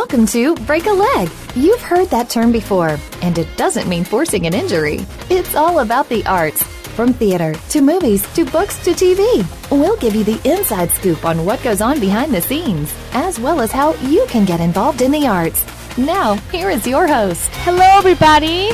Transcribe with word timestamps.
Welcome 0.00 0.26
to 0.28 0.54
Break 0.64 0.86
a 0.86 0.92
Leg. 0.92 1.28
You've 1.54 1.82
heard 1.82 2.08
that 2.08 2.30
term 2.30 2.50
before, 2.52 2.98
and 3.20 3.36
it 3.36 3.54
doesn't 3.58 3.86
mean 3.86 4.02
forcing 4.02 4.46
an 4.46 4.54
injury. 4.54 5.04
It's 5.28 5.54
all 5.54 5.80
about 5.80 6.08
the 6.08 6.24
arts. 6.24 6.62
From 6.96 7.12
theater 7.12 7.54
to 7.68 7.82
movies 7.82 8.26
to 8.32 8.46
books 8.46 8.82
to 8.84 8.92
TV, 8.92 9.44
we'll 9.70 9.98
give 9.98 10.14
you 10.14 10.24
the 10.24 10.40
inside 10.50 10.90
scoop 10.90 11.26
on 11.26 11.44
what 11.44 11.62
goes 11.62 11.82
on 11.82 12.00
behind 12.00 12.32
the 12.32 12.40
scenes, 12.40 12.94
as 13.12 13.38
well 13.38 13.60
as 13.60 13.70
how 13.70 13.92
you 13.96 14.24
can 14.26 14.46
get 14.46 14.58
involved 14.58 15.02
in 15.02 15.12
the 15.12 15.26
arts. 15.26 15.66
Now, 15.98 16.36
here 16.50 16.70
is 16.70 16.86
your 16.86 17.06
host. 17.06 17.50
Hello, 17.56 17.86
everybody. 17.98 18.70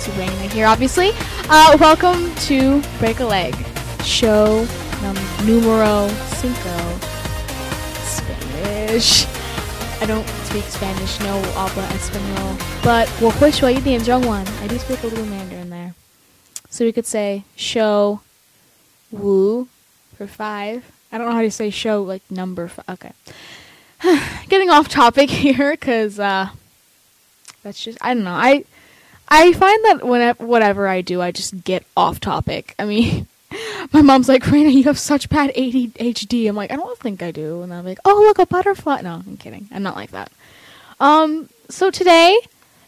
Subaina 0.00 0.50
here, 0.50 0.66
obviously. 0.66 1.10
Uh, 1.50 1.76
welcome 1.78 2.34
to 2.46 2.82
Break 2.98 3.20
a 3.20 3.26
Leg, 3.26 3.54
show 4.02 4.66
num- 5.02 5.46
numero 5.46 6.08
cinco. 6.38 6.98
Spanish. 8.06 9.26
I 10.00 10.06
don't 10.06 10.43
speak 10.54 10.70
Spanish, 10.70 11.18
no 11.18 11.42
habla 11.58 11.82
español. 11.98 12.84
But 12.84 13.08
wo 13.20 13.30
hui 13.30 13.50
shui 13.50 13.80
dian 13.80 14.02
zhong 14.02 14.24
one. 14.24 14.46
I 14.62 14.68
do 14.68 14.78
speak 14.78 15.02
a 15.02 15.08
little 15.08 15.26
Mandarin 15.26 15.68
there. 15.68 15.94
So 16.70 16.84
we 16.84 16.92
could 16.92 17.06
say 17.06 17.42
show 17.56 18.20
wu 19.10 19.66
for 20.16 20.28
five. 20.28 20.84
I 21.10 21.18
don't 21.18 21.28
know 21.28 21.34
how 21.34 21.42
to 21.42 21.50
say 21.50 21.70
show 21.70 22.04
like 22.04 22.22
number 22.30 22.68
five. 22.68 22.84
Okay. 22.88 23.10
Getting 24.48 24.70
off 24.70 24.86
topic 24.86 25.28
here 25.44 25.72
because 25.72 26.20
uh, 26.20 26.50
that's 27.64 27.82
just, 27.82 27.98
I 28.00 28.14
don't 28.14 28.22
know. 28.22 28.30
I. 28.30 28.64
I 29.26 29.54
find 29.54 29.84
that 29.86 30.06
whenever 30.06 30.46
whatever 30.46 30.86
I 30.86 31.00
do, 31.00 31.22
I 31.22 31.32
just 31.32 31.64
get 31.64 31.82
off 31.96 32.20
topic. 32.20 32.74
I 32.78 32.84
mean, 32.84 33.26
my 33.92 34.02
mom's 34.02 34.28
like, 34.28 34.44
"Raina, 34.44 34.70
you 34.70 34.84
have 34.84 34.98
such 34.98 35.30
bad 35.30 35.50
ADHD." 35.56 36.46
I'm 36.46 36.54
like, 36.54 36.70
"I 36.70 36.76
don't 36.76 36.98
think 36.98 37.22
I 37.22 37.30
do," 37.30 37.62
and 37.62 37.72
I'm 37.72 37.86
like, 37.86 37.98
"Oh, 38.04 38.22
look, 38.26 38.38
a 38.38 38.44
butterfly." 38.44 39.00
No, 39.00 39.22
I'm 39.26 39.38
kidding. 39.38 39.66
I'm 39.72 39.82
not 39.82 39.96
like 39.96 40.10
that. 40.10 40.30
Um, 41.00 41.48
so 41.68 41.90
today 41.90 42.38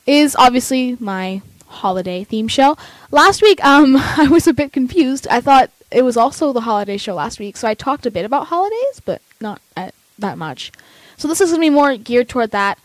is 0.07 0.37
obviously 0.37 0.97
my 1.01 1.43
holiday 1.67 2.25
theme 2.25 2.49
show. 2.49 2.77
Last 3.11 3.43
week, 3.43 3.65
um, 3.65 3.97
I 4.17 4.29
was 4.29 4.47
a 4.47 4.55
bit 4.55 4.73
confused. 4.73 5.27
I 5.29 5.41
thought 5.41 5.71
it 5.91 6.03
was 6.03 6.17
also 6.17 6.53
the 6.53 6.63
holiday 6.63 6.97
show 6.97 7.15
last 7.15 7.39
week, 7.39 7.57
so 7.57 7.69
I 7.69 7.75
talked 7.75 8.07
a 8.07 8.11
bit 8.11 8.25
about 8.25 8.49
holidays, 8.49 9.01
but 9.05 9.23
not 9.41 9.61
at, 9.77 9.95
that 10.19 10.39
much. 10.39 10.73
So 11.17 11.29
this 11.29 11.41
is 11.41 11.51
gonna 11.51 11.61
be 11.61 11.71
more 11.71 11.97
geared 11.97 12.29
toward 12.29 12.51
that. 12.51 12.79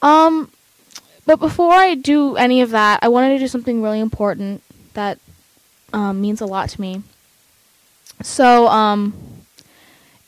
Um, 0.00 0.50
but 1.24 1.38
before 1.38 1.72
I 1.72 1.94
do 1.94 2.36
any 2.36 2.60
of 2.60 2.70
that, 2.70 2.98
I 3.02 3.08
wanted 3.08 3.30
to 3.34 3.38
do 3.38 3.48
something 3.48 3.82
really 3.82 4.00
important 4.00 4.62
that 4.94 5.18
um, 5.92 6.20
means 6.20 6.40
a 6.40 6.46
lot 6.46 6.68
to 6.70 6.80
me. 6.80 7.02
So, 8.22 8.68
um, 8.68 9.14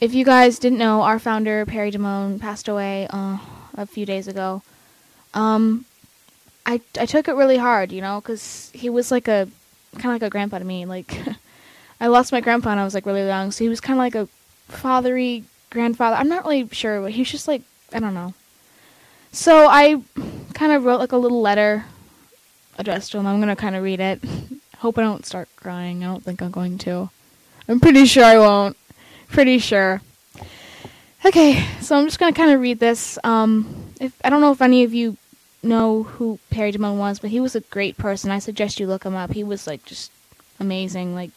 if 0.00 0.14
you 0.14 0.24
guys 0.24 0.58
didn't 0.58 0.78
know, 0.78 1.02
our 1.02 1.18
founder 1.18 1.64
Perry 1.66 1.90
Damone 1.90 2.40
passed 2.40 2.68
away 2.68 3.06
uh, 3.10 3.38
a 3.74 3.86
few 3.86 4.06
days 4.06 4.28
ago. 4.28 4.62
Um, 5.34 5.84
I 6.66 6.80
I 6.98 7.06
took 7.06 7.28
it 7.28 7.34
really 7.34 7.58
hard, 7.58 7.92
you 7.92 8.00
know, 8.00 8.20
because 8.20 8.70
he 8.74 8.88
was 8.88 9.10
like 9.10 9.28
a 9.28 9.48
kind 9.94 10.06
of 10.06 10.22
like 10.22 10.22
a 10.22 10.30
grandpa 10.30 10.58
to 10.58 10.64
me. 10.64 10.86
Like, 10.86 11.18
I 12.00 12.06
lost 12.06 12.32
my 12.32 12.40
grandpa 12.40 12.70
when 12.70 12.78
I 12.78 12.84
was 12.84 12.94
like 12.94 13.06
really 13.06 13.26
young, 13.26 13.50
so 13.50 13.64
he 13.64 13.68
was 13.68 13.80
kind 13.80 13.98
of 13.98 13.98
like 13.98 14.14
a 14.14 14.28
fathery 14.68 15.44
grandfather. 15.70 16.16
I'm 16.16 16.28
not 16.28 16.44
really 16.44 16.68
sure, 16.72 17.00
but 17.00 17.12
he 17.12 17.20
was 17.20 17.30
just 17.30 17.48
like 17.48 17.62
I 17.92 18.00
don't 18.00 18.14
know. 18.14 18.34
So 19.32 19.66
I 19.68 20.00
kind 20.54 20.72
of 20.72 20.84
wrote 20.84 21.00
like 21.00 21.12
a 21.12 21.16
little 21.16 21.40
letter 21.40 21.84
addressed 22.78 23.12
to 23.12 23.18
him. 23.18 23.26
I'm 23.26 23.40
gonna 23.40 23.56
kind 23.56 23.76
of 23.76 23.82
read 23.82 24.00
it. 24.00 24.22
Hope 24.78 24.98
I 24.98 25.02
don't 25.02 25.26
start 25.26 25.48
crying. 25.56 26.04
I 26.04 26.08
don't 26.08 26.22
think 26.22 26.42
I'm 26.42 26.50
going 26.50 26.78
to. 26.78 27.10
I'm 27.68 27.80
pretty 27.80 28.04
sure 28.04 28.24
I 28.24 28.38
won't. 28.38 28.76
Pretty 29.28 29.58
sure. 29.58 30.02
Okay, 31.24 31.66
so 31.80 31.96
I'm 31.96 32.04
just 32.04 32.18
gonna 32.18 32.34
kind 32.34 32.50
of 32.50 32.60
read 32.60 32.78
this. 32.78 33.18
Um, 33.24 33.92
if 33.98 34.12
I 34.22 34.28
don't 34.28 34.42
know 34.42 34.52
if 34.52 34.60
any 34.60 34.84
of 34.84 34.92
you 34.92 35.16
know 35.62 36.02
who 36.02 36.38
Perry 36.50 36.70
Damone 36.70 36.98
was, 36.98 37.18
but 37.18 37.30
he 37.30 37.40
was 37.40 37.56
a 37.56 37.60
great 37.60 37.96
person. 37.96 38.30
I 38.30 38.38
suggest 38.38 38.78
you 38.78 38.86
look 38.86 39.04
him 39.04 39.16
up. 39.16 39.32
He 39.32 39.42
was 39.42 39.66
like 39.66 39.86
just 39.86 40.12
amazing. 40.60 41.14
Like, 41.14 41.30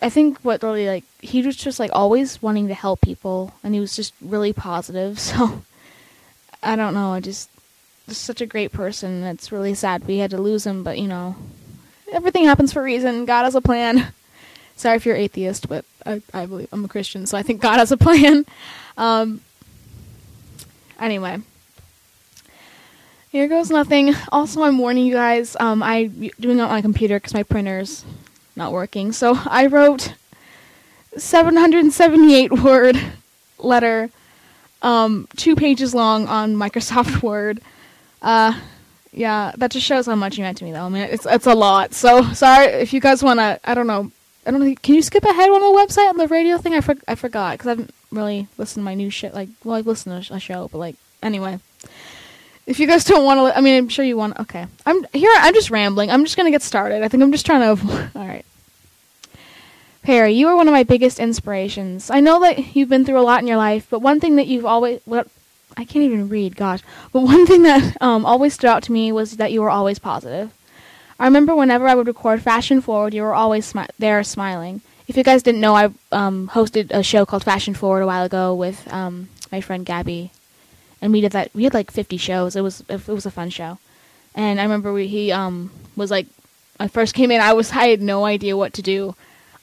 I 0.00 0.08
think 0.08 0.38
what 0.38 0.62
really 0.62 0.86
like 0.86 1.04
he 1.20 1.42
was 1.42 1.54
just 1.54 1.78
like 1.78 1.90
always 1.92 2.40
wanting 2.40 2.68
to 2.68 2.74
help 2.74 3.02
people, 3.02 3.52
and 3.62 3.74
he 3.74 3.80
was 3.80 3.94
just 3.94 4.14
really 4.22 4.52
positive. 4.52 5.18
So 5.34 5.62
I 6.62 6.76
don't 6.76 6.94
know. 6.94 7.12
I 7.12 7.20
just, 7.20 7.50
just 8.08 8.22
such 8.22 8.40
a 8.40 8.46
great 8.46 8.72
person. 8.72 9.22
It's 9.24 9.52
really 9.52 9.74
sad 9.74 10.06
we 10.06 10.16
had 10.16 10.30
to 10.30 10.40
lose 10.40 10.66
him, 10.66 10.82
but 10.82 10.98
you 10.98 11.08
know, 11.08 11.36
everything 12.10 12.46
happens 12.46 12.72
for 12.72 12.80
a 12.80 12.84
reason. 12.84 13.26
God 13.26 13.44
has 13.44 13.54
a 13.54 13.60
plan. 13.60 14.14
Sorry 14.76 14.96
if 14.96 15.06
you're 15.06 15.16
atheist, 15.16 15.68
but 15.68 15.84
I, 16.04 16.20
I 16.32 16.46
believe 16.46 16.68
I'm 16.72 16.84
a 16.84 16.88
Christian, 16.88 17.26
so 17.26 17.38
I 17.38 17.42
think 17.42 17.60
God 17.60 17.78
has 17.78 17.92
a 17.92 17.96
plan. 17.96 18.46
Um, 18.96 19.40
anyway, 21.00 21.38
here 23.30 23.48
goes 23.48 23.70
nothing. 23.70 24.14
Also, 24.30 24.62
I'm 24.62 24.78
warning 24.78 25.04
you 25.04 25.14
guys. 25.14 25.56
Um, 25.58 25.82
I 25.82 26.04
doing 26.38 26.60
it 26.60 26.62
on 26.62 26.68
my 26.68 26.80
computer 26.80 27.16
because 27.16 27.34
my 27.34 27.42
printer's 27.42 28.04
not 28.54 28.70
working. 28.70 29.10
So 29.10 29.36
I 29.46 29.66
wrote 29.66 30.14
778 31.16 32.52
word 32.62 32.96
letter 33.58 34.10
um, 34.84 35.26
two 35.36 35.56
pages 35.56 35.94
long 35.94 36.28
on 36.28 36.54
Microsoft 36.54 37.22
Word. 37.22 37.60
Uh, 38.22 38.60
yeah, 39.12 39.52
that 39.56 39.70
just 39.70 39.86
shows 39.86 40.06
how 40.06 40.14
much 40.14 40.36
you 40.36 40.44
meant 40.44 40.58
to 40.58 40.64
me, 40.64 40.72
though. 40.72 40.84
I 40.84 40.88
mean, 40.88 41.02
it's 41.02 41.26
it's 41.26 41.46
a 41.46 41.54
lot. 41.54 41.94
So 41.94 42.22
sorry 42.34 42.66
if 42.66 42.92
you 42.92 43.00
guys 43.00 43.22
want 43.22 43.40
to. 43.40 43.58
I 43.64 43.74
don't 43.74 43.86
know. 43.86 44.12
I 44.46 44.50
don't 44.50 44.60
know. 44.60 44.74
Can 44.82 44.94
you 44.94 45.02
skip 45.02 45.24
ahead 45.24 45.50
on 45.50 45.60
the 45.60 45.78
website 45.78 46.08
on 46.08 46.16
the 46.16 46.28
radio 46.28 46.58
thing? 46.58 46.74
I 46.74 46.80
for, 46.80 46.96
I 47.08 47.14
forgot 47.14 47.52
because 47.52 47.66
I 47.66 47.70
haven't 47.70 47.94
really 48.10 48.48
listened 48.58 48.82
to 48.82 48.84
my 48.84 48.94
new 48.94 49.10
shit. 49.10 49.34
Like, 49.34 49.48
well, 49.64 49.76
I've 49.76 49.86
listened 49.86 50.24
to 50.24 50.34
a 50.34 50.40
show, 50.40 50.68
but 50.68 50.78
like, 50.78 50.96
anyway. 51.22 51.58
If 52.66 52.80
you 52.80 52.86
guys 52.86 53.04
don't 53.04 53.24
want 53.24 53.38
to, 53.38 53.58
I 53.58 53.60
mean, 53.60 53.76
I'm 53.76 53.88
sure 53.90 54.04
you 54.04 54.16
want. 54.16 54.38
Okay, 54.40 54.66
I'm 54.86 55.04
here. 55.12 55.30
I'm 55.34 55.52
just 55.52 55.70
rambling. 55.70 56.10
I'm 56.10 56.24
just 56.24 56.36
gonna 56.36 56.50
get 56.50 56.62
started. 56.62 57.02
I 57.02 57.08
think 57.08 57.22
I'm 57.22 57.32
just 57.32 57.44
trying 57.44 57.76
to. 57.76 58.10
All 58.14 58.26
right. 58.26 58.44
Perry, 60.02 60.32
you 60.32 60.48
are 60.48 60.56
one 60.56 60.68
of 60.68 60.72
my 60.72 60.82
biggest 60.82 61.18
inspirations. 61.18 62.10
I 62.10 62.20
know 62.20 62.40
that 62.40 62.76
you've 62.76 62.90
been 62.90 63.04
through 63.06 63.18
a 63.18 63.22
lot 63.22 63.40
in 63.40 63.46
your 63.46 63.56
life, 63.56 63.86
but 63.88 64.00
one 64.00 64.20
thing 64.20 64.36
that 64.36 64.46
you've 64.46 64.66
always 64.66 65.00
what 65.04 65.28
I 65.76 65.84
can't 65.84 66.04
even 66.04 66.28
read, 66.28 66.56
gosh. 66.56 66.80
But 67.12 67.20
one 67.20 67.46
thing 67.46 67.62
that 67.62 67.96
um, 68.00 68.24
always 68.24 68.54
stood 68.54 68.68
out 68.68 68.82
to 68.84 68.92
me 68.92 69.12
was 69.12 69.36
that 69.36 69.52
you 69.52 69.60
were 69.62 69.70
always 69.70 69.98
positive. 69.98 70.52
I 71.18 71.26
remember 71.26 71.54
whenever 71.54 71.86
I 71.86 71.94
would 71.94 72.06
record 72.06 72.42
Fashion 72.42 72.80
Forward, 72.80 73.14
you 73.14 73.22
were 73.22 73.34
always 73.34 73.72
smi- 73.72 73.90
there 73.98 74.22
smiling. 74.24 74.82
If 75.06 75.16
you 75.16 75.22
guys 75.22 75.42
didn't 75.42 75.60
know, 75.60 75.74
I 75.74 75.90
um, 76.12 76.50
hosted 76.52 76.90
a 76.90 77.02
show 77.02 77.26
called 77.26 77.44
Fashion 77.44 77.74
Forward 77.74 78.02
a 78.02 78.06
while 78.06 78.24
ago 78.24 78.54
with 78.54 78.90
um, 78.92 79.28
my 79.52 79.60
friend 79.60 79.84
Gabby, 79.84 80.30
and 81.00 81.12
we 81.12 81.20
did 81.20 81.32
that. 81.32 81.50
We 81.54 81.64
had 81.64 81.74
like 81.74 81.90
50 81.90 82.16
shows. 82.16 82.56
It 82.56 82.62
was 82.62 82.82
it 82.88 83.06
was 83.06 83.26
a 83.26 83.30
fun 83.30 83.50
show, 83.50 83.78
and 84.34 84.58
I 84.58 84.62
remember 84.62 84.92
we, 84.92 85.06
he 85.06 85.30
um, 85.30 85.70
was 85.94 86.10
like, 86.10 86.26
I 86.80 86.88
first 86.88 87.14
came 87.14 87.30
in, 87.30 87.40
I 87.40 87.52
was 87.52 87.72
I 87.72 87.88
had 87.88 88.02
no 88.02 88.24
idea 88.24 88.56
what 88.56 88.72
to 88.74 88.82
do 88.82 89.14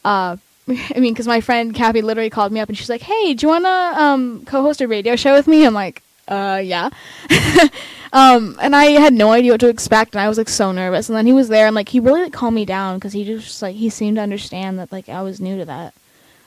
uh, 0.04 0.38
I 0.68 1.00
mean, 1.00 1.14
because 1.14 1.28
my 1.28 1.42
friend 1.42 1.74
Kathy 1.74 2.02
literally 2.02 2.30
called 2.30 2.52
me 2.52 2.60
up 2.60 2.70
and 2.70 2.78
she's 2.78 2.90
like, 2.90 3.02
"Hey, 3.02 3.34
do 3.34 3.46
you 3.46 3.50
wanna 3.50 3.94
um, 3.98 4.46
co-host 4.46 4.82
a 4.82 4.88
radio 4.88 5.16
show 5.16 5.34
with 5.34 5.48
me?" 5.48 5.66
I'm 5.66 5.74
like, 5.74 6.02
"Uh, 6.28 6.62
yeah." 6.64 6.90
um, 8.14 8.58
and 8.62 8.76
I 8.76 8.86
had 8.86 9.14
no 9.14 9.32
idea 9.32 9.54
what 9.54 9.62
to 9.62 9.70
expect, 9.70 10.16
and 10.16 10.22
I 10.22 10.28
was 10.28 10.38
like 10.38 10.50
so 10.50 10.72
nervous. 10.72 11.08
And 11.08 11.18
then 11.18 11.26
he 11.26 11.34
was 11.34 11.48
there, 11.48 11.68
and 11.68 11.76
like 11.76 11.90
he 11.90 12.00
really 12.00 12.24
like, 12.24 12.34
calmed 12.34 12.56
me 12.56 12.66
down 12.66 12.98
because 12.98 13.14
he 13.14 13.24
just 13.24 13.62
like 13.62 13.76
he 13.76 13.90
seemed 13.90 14.18
to 14.18 14.22
understand 14.22 14.80
that 14.80 14.92
like 14.92 15.08
I 15.08 15.22
was 15.22 15.40
new 15.40 15.58
to 15.58 15.66
that. 15.66 15.94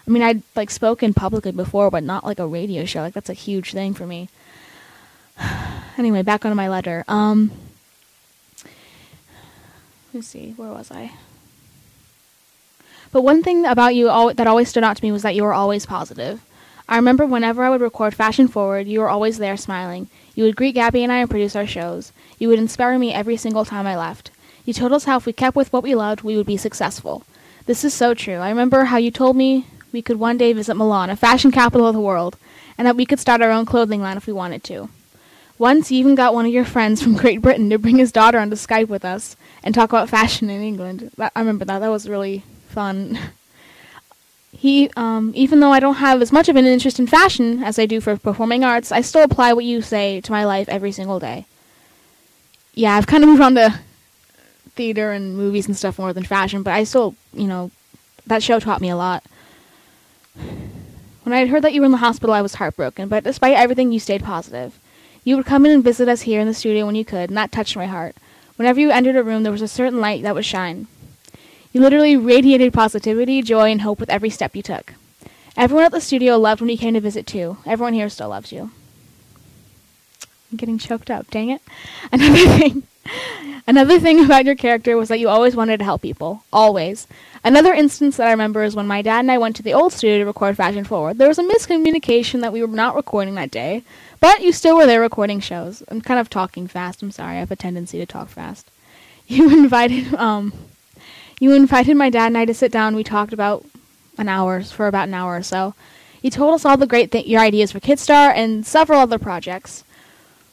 I 0.07 0.11
mean, 0.11 0.23
I'd 0.23 0.43
like 0.55 0.71
spoken 0.71 1.15
publicly 1.15 1.53
before, 1.53 1.91
but 1.91 2.03
not 2.03 2.25
like 2.25 2.39
a 2.39 2.47
radio 2.47 2.85
show. 2.85 3.01
Like 3.01 3.15
that's 3.15 3.31
a 3.31 3.35
huge 3.35 3.73
thing 3.73 3.95
for 3.95 4.07
me. 4.07 4.29
anyway, 5.99 6.23
back 6.23 6.45
onto 6.45 6.55
my 6.55 6.69
letter. 6.69 7.05
Um, 7.09 7.51
let's 10.13 10.27
see, 10.27 10.53
where 10.57 10.71
was 10.71 10.91
I? 10.91 11.13
But 13.11 13.23
one 13.23 13.43
thing 13.43 13.65
about 13.65 13.95
you 13.95 14.09
al- 14.09 14.35
that 14.35 14.47
always 14.47 14.69
stood 14.69 14.85
out 14.85 14.97
to 14.97 15.05
me 15.05 15.12
was 15.12 15.23
that 15.23 15.35
you 15.35 15.44
were 15.44 15.55
always 15.55 15.87
positive. 15.87 16.44
I 16.88 16.97
remember 16.97 17.25
whenever 17.25 17.65
I 17.65 17.71
would 17.71 17.81
record 17.81 18.15
Fashion 18.15 18.49
Forward, 18.49 18.87
you 18.87 19.00
were 19.00 19.09
always 19.09 19.38
there 19.38 19.56
smiling. 19.56 20.09
You 20.35 20.45
would 20.45 20.57
greet 20.57 20.75
Gabby 20.75 21.03
and 21.03 21.13
I 21.13 21.19
and 21.19 21.31
produce 21.31 21.55
our 21.55 21.67
shows. 21.67 22.13
You 22.39 22.49
would 22.49 22.59
inspire 22.59 22.99
me 22.99 23.13
every 23.13 23.37
single 23.37 23.65
time 23.65 23.87
I 23.87 23.97
left. 23.97 24.31
You 24.65 24.73
told 24.73 24.93
us 24.93 25.05
how 25.05 25.19
if 25.19 25.27
we 25.27 25.33
kept 25.33 25.57
with 25.57 25.73
what 25.73 25.83
we 25.83 25.95
loved, 25.95 26.23
we 26.23 26.37
would 26.37 26.47
be 26.47 26.57
successful. 26.57 27.25
This 27.67 27.85
is 27.85 27.95
so 27.95 28.15
true. 28.15 28.37
I 28.37 28.49
remember 28.49 28.85
how 28.85 28.97
you 28.97 29.11
told 29.11 29.37
me 29.37 29.67
we 29.93 30.03
could 30.03 30.19
one 30.19 30.37
day 30.37 30.53
visit 30.53 30.75
Milan, 30.75 31.11
a 31.11 31.17
fashion 31.17 31.51
capital 31.51 31.87
of 31.87 31.95
the 31.95 32.01
world, 32.01 32.37
and 32.77 32.87
that 32.87 32.97
we 32.97 33.07
could 33.07 33.21
start 33.21 33.43
our 33.43 33.51
own 33.51 33.65
clothing 33.65 34.03
line 34.03 34.17
if 34.17 34.27
we 34.27 34.33
wanted 34.33 34.65
to. 34.65 34.89
Once 35.57 35.91
you 35.91 35.99
even 35.99 36.17
got 36.17 36.35
one 36.35 36.47
of 36.47 36.53
your 36.53 36.65
friends 36.65 37.01
from 37.03 37.17
Great 37.17 37.41
Britain 37.41 37.71
to 37.71 37.79
bring 37.79 37.99
his 37.99 38.11
daughter 38.11 38.39
onto 38.39 38.57
Skype 38.57 38.89
with 38.89 39.05
us 39.05 39.37
and 39.63 39.75
talk 39.75 39.91
about 39.91 40.09
fashion 40.11 40.51
in 40.51 40.63
England. 40.63 41.13
That, 41.17 41.33
I 41.37 41.41
remember 41.41 41.65
that. 41.67 41.79
That 41.79 41.89
was 41.89 42.09
really 42.09 42.43
fun. 42.69 43.19
He, 44.56 44.91
um, 44.97 45.33
even 45.35 45.61
though 45.61 45.73
I 45.73 45.81
don't 45.81 45.97
have 45.97 46.23
as 46.23 46.33
much 46.33 46.49
of 46.49 46.56
an 46.56 46.65
interest 46.65 46.99
in 46.99 47.06
fashion 47.06 47.62
as 47.62 47.79
I 47.79 47.87
do 47.87 48.01
for 48.01 48.17
performing 48.17 48.65
arts, 48.65 48.93
I 48.93 49.01
still 49.01 49.23
apply 49.23 49.53
what 49.53 49.65
you 49.65 49.83
say 49.83 50.21
to 50.21 50.33
my 50.33 50.45
life 50.45 50.69
every 50.69 50.93
single 50.93 51.19
day. 51.19 51.47
Yeah, 52.73 52.95
I've 52.95 53.06
kind 53.06 53.23
of 53.23 53.29
moved 53.31 53.43
on 53.43 53.55
to 53.56 53.81
theater 54.75 55.12
and 55.12 55.37
movies 55.37 55.67
and 55.67 55.77
stuff 55.77 55.99
more 55.99 56.12
than 56.12 56.25
fashion, 56.25 56.62
but 56.62 56.73
I 56.73 56.85
still, 56.85 57.15
you 57.33 57.47
know, 57.47 57.71
that 58.27 58.43
show 58.43 58.59
taught 58.59 58.81
me 58.81 58.89
a 58.89 58.97
lot. 58.97 59.25
When 61.25 61.33
I 61.33 61.47
heard 61.47 61.62
that 61.62 61.73
you 61.73 61.81
were 61.81 61.87
in 61.87 61.93
the 61.93 61.99
hospital, 61.99 62.35
I 62.35 62.43
was 62.43 62.55
heartbroken, 62.55 63.09
but 63.09 63.25
despite 63.25 63.57
everything, 63.57 63.93
you 63.93 64.00
stayed 64.00 64.25
positive. 64.25 64.79
You 65.25 65.37
would 65.37 65.47
come 65.47 65.65
in 65.65 65.73
and 65.73 65.85
visit 65.85 66.09
us 66.09 66.23
here 66.23 66.41
in 66.41 66.47
the 66.47 66.55
studio 66.55 66.87
when 66.87 66.97
you 66.97 67.05
could, 67.05 67.31
and 67.31 67.37
that 67.37 67.53
touched 67.53 67.77
my 67.77 67.87
heart. 67.87 68.17
Whenever 68.57 68.79
you 68.79 68.91
entered 68.91 69.17
a 69.17 69.23
room, 69.23 69.43
there 69.43 69.53
was 69.53 69.62
a 69.62 69.69
certain 69.69 70.00
light 70.00 70.23
that 70.23 70.35
would 70.35 70.45
shine. 70.45 70.87
You 71.75 71.81
literally 71.81 72.17
radiated 72.17 72.73
positivity, 72.73 73.43
joy, 73.43 73.73
and 73.73 73.82
hope 73.82 73.99
with 73.99 74.09
every 74.09 74.31
step 74.31 74.55
you 74.55 74.62
took. 74.62 74.94
Everyone 75.56 75.85
at 75.85 75.93
the 75.93 76.00
studio 76.00 76.38
loved 76.38 76.61
when 76.61 76.71
you 76.71 76.79
came 76.79 76.94
to 76.94 77.00
visit 77.00 77.26
too. 77.26 77.59
Everyone 77.67 77.94
here 77.94 78.09
still 78.09 78.29
loves 78.29 78.53
you. 78.53 78.71
I'm 80.50 80.56
getting 80.56 80.79
choked 80.79 81.11
up, 81.11 81.29
dang 81.31 81.50
it. 81.50 81.61
Another 82.12 82.47
thing 82.59 82.85
Another 83.67 83.99
thing 83.99 84.25
about 84.25 84.44
your 84.44 84.55
character 84.55 84.97
was 84.97 85.09
that 85.09 85.19
you 85.19 85.29
always 85.29 85.56
wanted 85.56 85.79
to 85.79 85.85
help 85.85 86.03
people. 86.03 86.44
Always. 86.53 87.09
Another 87.43 87.73
instance 87.73 88.17
that 88.17 88.29
I 88.29 88.31
remember 88.31 88.62
is 88.62 88.76
when 88.76 88.87
my 88.87 89.03
dad 89.03 89.21
and 89.21 89.32
I 89.32 89.38
went 89.38 89.56
to 89.56 89.62
the 89.62 89.75
old 89.75 89.93
studio 89.93 90.19
to 90.19 90.26
record 90.26 90.56
Fashion 90.56 90.85
Forward. 90.85 91.19
There 91.19 91.29
was 91.29 91.38
a 91.38 91.43
miscommunication 91.43 92.41
that 92.43 92.53
we 92.53 92.62
were 92.62 92.69
not 92.69 92.94
recording 92.94 93.35
that 93.35 93.50
day, 93.50 93.82
but 94.21 94.43
you 94.43 94.53
still 94.53 94.76
were 94.76 94.87
there 94.87 95.00
recording 95.00 95.41
shows. 95.41 95.82
I'm 95.88 96.03
kind 96.03 96.21
of 96.21 96.31
talking 96.31 96.69
fast. 96.69 97.03
I'm 97.03 97.11
sorry. 97.11 97.37
I 97.37 97.41
have 97.41 97.50
a 97.50 97.56
tendency 97.56 97.99
to 97.99 98.06
talk 98.06 98.29
fast. 98.29 98.71
You 99.26 99.50
invited 99.50 100.15
um 100.17 100.53
you 101.41 101.53
invited 101.53 101.97
my 101.97 102.11
dad 102.11 102.27
and 102.27 102.39
I 102.39 102.45
to 102.45 102.55
sit 102.55 102.73
down. 102.73 102.97
We 102.97 103.05
talked 103.05 103.33
about 103.33 103.65
an 104.19 104.29
hour 104.29 104.63
for 104.63 104.87
about 104.87 105.09
an 105.09 105.15
hour 105.15 105.37
or 105.37 105.43
so. 105.43 105.75
You 106.23 106.31
told 106.31 106.55
us 106.55 106.65
all 106.65 106.77
the 106.77 106.87
great 106.87 107.13
th- 107.13 107.27
your 107.27 107.41
ideas 107.41 107.73
for 107.73 107.81
Kidstar 107.81 108.33
and 108.35 108.65
several 108.67 109.01
other 109.01 109.19
projects. 109.19 109.85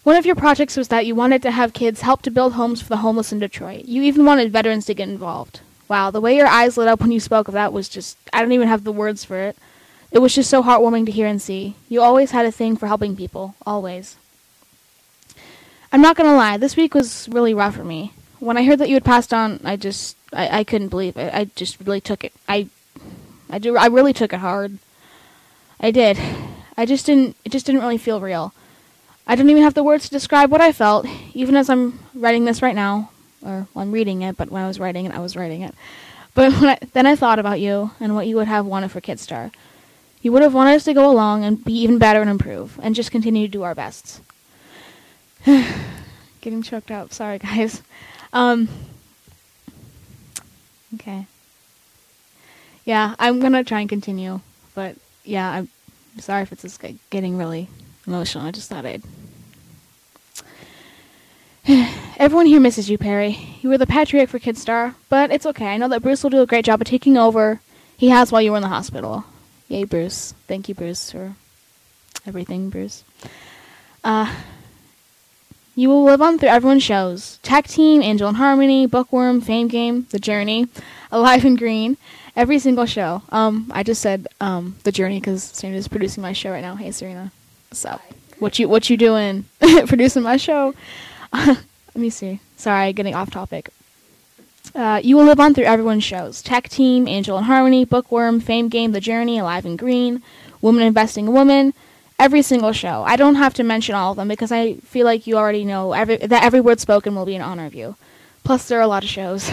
One 0.04 0.16
of 0.16 0.26
your 0.26 0.36
projects 0.36 0.76
was 0.76 0.88
that 0.88 1.06
you 1.06 1.14
wanted 1.14 1.42
to 1.44 1.52
have 1.52 1.74
kids 1.74 2.02
help 2.02 2.24
to 2.24 2.32
build 2.32 2.54
homes 2.54 2.82
for 2.82 2.90
the 2.90 2.98
homeless 2.98 3.32
in 3.32 3.40
Detroit. 3.40 3.86
You 3.86 4.02
even 4.02 4.26
wanted 4.26 4.52
veterans 4.52 4.86
to 4.88 4.96
get 4.96 5.08
involved. 5.08 5.62
Wow, 5.88 6.10
the 6.10 6.22
way 6.22 6.36
your 6.36 6.48
eyes 6.48 6.76
lit 6.76 6.88
up 6.88 7.02
when 7.02 7.12
you 7.12 7.20
spoke 7.20 7.48
of 7.48 7.54
that 7.54 7.72
was 7.72 7.88
just, 7.88 8.18
I 8.34 8.42
don't 8.42 8.52
even 8.52 8.68
have 8.68 8.84
the 8.84 8.92
words 8.92 9.24
for 9.24 9.38
it. 9.38 9.58
It 10.12 10.20
was 10.20 10.34
just 10.34 10.50
so 10.50 10.64
heartwarming 10.64 11.06
to 11.06 11.12
hear 11.12 11.28
and 11.28 11.42
see. 11.42 11.76
You 11.88 12.02
always 12.02 12.32
had 12.32 12.46
a 12.46 12.52
thing 12.52 12.76
for 12.76 12.88
helping 12.88 13.16
people, 13.16 13.56
always. 13.66 14.16
I'm 15.94 16.02
not 16.02 16.16
gonna 16.16 16.36
lie, 16.36 16.58
this 16.58 16.76
week 16.76 16.96
was 16.96 17.30
really 17.30 17.54
rough 17.54 17.76
for 17.76 17.84
me. 17.84 18.14
When 18.40 18.58
I 18.58 18.66
heard 18.66 18.80
that 18.80 18.90
you 18.90 18.96
had 18.96 19.06
passed 19.06 19.34
on, 19.34 19.62
I 19.64 19.76
just, 19.76 20.18
I, 20.34 20.60
I 20.60 20.64
couldn't 20.64 20.90
believe 20.90 21.18
it. 21.18 21.34
I 21.34 21.46
just 21.56 21.80
really 21.80 22.02
took 22.02 22.24
it. 22.24 22.34
I, 22.48 22.68
I 23.50 23.60
do, 23.60 23.78
I 23.78 23.88
really 23.88 24.14
took 24.14 24.34
it 24.34 24.40
hard. 24.40 24.78
I 25.80 25.92
did. 25.92 26.18
I 26.78 26.86
just 26.86 27.06
didn't, 27.06 27.36
it 27.44 27.52
just 27.52 27.66
didn't 27.66 27.82
really 27.82 27.98
feel 27.98 28.22
real. 28.22 28.54
I 29.28 29.36
don't 29.36 29.50
even 29.50 29.64
have 29.64 29.74
the 29.74 29.84
words 29.84 30.06
to 30.06 30.10
describe 30.12 30.52
what 30.52 30.62
I 30.62 30.72
felt, 30.72 31.06
even 31.34 31.56
as 31.56 31.70
I'm 31.70 32.00
writing 32.14 32.46
this 32.46 32.62
right 32.62 32.76
now. 32.76 33.12
Or 33.44 33.68
well, 33.74 33.84
I'm 33.84 33.92
reading 33.92 34.22
it, 34.22 34.38
but 34.38 34.52
when 34.52 34.64
I 34.64 34.68
was 34.68 34.80
writing 34.80 35.06
it, 35.06 35.14
I 35.14 35.20
was 35.20 35.36
writing 35.36 35.62
it. 35.62 35.74
But 36.34 36.54
I, 36.54 36.78
then 36.94 37.06
I 37.06 37.16
thought 37.16 37.40
about 37.40 37.60
you 37.60 37.92
and 38.00 38.16
what 38.16 38.28
you 38.28 38.36
would 38.38 38.48
have 38.48 38.66
wanted 38.66 38.92
for 38.92 39.02
Kidstar. 39.02 39.52
You 40.22 40.32
would 40.32 40.44
have 40.44 40.54
wanted 40.54 40.76
us 40.76 40.84
to 40.86 40.94
go 40.94 41.10
along 41.10 41.44
and 41.44 41.64
be 41.64 41.74
even 41.74 41.98
better 41.98 42.22
and 42.22 42.30
improve, 42.30 42.80
and 42.82 42.94
just 42.94 43.12
continue 43.12 43.48
to 43.48 43.52
do 43.52 43.64
our 43.64 43.74
best. 43.74 44.22
Getting 45.46 46.62
choked 46.62 46.92
up. 46.92 47.12
Sorry, 47.12 47.40
guys. 47.40 47.82
Um, 48.32 48.70
okay. 50.96 51.26
Yeah, 52.86 53.16
I'm 53.20 53.40
gonna 53.40 53.64
try 53.64 53.80
and 53.80 53.90
continue, 53.90 54.42
but 54.74 54.96
yeah, 55.24 55.50
I'm 55.50 55.70
sorry 56.20 56.44
if 56.44 56.52
it's 56.52 56.64
just 56.64 56.82
getting 57.10 57.38
really 57.38 57.70
emotional. 58.08 58.46
I 58.46 58.52
just 58.52 58.70
thought 58.70 58.86
I'd. 58.86 59.04
Everyone 62.18 62.48
here 62.48 62.60
misses 62.60 62.90
you, 62.90 62.98
Perry. 62.98 63.38
You 63.62 63.70
were 63.70 63.78
the 63.78 63.88
patriarch 63.88 64.30
for 64.30 64.40
Kidstar, 64.40 64.96
but 65.10 65.32
it's 65.32 65.46
okay. 65.46 65.68
I 65.68 65.78
know 65.78 65.88
that 65.90 66.02
Bruce 66.02 66.24
will 66.24 66.30
do 66.32 66.42
a 66.42 66.48
great 66.48 66.66
job 66.66 66.82
of 66.82 66.88
taking 66.88 67.18
over. 67.18 67.62
He 67.98 68.10
has 68.10 68.32
while 68.32 68.42
you 68.42 68.52
were 68.52 68.58
in 68.58 68.64
the 68.64 68.70
hospital. 68.70 69.26
Yay, 69.68 69.84
Bruce. 69.84 70.34
Thank 70.48 70.68
you, 70.68 70.76
Bruce, 70.76 71.12
for 71.12 71.36
everything, 72.26 72.70
Bruce. 72.70 73.04
Uh, 74.04 74.34
you 75.76 75.90
will 75.90 76.04
live 76.04 76.22
on 76.22 76.38
through 76.38 76.50
everyone's 76.50 76.84
shows. 76.84 77.40
Tech 77.44 77.68
Team, 77.68 78.02
Angel 78.02 78.28
and 78.28 78.38
Harmony, 78.38 78.86
Bookworm, 78.86 79.42
Fame 79.42 79.68
Game, 79.68 80.08
The 80.10 80.20
Journey, 80.20 80.68
Alive 81.12 81.46
and 81.46 81.58
Green, 81.58 81.98
every 82.36 82.60
single 82.60 82.86
show. 82.86 83.24
Um, 83.30 83.72
I 83.74 83.84
just 83.84 84.02
said 84.02 84.28
um, 84.40 84.76
The 84.84 84.92
Journey 84.92 85.20
because 85.20 85.44
Serena's 85.44 85.88
producing 85.88 86.22
my 86.22 86.34
show 86.34 86.52
right 86.52 86.62
now. 86.62 86.76
Hey, 86.76 86.92
Serena. 86.92 87.32
So, 87.72 88.00
what 88.40 88.60
you 88.60 88.68
what 88.68 88.90
you 88.90 88.98
doing? 88.98 89.46
Producing 89.88 90.24
my 90.24 90.36
show? 90.38 90.74
Let 91.34 91.58
me 91.96 92.10
see. 92.10 92.40
Sorry, 92.58 92.92
getting 92.92 93.16
off 93.16 93.32
topic. 93.32 93.70
Uh, 94.76 95.00
you 95.04 95.18
will 95.18 95.26
live 95.26 95.40
on 95.40 95.54
through 95.54 95.66
everyone's 95.66 96.04
shows: 96.04 96.42
Tech 96.42 96.68
Team, 96.68 97.08
Angel 97.08 97.38
and 97.38 97.46
Harmony, 97.46 97.86
Bookworm, 97.86 98.42
Fame 98.42 98.68
Game, 98.68 98.92
The 98.92 99.00
Journey, 99.00 99.40
Alive 99.40 99.66
and 99.66 99.80
Green, 99.80 100.22
Woman 100.62 100.84
Investing 100.84 101.32
Woman. 101.32 101.74
Every 102.22 102.44
single 102.44 102.72
show. 102.72 103.02
I 103.02 103.16
don't 103.16 103.34
have 103.34 103.56
to 103.56 103.64
mention 103.64 103.96
all 103.96 104.12
of 104.12 104.18
them 104.18 104.28
because 104.28 104.52
I 104.52 104.76
feel 104.76 105.08
like 105.08 105.26
you 105.26 105.38
already 105.38 105.66
know 105.66 105.94
every, 105.94 106.18
that 106.18 106.44
every 106.44 106.62
word 106.62 106.80
spoken 106.80 107.16
will 107.16 107.26
be 107.26 107.34
in 107.34 107.42
honor 107.42 107.66
of 107.66 107.74
you. 107.74 107.96
Plus, 108.44 108.68
there 108.68 108.78
are 108.78 108.84
a 108.84 108.88
lot 108.88 109.04
of 109.04 109.10
shows. 109.10 109.52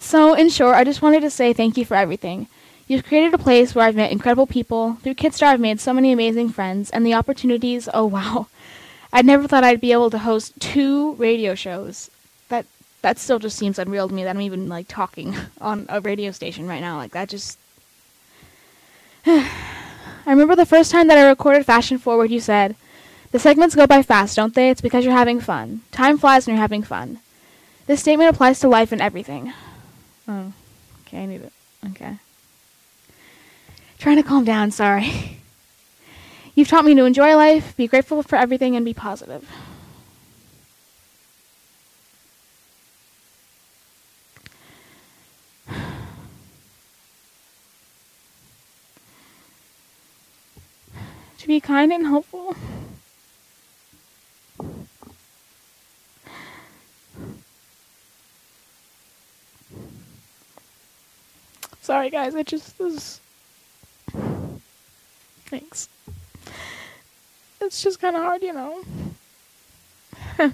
so, 0.00 0.34
in 0.34 0.48
short, 0.48 0.74
I 0.74 0.82
just 0.82 1.02
wanted 1.02 1.20
to 1.20 1.30
say 1.30 1.52
thank 1.52 1.76
you 1.76 1.84
for 1.84 1.94
everything. 1.94 2.48
You've 2.88 3.04
created 3.04 3.32
a 3.32 3.38
place 3.38 3.76
where 3.76 3.86
I've 3.86 3.94
met 3.94 4.10
incredible 4.10 4.48
people. 4.48 4.94
Through 5.04 5.14
Kidstar, 5.14 5.46
I've 5.46 5.60
made 5.60 5.78
so 5.78 5.92
many 5.92 6.10
amazing 6.10 6.48
friends, 6.48 6.90
and 6.90 7.06
the 7.06 7.14
opportunities, 7.14 7.88
oh 7.94 8.06
wow. 8.06 8.48
I 9.12 9.22
never 9.22 9.46
thought 9.46 9.62
I'd 9.62 9.80
be 9.80 9.92
able 9.92 10.10
to 10.10 10.18
host 10.18 10.54
two 10.58 11.12
radio 11.12 11.54
shows. 11.54 12.10
That 12.48 12.66
that 13.02 13.20
still 13.20 13.38
just 13.38 13.56
seems 13.56 13.78
unreal 13.78 14.08
to 14.08 14.14
me 14.14 14.24
that 14.24 14.34
I'm 14.34 14.42
even 14.42 14.68
like 14.68 14.88
talking 14.88 15.36
on 15.60 15.86
a 15.88 16.00
radio 16.00 16.32
station 16.32 16.66
right 16.66 16.80
now. 16.80 16.96
Like 16.96 17.12
that 17.12 17.28
just 17.28 17.56
I 20.28 20.32
remember 20.32 20.54
the 20.54 20.66
first 20.66 20.92
time 20.92 21.08
that 21.08 21.16
I 21.16 21.26
recorded 21.26 21.64
Fashion 21.64 21.96
Forward 21.96 22.30
you 22.30 22.38
said, 22.38 22.76
"The 23.32 23.38
segments 23.38 23.74
go 23.74 23.86
by 23.86 24.02
fast, 24.02 24.36
don't 24.36 24.54
they? 24.54 24.68
It's 24.68 24.82
because 24.82 25.02
you're 25.02 25.14
having 25.14 25.40
fun. 25.40 25.80
Time 25.90 26.18
flies 26.18 26.46
when 26.46 26.54
you're 26.54 26.60
having 26.60 26.82
fun." 26.82 27.20
This 27.86 28.00
statement 28.00 28.28
applies 28.28 28.60
to 28.60 28.68
life 28.68 28.92
and 28.92 29.00
everything. 29.00 29.54
Oh. 30.28 30.52
Okay, 31.06 31.22
I 31.22 31.24
need 31.24 31.40
it. 31.40 31.52
Okay. 31.92 32.18
Trying 33.98 34.16
to 34.16 34.22
calm 34.22 34.44
down, 34.44 34.70
sorry. 34.70 35.38
You've 36.54 36.68
taught 36.68 36.84
me 36.84 36.94
to 36.94 37.06
enjoy 37.06 37.34
life, 37.34 37.74
be 37.74 37.86
grateful 37.86 38.22
for 38.22 38.36
everything, 38.36 38.76
and 38.76 38.84
be 38.84 38.92
positive. 38.92 39.48
To 51.38 51.46
be 51.46 51.60
kind 51.60 51.92
and 51.92 52.06
helpful. 52.06 52.54
Sorry, 61.80 62.10
guys, 62.10 62.34
I 62.34 62.42
just 62.42 62.78
was 62.78 63.20
Thanks. 65.46 65.88
It's 67.62 67.82
just 67.82 68.00
kind 68.00 68.14
of 68.14 68.22
hard, 68.22 68.42
you 68.42 68.52
know. 68.52 68.82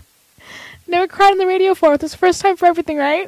Never 0.87 1.09
cried 1.09 1.33
on 1.33 1.38
the 1.38 1.47
radio 1.47 1.73
before. 1.73 1.99
This 1.99 2.14
first 2.14 2.41
time 2.41 2.57
for 2.57 2.67
everything, 2.67 2.99
right? 2.99 3.26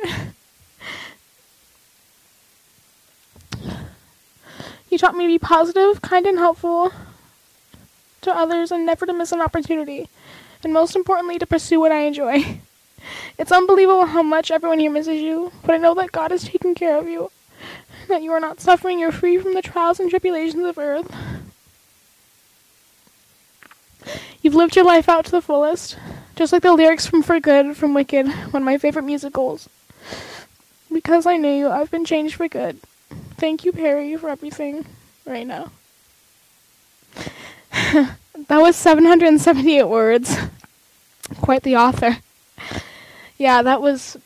you 4.91 4.99
taught 4.99 5.17
me 5.17 5.25
to 5.25 5.29
be 5.29 5.41
positive, 5.41 6.01
kind, 6.03 6.27
and 6.27 6.39
helpful 6.39 6.93
to 8.27 8.37
others 8.37 8.71
and 8.71 8.85
never 8.85 9.07
to 9.07 9.13
miss 9.13 9.33
an 9.33 9.41
opportunity. 9.41 10.09
And 10.63 10.73
most 10.73 10.95
importantly, 10.95 11.39
to 11.39 11.47
pursue 11.47 11.81
what 11.81 11.93
I 11.93 12.03
enjoy. 12.03 12.61
It's 13.39 13.53
unbelievable 13.53 14.07
how 14.07 14.23
much 14.23 14.51
everyone 14.51 14.81
here 14.81 14.91
misses 14.91 15.21
you, 15.21 15.53
but 15.65 15.75
I 15.75 15.79
know 15.79 15.95
that 15.95 16.11
God 16.11 16.33
is 16.33 16.45
taking 16.45 16.75
care 16.75 16.99
of 16.99 17.07
you. 17.09 17.31
That 18.09 18.23
you 18.23 18.33
are 18.33 18.41
not 18.41 18.61
suffering, 18.61 18.99
you're 18.99 19.13
free 19.13 19.39
from 19.39 19.55
the 19.55 19.63
trials 19.63 20.01
and 20.01 20.11
tribulations 20.11 20.65
of 20.65 20.79
earth. 20.79 21.15
You've 24.43 24.55
lived 24.55 24.75
your 24.75 24.85
life 24.85 25.09
out 25.09 25.25
to 25.27 25.31
the 25.31 25.43
fullest, 25.43 25.97
just 26.35 26.53
like 26.53 26.63
the 26.63 26.73
lyrics 26.73 27.07
from 27.07 27.23
For 27.23 27.39
Good 27.39 27.77
from 27.77 27.95
Wicked, 27.95 28.27
one 28.27 28.63
of 28.63 28.67
my 28.67 28.79
favorite 28.79 29.05
musicals. 29.05 29.69
Because 30.93 31.27
I 31.27 31.37
knew 31.37 31.53
you, 31.53 31.69
I've 31.69 31.91
been 31.91 32.05
changed 32.05 32.37
for 32.37 32.49
good. 32.49 32.81
Thank 33.37 33.65
you, 33.65 33.73
Perry, 33.73 34.17
for 34.17 34.31
everything 34.31 34.87
right 35.27 35.47
now. 35.47 35.71
that 38.49 38.61
was 38.61 38.77
778 38.77 39.85
words. 39.85 40.37
Quite 41.41 41.63
the 41.63 41.77
author. 41.77 42.19
Yeah, 43.39 43.63
that 43.63 43.81
was. 43.81 44.17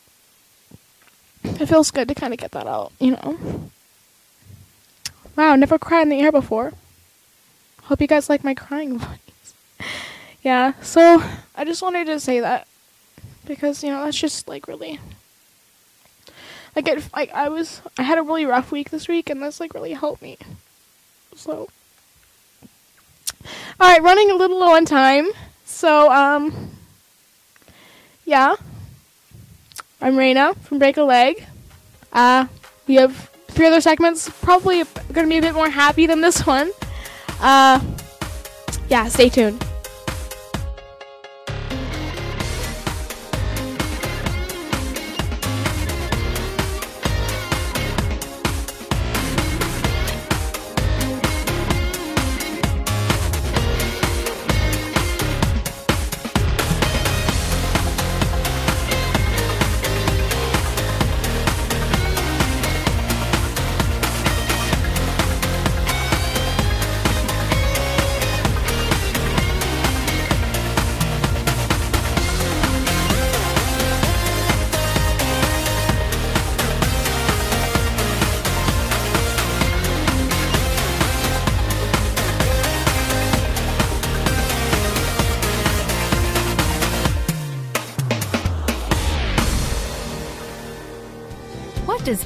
It 1.42 1.66
feels 1.66 1.90
good 1.90 2.08
to 2.08 2.14
kind 2.14 2.32
of 2.32 2.38
get 2.38 2.52
that 2.52 2.66
out, 2.66 2.92
you 2.98 3.12
know. 3.12 3.70
Wow, 5.36 5.56
never 5.56 5.78
cried 5.78 6.02
in 6.02 6.08
the 6.10 6.20
air 6.20 6.30
before. 6.30 6.72
Hope 7.84 8.00
you 8.00 8.06
guys 8.06 8.28
like 8.28 8.44
my 8.44 8.54
crying 8.54 8.98
voice 8.98 9.30
yeah, 10.42 10.72
so 10.80 11.22
I 11.54 11.64
just 11.64 11.82
wanted 11.82 12.06
to 12.06 12.18
say 12.18 12.40
that 12.40 12.66
because 13.46 13.82
you 13.82 13.90
know 13.90 14.04
that's 14.04 14.18
just 14.18 14.48
like 14.48 14.68
really 14.68 14.98
like 16.74 16.88
it 16.88 17.04
like 17.14 17.30
I 17.32 17.48
was 17.48 17.82
I 17.98 18.02
had 18.02 18.18
a 18.18 18.22
really 18.22 18.46
rough 18.46 18.72
week 18.72 18.90
this 18.90 19.08
week 19.08 19.28
and 19.28 19.42
this 19.42 19.60
like 19.60 19.74
really 19.74 19.92
helped 19.92 20.22
me. 20.22 20.38
So 21.36 21.68
all 23.80 23.88
right, 23.88 24.02
running 24.02 24.30
a 24.30 24.34
little 24.34 24.58
low 24.58 24.74
on 24.74 24.84
time. 24.84 25.28
So, 25.64 26.10
um, 26.10 26.70
yeah. 28.24 28.56
I'm 30.00 30.14
Raina 30.14 30.56
from 30.58 30.78
Break 30.78 30.96
a 30.96 31.02
Leg. 31.02 31.44
Uh, 32.12 32.46
we 32.86 32.94
have 32.96 33.30
three 33.48 33.66
other 33.66 33.80
segments, 33.80 34.28
probably 34.28 34.82
going 35.12 35.26
to 35.26 35.28
be 35.28 35.38
a 35.38 35.42
bit 35.42 35.54
more 35.54 35.70
happy 35.70 36.06
than 36.06 36.20
this 36.20 36.46
one. 36.46 36.70
Uh, 37.40 37.80
yeah, 38.88 39.08
stay 39.08 39.28
tuned. 39.28 39.64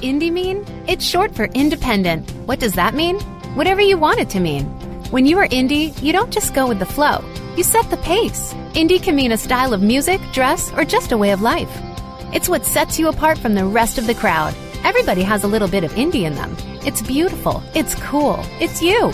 Indie 0.05 0.31
mean? 0.31 0.65
It's 0.87 1.03
short 1.03 1.33
for 1.35 1.45
independent. 1.55 2.29
What 2.45 2.59
does 2.59 2.73
that 2.73 2.93
mean? 2.93 3.19
Whatever 3.55 3.81
you 3.81 3.97
want 3.97 4.19
it 4.19 4.29
to 4.31 4.39
mean. 4.39 4.65
When 5.09 5.25
you 5.25 5.37
are 5.39 5.47
indie, 5.47 5.99
you 6.01 6.13
don't 6.13 6.31
just 6.31 6.53
go 6.53 6.67
with 6.67 6.79
the 6.79 6.85
flow, 6.85 7.23
you 7.57 7.63
set 7.63 7.89
the 7.89 7.97
pace. 7.97 8.53
Indie 8.73 9.01
can 9.01 9.15
mean 9.15 9.31
a 9.31 9.37
style 9.37 9.73
of 9.73 9.81
music, 9.81 10.21
dress, 10.33 10.71
or 10.73 10.85
just 10.85 11.11
a 11.11 11.17
way 11.17 11.31
of 11.31 11.41
life. 11.41 11.71
It's 12.33 12.49
what 12.49 12.65
sets 12.65 12.99
you 12.99 13.07
apart 13.07 13.37
from 13.37 13.55
the 13.55 13.65
rest 13.65 13.97
of 13.97 14.07
the 14.07 14.13
crowd. 14.13 14.53
Everybody 14.83 15.23
has 15.23 15.43
a 15.43 15.47
little 15.47 15.67
bit 15.67 15.83
of 15.83 15.91
indie 15.93 16.23
in 16.23 16.35
them. 16.35 16.55
It's 16.85 17.01
beautiful, 17.01 17.63
it's 17.73 17.95
cool, 17.95 18.39
it's 18.59 18.81
you. 18.81 19.11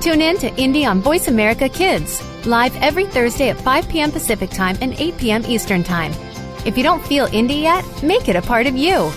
Tune 0.00 0.20
in 0.20 0.36
to 0.38 0.50
Indie 0.52 0.86
on 0.86 1.00
Voice 1.00 1.28
America 1.28 1.68
Kids, 1.68 2.22
live 2.46 2.76
every 2.82 3.06
Thursday 3.06 3.48
at 3.48 3.56
5 3.56 3.88
p.m. 3.88 4.12
Pacific 4.12 4.50
Time 4.50 4.76
and 4.80 4.92
8 4.94 5.16
p.m. 5.16 5.44
Eastern 5.46 5.82
Time. 5.82 6.12
If 6.66 6.76
you 6.76 6.82
don't 6.82 7.04
feel 7.06 7.28
indie 7.28 7.62
yet, 7.62 7.84
make 8.02 8.28
it 8.28 8.36
a 8.36 8.42
part 8.42 8.66
of 8.66 8.76
you. 8.76 9.10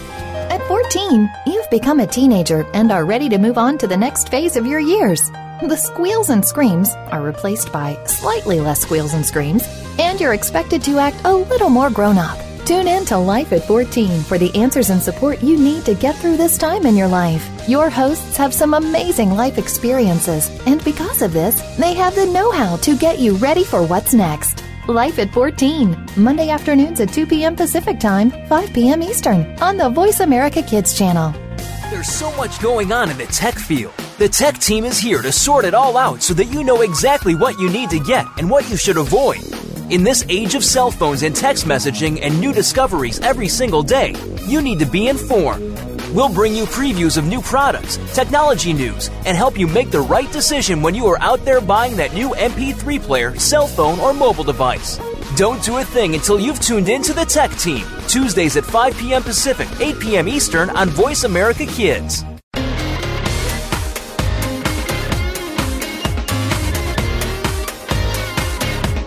At 0.90 0.94
14, 0.94 1.30
you've 1.46 1.70
become 1.70 2.00
a 2.00 2.08
teenager 2.08 2.66
and 2.74 2.92
are 2.92 3.06
ready 3.06 3.30
to 3.30 3.38
move 3.38 3.60
on 3.60 3.78
to 3.78 3.86
the 3.86 3.96
next 3.96 4.30
phase 4.30 4.56
of 4.56 4.66
your 4.66 4.80
years. 4.80 5.30
The 5.62 5.76
squeals 5.76 6.32
and 6.32 6.44
screams 6.44 6.90
are 7.12 7.22
replaced 7.22 7.72
by 7.72 8.04
slightly 8.06 8.60
less 8.60 8.82
squeals 8.82 9.14
and 9.14 9.24
screams, 9.24 9.64
and 10.00 10.20
you're 10.20 10.34
expected 10.34 10.82
to 10.86 10.98
act 10.98 11.22
a 11.26 11.32
little 11.32 11.70
more 11.70 11.92
grown 11.92 12.18
up. 12.18 12.40
Tune 12.66 12.88
in 12.88 13.06
to 13.06 13.20
Life 13.20 13.54
at 13.54 13.66
14 13.66 14.22
for 14.24 14.40
the 14.40 14.54
answers 14.56 14.90
and 14.90 15.00
support 15.00 15.44
you 15.44 15.60
need 15.60 15.86
to 15.86 15.94
get 15.94 16.16
through 16.16 16.38
this 16.38 16.58
time 16.58 16.88
in 16.88 16.98
your 16.98 17.08
life. 17.08 17.48
Your 17.70 17.92
hosts 17.92 18.36
have 18.38 18.52
some 18.52 18.74
amazing 18.74 19.36
life 19.36 19.60
experiences, 19.60 20.50
and 20.66 20.84
because 20.84 21.22
of 21.22 21.34
this, 21.34 21.62
they 21.78 21.94
have 21.94 22.16
the 22.16 22.26
know 22.26 22.52
how 22.52 22.78
to 22.78 22.98
get 22.98 23.20
you 23.20 23.36
ready 23.36 23.64
for 23.64 23.86
what's 23.86 24.16
next. 24.16 24.64
Life 24.90 25.20
at 25.20 25.32
14, 25.36 26.08
Monday 26.18 26.50
afternoons 26.50 27.00
at 27.00 27.14
2 27.14 27.28
p.m. 27.28 27.56
Pacific 27.56 28.00
Time, 28.00 28.32
5 28.48 28.74
p.m. 28.74 29.04
Eastern, 29.04 29.46
on 29.62 29.78
the 29.78 29.88
Voice 29.88 30.20
America 30.20 30.64
Kids 30.64 30.98
channel. 30.98 31.32
There's 31.92 32.10
so 32.10 32.36
much 32.36 32.60
going 32.60 32.92
on 32.92 33.12
in 33.12 33.18
the 33.20 33.28
tech 33.28 33.54
field. 33.54 33.94
The 34.18 34.28
tech 34.28 34.58
team 34.58 34.86
is 34.86 34.98
here 34.98 35.22
to 35.22 35.32
sort 35.32 35.66
it 35.66 35.76
all 35.76 35.96
out 35.96 36.24
so 36.24 36.34
that 36.34 36.46
you 36.46 36.64
know 36.64 36.82
exactly 36.82 37.36
what 37.36 37.60
you 37.60 37.70
need 37.70 37.92
to 37.92 38.00
get 38.00 38.26
and 38.40 38.50
what 38.50 38.68
you 38.68 38.78
should 38.78 38.98
avoid. 38.98 39.44
In 39.92 40.04
this 40.04 40.26
age 40.28 40.56
of 40.56 40.66
cell 40.66 40.90
phones 40.90 41.22
and 41.22 41.36
text 41.36 41.66
messaging 41.66 42.20
and 42.24 42.40
new 42.40 42.52
discoveries 42.52 43.20
every 43.20 43.48
single 43.48 43.84
day, 43.84 44.16
you 44.48 44.60
need 44.60 44.80
to 44.80 44.88
be 44.88 45.08
informed. 45.08 45.78
We'll 46.12 46.34
bring 46.34 46.56
you 46.56 46.66
previews 46.66 47.18
of 47.18 47.26
new 47.28 47.40
products, 47.40 47.98
technology 48.16 48.74
news, 48.74 49.10
and 49.28 49.38
help 49.38 49.60
you 49.60 49.68
make 49.68 49.92
the 49.92 50.02
right 50.02 50.32
decision 50.32 50.82
when 50.82 50.96
you 50.96 51.06
are 51.06 51.22
out 51.22 51.46
there 51.46 51.62
buying 51.62 51.96
that 51.98 52.16
new 52.16 52.30
MP3 52.30 53.00
player, 53.00 53.38
cell 53.38 53.68
phone, 53.68 54.00
or 54.00 54.12
mobile 54.12 54.44
device. 54.44 54.98
Don't 55.36 55.64
do 55.64 55.78
a 55.78 55.84
thing 55.84 56.16
until 56.16 56.40
you've 56.40 56.60
tuned 56.60 56.90
in 56.90 57.04
to 57.04 57.14
the 57.14 57.26
Tech 57.26 57.52
Team, 57.58 57.86
Tuesdays 58.08 58.58
at 58.58 58.66
5 58.66 58.98
p.m. 58.98 59.22
Pacific, 59.22 59.68
8 59.80 60.00
p.m. 60.00 60.28
Eastern 60.28 60.72
on 60.72 60.90
Voice 60.90 61.26
America 61.26 61.68
Kids. 61.68 62.24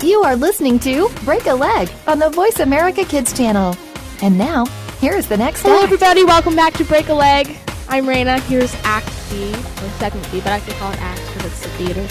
You 0.04 0.22
are 0.22 0.36
listening 0.36 0.78
to 0.80 1.08
Break 1.24 1.46
a 1.46 1.54
Leg 1.54 1.90
on 2.06 2.20
the 2.20 2.30
Voice 2.30 2.60
America 2.60 3.04
Kids 3.04 3.32
channel. 3.32 3.74
And 4.22 4.38
now, 4.38 4.66
here 5.02 5.14
is 5.14 5.26
the 5.26 5.36
next 5.36 5.62
Hello, 5.62 5.74
act. 5.74 5.86
everybody. 5.86 6.22
Welcome 6.22 6.54
back 6.54 6.74
to 6.74 6.84
Break 6.84 7.08
a 7.08 7.12
Leg. 7.12 7.56
I'm 7.88 8.06
Raina. 8.06 8.38
Here's 8.42 8.72
Act 8.84 9.08
B, 9.28 9.52
or 9.52 9.90
Segment 9.98 10.30
B, 10.30 10.38
but 10.38 10.52
I 10.52 10.58
actually 10.58 10.74
call 10.74 10.92
it 10.92 11.02
Act 11.02 11.20
because 11.26 11.46
it's 11.46 11.60
the 11.60 11.68
theater. 11.70 12.08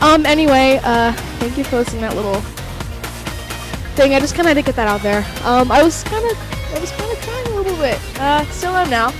Um. 0.00 0.24
Anyway, 0.24 0.80
uh, 0.82 1.12
thank 1.38 1.58
you 1.58 1.64
for 1.64 1.76
listening 1.76 2.00
that 2.00 2.16
little 2.16 2.40
thing. 3.94 4.14
I 4.14 4.20
just 4.20 4.34
kind 4.34 4.48
of 4.48 4.56
had 4.56 4.64
to 4.64 4.66
get 4.66 4.74
that 4.76 4.88
out 4.88 5.02
there. 5.02 5.18
Um, 5.44 5.70
I 5.70 5.82
was 5.82 6.02
kind 6.04 6.24
of, 6.30 6.72
I 6.74 6.80
was 6.80 6.90
kind 6.92 7.12
of 7.12 7.18
crying 7.20 7.46
a 7.46 7.56
little 7.56 7.76
bit. 7.76 8.00
Uh, 8.18 8.42
still 8.46 8.74
am 8.74 8.88
now. 8.88 9.10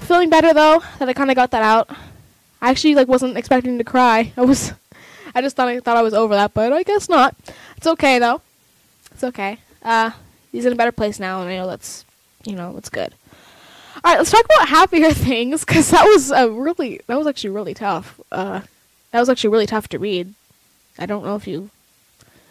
Feeling 0.00 0.30
better 0.30 0.54
though 0.54 0.82
that 0.98 1.06
I 1.06 1.12
kind 1.12 1.28
of 1.30 1.36
got 1.36 1.50
that 1.50 1.62
out. 1.62 1.90
I 2.62 2.70
actually 2.70 2.94
like 2.94 3.06
wasn't 3.06 3.36
expecting 3.36 3.76
to 3.76 3.84
cry. 3.84 4.32
I 4.38 4.40
was, 4.40 4.72
I 5.34 5.42
just 5.42 5.56
thought 5.56 5.68
I 5.68 5.78
thought 5.80 5.98
I 5.98 6.02
was 6.02 6.14
over 6.14 6.34
that, 6.34 6.54
but 6.54 6.72
I 6.72 6.84
guess 6.84 7.10
not. 7.10 7.36
It's 7.76 7.86
okay 7.86 8.18
though. 8.18 8.40
It's 9.12 9.24
okay. 9.24 9.58
Uh, 9.82 10.12
he's 10.52 10.64
in 10.64 10.72
a 10.72 10.76
better 10.76 10.90
place 10.90 11.20
now, 11.20 11.42
and 11.42 11.50
I 11.50 11.56
know 11.56 11.66
that's, 11.66 12.06
you 12.44 12.54
know, 12.54 12.72
that's 12.72 12.88
good. 12.88 13.14
All 14.04 14.12
right, 14.12 14.18
let's 14.18 14.30
talk 14.30 14.44
about 14.44 14.68
happier 14.68 15.10
things 15.12 15.64
because 15.64 15.90
that 15.90 16.04
was 16.04 16.30
a 16.30 16.50
really, 16.50 17.00
that 17.06 17.16
was 17.16 17.26
actually 17.26 17.50
really 17.50 17.74
tough. 17.74 18.20
Uh, 18.30 18.60
that 19.12 19.20
was 19.20 19.28
actually 19.28 19.50
really 19.50 19.66
tough 19.66 19.88
to 19.88 19.98
read. 19.98 20.34
I 20.98 21.06
don't 21.06 21.24
know 21.24 21.36
if 21.36 21.46
you. 21.46 21.70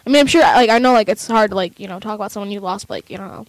I 0.06 0.10
mean, 0.10 0.20
I'm 0.20 0.28
sure, 0.28 0.42
like, 0.42 0.70
I 0.70 0.80
know, 0.80 0.94
like, 0.94 1.10
it's 1.10 1.28
hard 1.28 1.52
to, 1.52 1.56
like, 1.56 1.80
you 1.80 1.88
know, 1.88 2.00
talk 2.00 2.16
about 2.16 2.32
someone 2.32 2.52
you 2.52 2.60
lost, 2.60 2.88
but, 2.88 2.96
like, 2.96 3.10
you 3.10 3.18
know, 3.18 3.46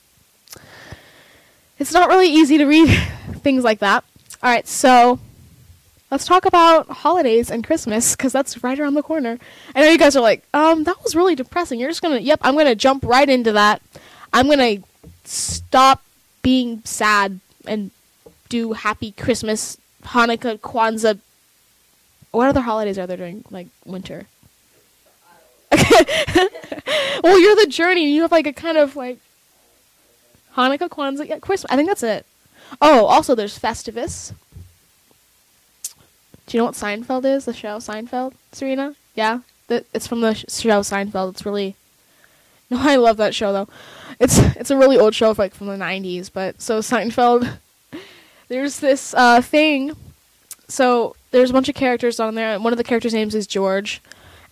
it's 1.79 1.93
not 1.93 2.09
really 2.09 2.29
easy 2.29 2.59
to 2.59 2.65
read 2.65 2.89
things 3.43 3.65
like 3.65 3.81
that. 3.81 4.05
All 4.43 4.51
right, 4.51 4.67
so 4.67 5.19
let's 6.11 6.27
talk 6.27 6.45
about 6.45 6.89
holidays 6.89 7.51
and 7.51 7.67
Christmas 7.67 8.15
because 8.15 8.33
that's 8.33 8.63
right 8.63 8.79
around 8.79 8.95
the 8.95 9.03
corner. 9.03 9.39
I 9.75 9.81
know 9.81 9.89
you 9.89 9.99
guys 9.99 10.15
are 10.15 10.21
like, 10.21 10.45
um, 10.55 10.85
that 10.85 11.03
was 11.03 11.17
really 11.17 11.35
depressing. 11.35 11.81
You're 11.81 11.91
just 11.91 12.03
gonna, 12.03 12.19
yep, 12.19 12.41
I'm 12.43 12.57
gonna 12.57 12.75
jump 12.77 13.05
right 13.05 13.29
into 13.29 13.53
that. 13.53 13.83
I'm 14.33 14.49
gonna 14.49 14.77
stop 15.25 16.05
being 16.45 16.83
sad 16.85 17.41
and 17.67 17.91
do 18.49 18.75
Happy 18.75 19.11
Christmas, 19.11 19.79
Hanukkah, 20.05 20.61
Kwanzaa. 20.61 21.19
What 22.31 22.49
other 22.49 22.61
holidays 22.61 22.99
are 22.99 23.07
there 23.07 23.17
during 23.17 23.45
like 23.51 23.69
winter? 23.85 24.27
well, 25.73 27.41
you're 27.41 27.57
the 27.57 27.67
journey. 27.69 28.13
You 28.13 28.23
have 28.23 28.31
like 28.31 28.47
a 28.47 28.53
kind 28.53 28.77
of 28.77 28.95
like 28.95 29.19
Hanukkah, 30.55 30.89
Kwanzaa, 30.89 31.29
yeah, 31.29 31.39
Christmas. 31.41 31.73
I 31.73 31.77
think 31.77 31.89
that's 31.89 32.03
it. 32.03 32.27
Oh, 32.81 33.07
also 33.07 33.35
there's 33.35 33.59
Festivus. 33.59 34.33
Do 36.47 36.57
you 36.57 36.61
know 36.61 36.67
what 36.67 36.75
Seinfeld 36.75 37.25
is? 37.25 37.47
The 37.47 37.55
show 37.55 37.79
Seinfeld, 37.79 38.35
Serena? 38.53 38.95
Yeah, 39.15 39.41
the, 39.69 39.85
it's 39.95 40.07
from 40.07 40.21
the 40.21 40.35
sh- 40.35 40.45
show 40.49 40.81
Seinfeld. 40.81 41.31
It's 41.31 41.47
really 41.47 41.75
no, 42.71 42.79
I 42.81 42.97
love 42.97 43.17
that 43.19 43.35
show 43.35 43.53
though. 43.53 43.69
It's 44.21 44.39
it's 44.39 44.71
a 44.71 44.77
really 44.77 44.99
old 44.99 45.15
show, 45.15 45.35
like 45.37 45.55
from 45.55 45.67
the 45.67 45.77
'90s. 45.77 46.31
But 46.33 46.61
so 46.61 46.81
Seinfeld, 46.81 47.59
there's 48.49 48.81
this 48.81 49.15
uh, 49.15 49.41
thing. 49.41 49.93
So 50.69 51.15
there's 51.31 51.51
a 51.51 51.53
bunch 51.53 51.69
of 51.69 51.75
characters 51.75 52.21
on 52.21 52.35
there. 52.35 52.55
and 52.55 52.65
One 52.65 52.73
of 52.73 52.77
the 52.77 52.85
characters' 52.85 53.13
names 53.15 53.35
is 53.35 53.47
George, 53.47 54.01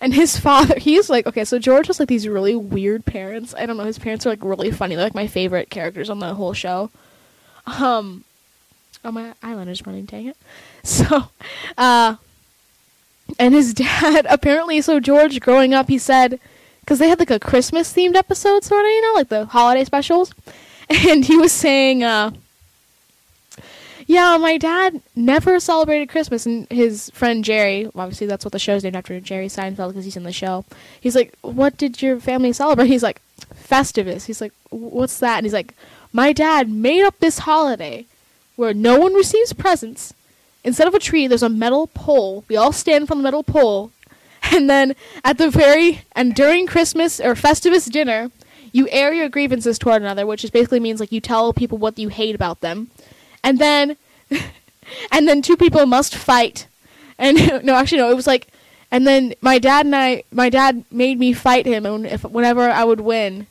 and 0.01 0.13
his 0.13 0.37
father. 0.39 0.77
He's 0.77 1.09
like 1.09 1.25
okay. 1.27 1.45
So 1.45 1.59
George 1.59 1.87
has 1.87 1.99
like 1.99 2.09
these 2.09 2.27
really 2.27 2.55
weird 2.55 3.05
parents. 3.05 3.55
I 3.57 3.65
don't 3.65 3.77
know. 3.77 3.85
His 3.85 3.99
parents 3.99 4.25
are 4.25 4.29
like 4.29 4.43
really 4.43 4.71
funny. 4.71 4.95
They're 4.95 5.05
like 5.05 5.15
my 5.15 5.27
favorite 5.27 5.69
characters 5.69 6.09
on 6.09 6.19
the 6.19 6.33
whole 6.35 6.53
show. 6.53 6.91
Um, 7.65 8.25
oh 9.05 9.11
my 9.11 9.33
eyeliner's 9.41 9.85
running. 9.85 10.05
Dang 10.05 10.27
it. 10.27 10.37
So, 10.83 11.29
uh, 11.77 12.17
and 13.39 13.53
his 13.53 13.73
dad 13.73 14.27
apparently. 14.29 14.81
So 14.81 14.99
George, 14.99 15.39
growing 15.39 15.73
up, 15.73 15.87
he 15.87 15.97
said 15.97 16.39
because 16.83 16.99
they 16.99 17.07
had 17.07 17.19
like 17.19 17.31
a 17.31 17.39
Christmas 17.39 17.93
themed 17.93 18.15
episode, 18.15 18.63
sort 18.63 18.83
of, 18.85 18.91
you 18.91 19.01
know, 19.01 19.13
like 19.13 19.29
the 19.29 19.45
holiday 19.45 19.83
specials. 19.83 20.33
And 20.89 21.23
he 21.23 21.37
was 21.37 21.53
saying, 21.53 22.03
uh, 22.03 22.31
Yeah, 24.05 24.37
my 24.37 24.57
dad 24.57 25.01
never 25.15 25.59
celebrated 25.61 26.09
Christmas, 26.09 26.45
and 26.45 26.67
his 26.69 27.09
friend 27.11 27.43
Jerry, 27.43 27.89
obviously 27.95 28.27
that's 28.27 28.43
what 28.43 28.51
the 28.51 28.59
show's 28.59 28.83
named 28.83 28.97
after, 28.97 29.17
Jerry 29.21 29.47
Seinfeld, 29.47 29.89
because 29.89 30.03
he's 30.03 30.17
in 30.17 30.23
the 30.23 30.33
show. 30.33 30.65
He's 30.99 31.15
like, 31.15 31.33
"What 31.41 31.77
did 31.77 32.01
your 32.01 32.19
family 32.19 32.51
celebrate?" 32.51 32.87
He's 32.87 33.01
like, 33.01 33.21
"Festivus." 33.55 34.25
He's 34.25 34.41
like, 34.41 34.51
"What's 34.71 35.19
that?" 35.19 35.37
And 35.37 35.45
he's 35.45 35.53
like, 35.53 35.73
"My 36.11 36.33
dad 36.33 36.69
made 36.69 37.05
up 37.05 37.17
this 37.19 37.39
holiday 37.39 38.05
where 38.55 38.73
no 38.73 38.99
one 38.99 39.13
receives 39.13 39.53
presents. 39.53 40.13
Instead 40.63 40.87
of 40.87 40.93
a 40.93 40.99
tree, 40.99 41.27
there's 41.27 41.43
a 41.43 41.49
metal 41.49 41.87
pole. 41.87 42.43
We 42.47 42.55
all 42.55 42.71
stand 42.71 43.07
from 43.07 43.19
the 43.19 43.23
metal 43.23 43.43
pole, 43.43 43.91
and 44.57 44.69
then 44.69 44.95
at 45.23 45.37
the 45.37 45.49
very 45.49 46.01
and 46.13 46.33
during 46.35 46.67
Christmas 46.67 47.19
or 47.19 47.35
Festivus 47.35 47.89
dinner, 47.91 48.31
you 48.71 48.87
air 48.89 49.13
your 49.13 49.29
grievances 49.29 49.77
toward 49.77 50.01
another, 50.01 50.25
which 50.25 50.49
basically 50.51 50.79
means 50.79 50.99
like 50.99 51.11
you 51.11 51.21
tell 51.21 51.53
people 51.53 51.77
what 51.77 51.99
you 51.99 52.09
hate 52.09 52.35
about 52.35 52.61
them." 52.61 52.89
and 53.43 53.59
then 53.59 53.97
and 55.11 55.27
then 55.27 55.41
two 55.41 55.57
people 55.57 55.85
must 55.85 56.15
fight 56.15 56.67
and 57.17 57.37
no 57.63 57.75
actually 57.75 57.97
no 57.97 58.09
it 58.09 58.15
was 58.15 58.27
like 58.27 58.47
and 58.89 59.05
then 59.05 59.33
my 59.41 59.59
dad 59.59 59.85
and 59.85 59.95
i 59.95 60.23
my 60.31 60.49
dad 60.49 60.83
made 60.89 61.19
me 61.19 61.33
fight 61.33 61.65
him 61.65 61.85
and 61.85 62.07
if 62.07 62.23
whenever 62.23 62.69
i 62.69 62.83
would 62.83 63.01
win 63.01 63.45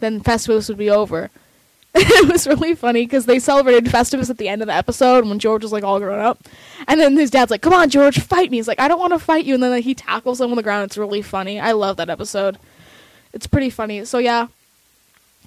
then 0.00 0.20
festivus 0.20 0.68
would 0.68 0.78
be 0.78 0.90
over 0.90 1.30
it 1.94 2.32
was 2.32 2.46
really 2.46 2.74
funny 2.74 3.04
because 3.04 3.26
they 3.26 3.38
celebrated 3.38 3.84
festivus 3.84 4.30
at 4.30 4.38
the 4.38 4.48
end 4.48 4.62
of 4.62 4.66
the 4.66 4.72
episode 4.72 5.26
when 5.26 5.38
george 5.38 5.62
was 5.62 5.72
like 5.72 5.84
all 5.84 6.00
grown 6.00 6.20
up. 6.20 6.42
And 6.88 6.98
then 6.98 7.16
his 7.16 7.30
dad's 7.30 7.50
like 7.50 7.60
come 7.60 7.74
on 7.74 7.90
george 7.90 8.18
fight 8.18 8.50
me. 8.50 8.56
He's 8.56 8.68
like 8.68 8.80
i 8.80 8.88
don't 8.88 8.98
want 8.98 9.12
to 9.12 9.18
fight 9.18 9.44
you. 9.44 9.54
And 9.54 9.62
then 9.62 9.72
like, 9.72 9.84
he 9.84 9.94
tackles 9.94 10.40
him 10.40 10.50
on 10.50 10.56
the 10.56 10.62
ground. 10.62 10.84
It's 10.84 10.96
really 10.96 11.20
funny. 11.20 11.60
I 11.60 11.72
love 11.72 11.98
that 11.98 12.08
episode. 12.08 12.58
It's 13.34 13.46
pretty 13.46 13.68
funny. 13.68 14.06
So 14.06 14.18
yeah. 14.18 14.48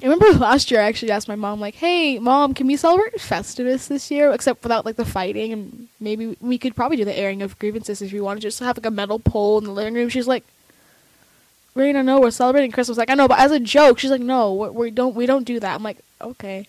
I 0.02 0.06
remember 0.06 0.32
last 0.34 0.70
year 0.72 0.82
I 0.82 0.86
actually 0.86 1.12
asked 1.12 1.30
my 1.30 1.36
mom 1.36 1.62
like, 1.62 1.76
"Hey, 1.76 2.20
mom, 2.20 2.54
can 2.54 2.68
we 2.68 2.76
celebrate 2.76 3.16
Festivus 3.16 3.88
this 3.88 4.12
year? 4.12 4.32
Except 4.32 4.62
without 4.62 4.86
like 4.86 4.98
the 4.98 5.06
fighting. 5.06 5.54
And 5.54 5.88
maybe 6.00 6.38
we 6.42 6.58
could 6.58 6.76
probably 6.76 6.98
do 6.98 7.06
the 7.06 7.18
airing 7.18 7.42
of 7.42 7.58
grievances 7.60 8.02
if 8.02 8.12
you 8.12 8.24
want 8.24 8.38
to 8.38 8.46
just 8.46 8.60
have 8.60 8.78
like 8.78 8.86
a 8.86 8.92
metal 8.92 9.20
pole 9.20 9.58
in 9.58 9.64
the 9.64 9.72
living 9.72 9.94
room." 9.94 10.10
She's 10.10 10.28
like, 10.28 10.44
"Raina, 11.78 12.04
no, 12.04 12.20
we're 12.20 12.32
celebrating 12.32 12.72
Christmas." 12.72 12.98
Like, 12.98 13.10
I 13.10 13.14
know, 13.14 13.30
but 13.30 13.40
as 13.40 13.52
a 13.52 13.60
joke, 13.60 13.98
she's 13.98 14.12
like, 14.12 14.22
"No, 14.22 14.54
we 14.54 14.92
don't 14.92 15.16
we 15.16 15.26
don't 15.26 15.46
do 15.46 15.62
that." 15.62 15.76
I'm 15.76 15.84
like, 15.84 16.00
"Okay." 16.22 16.68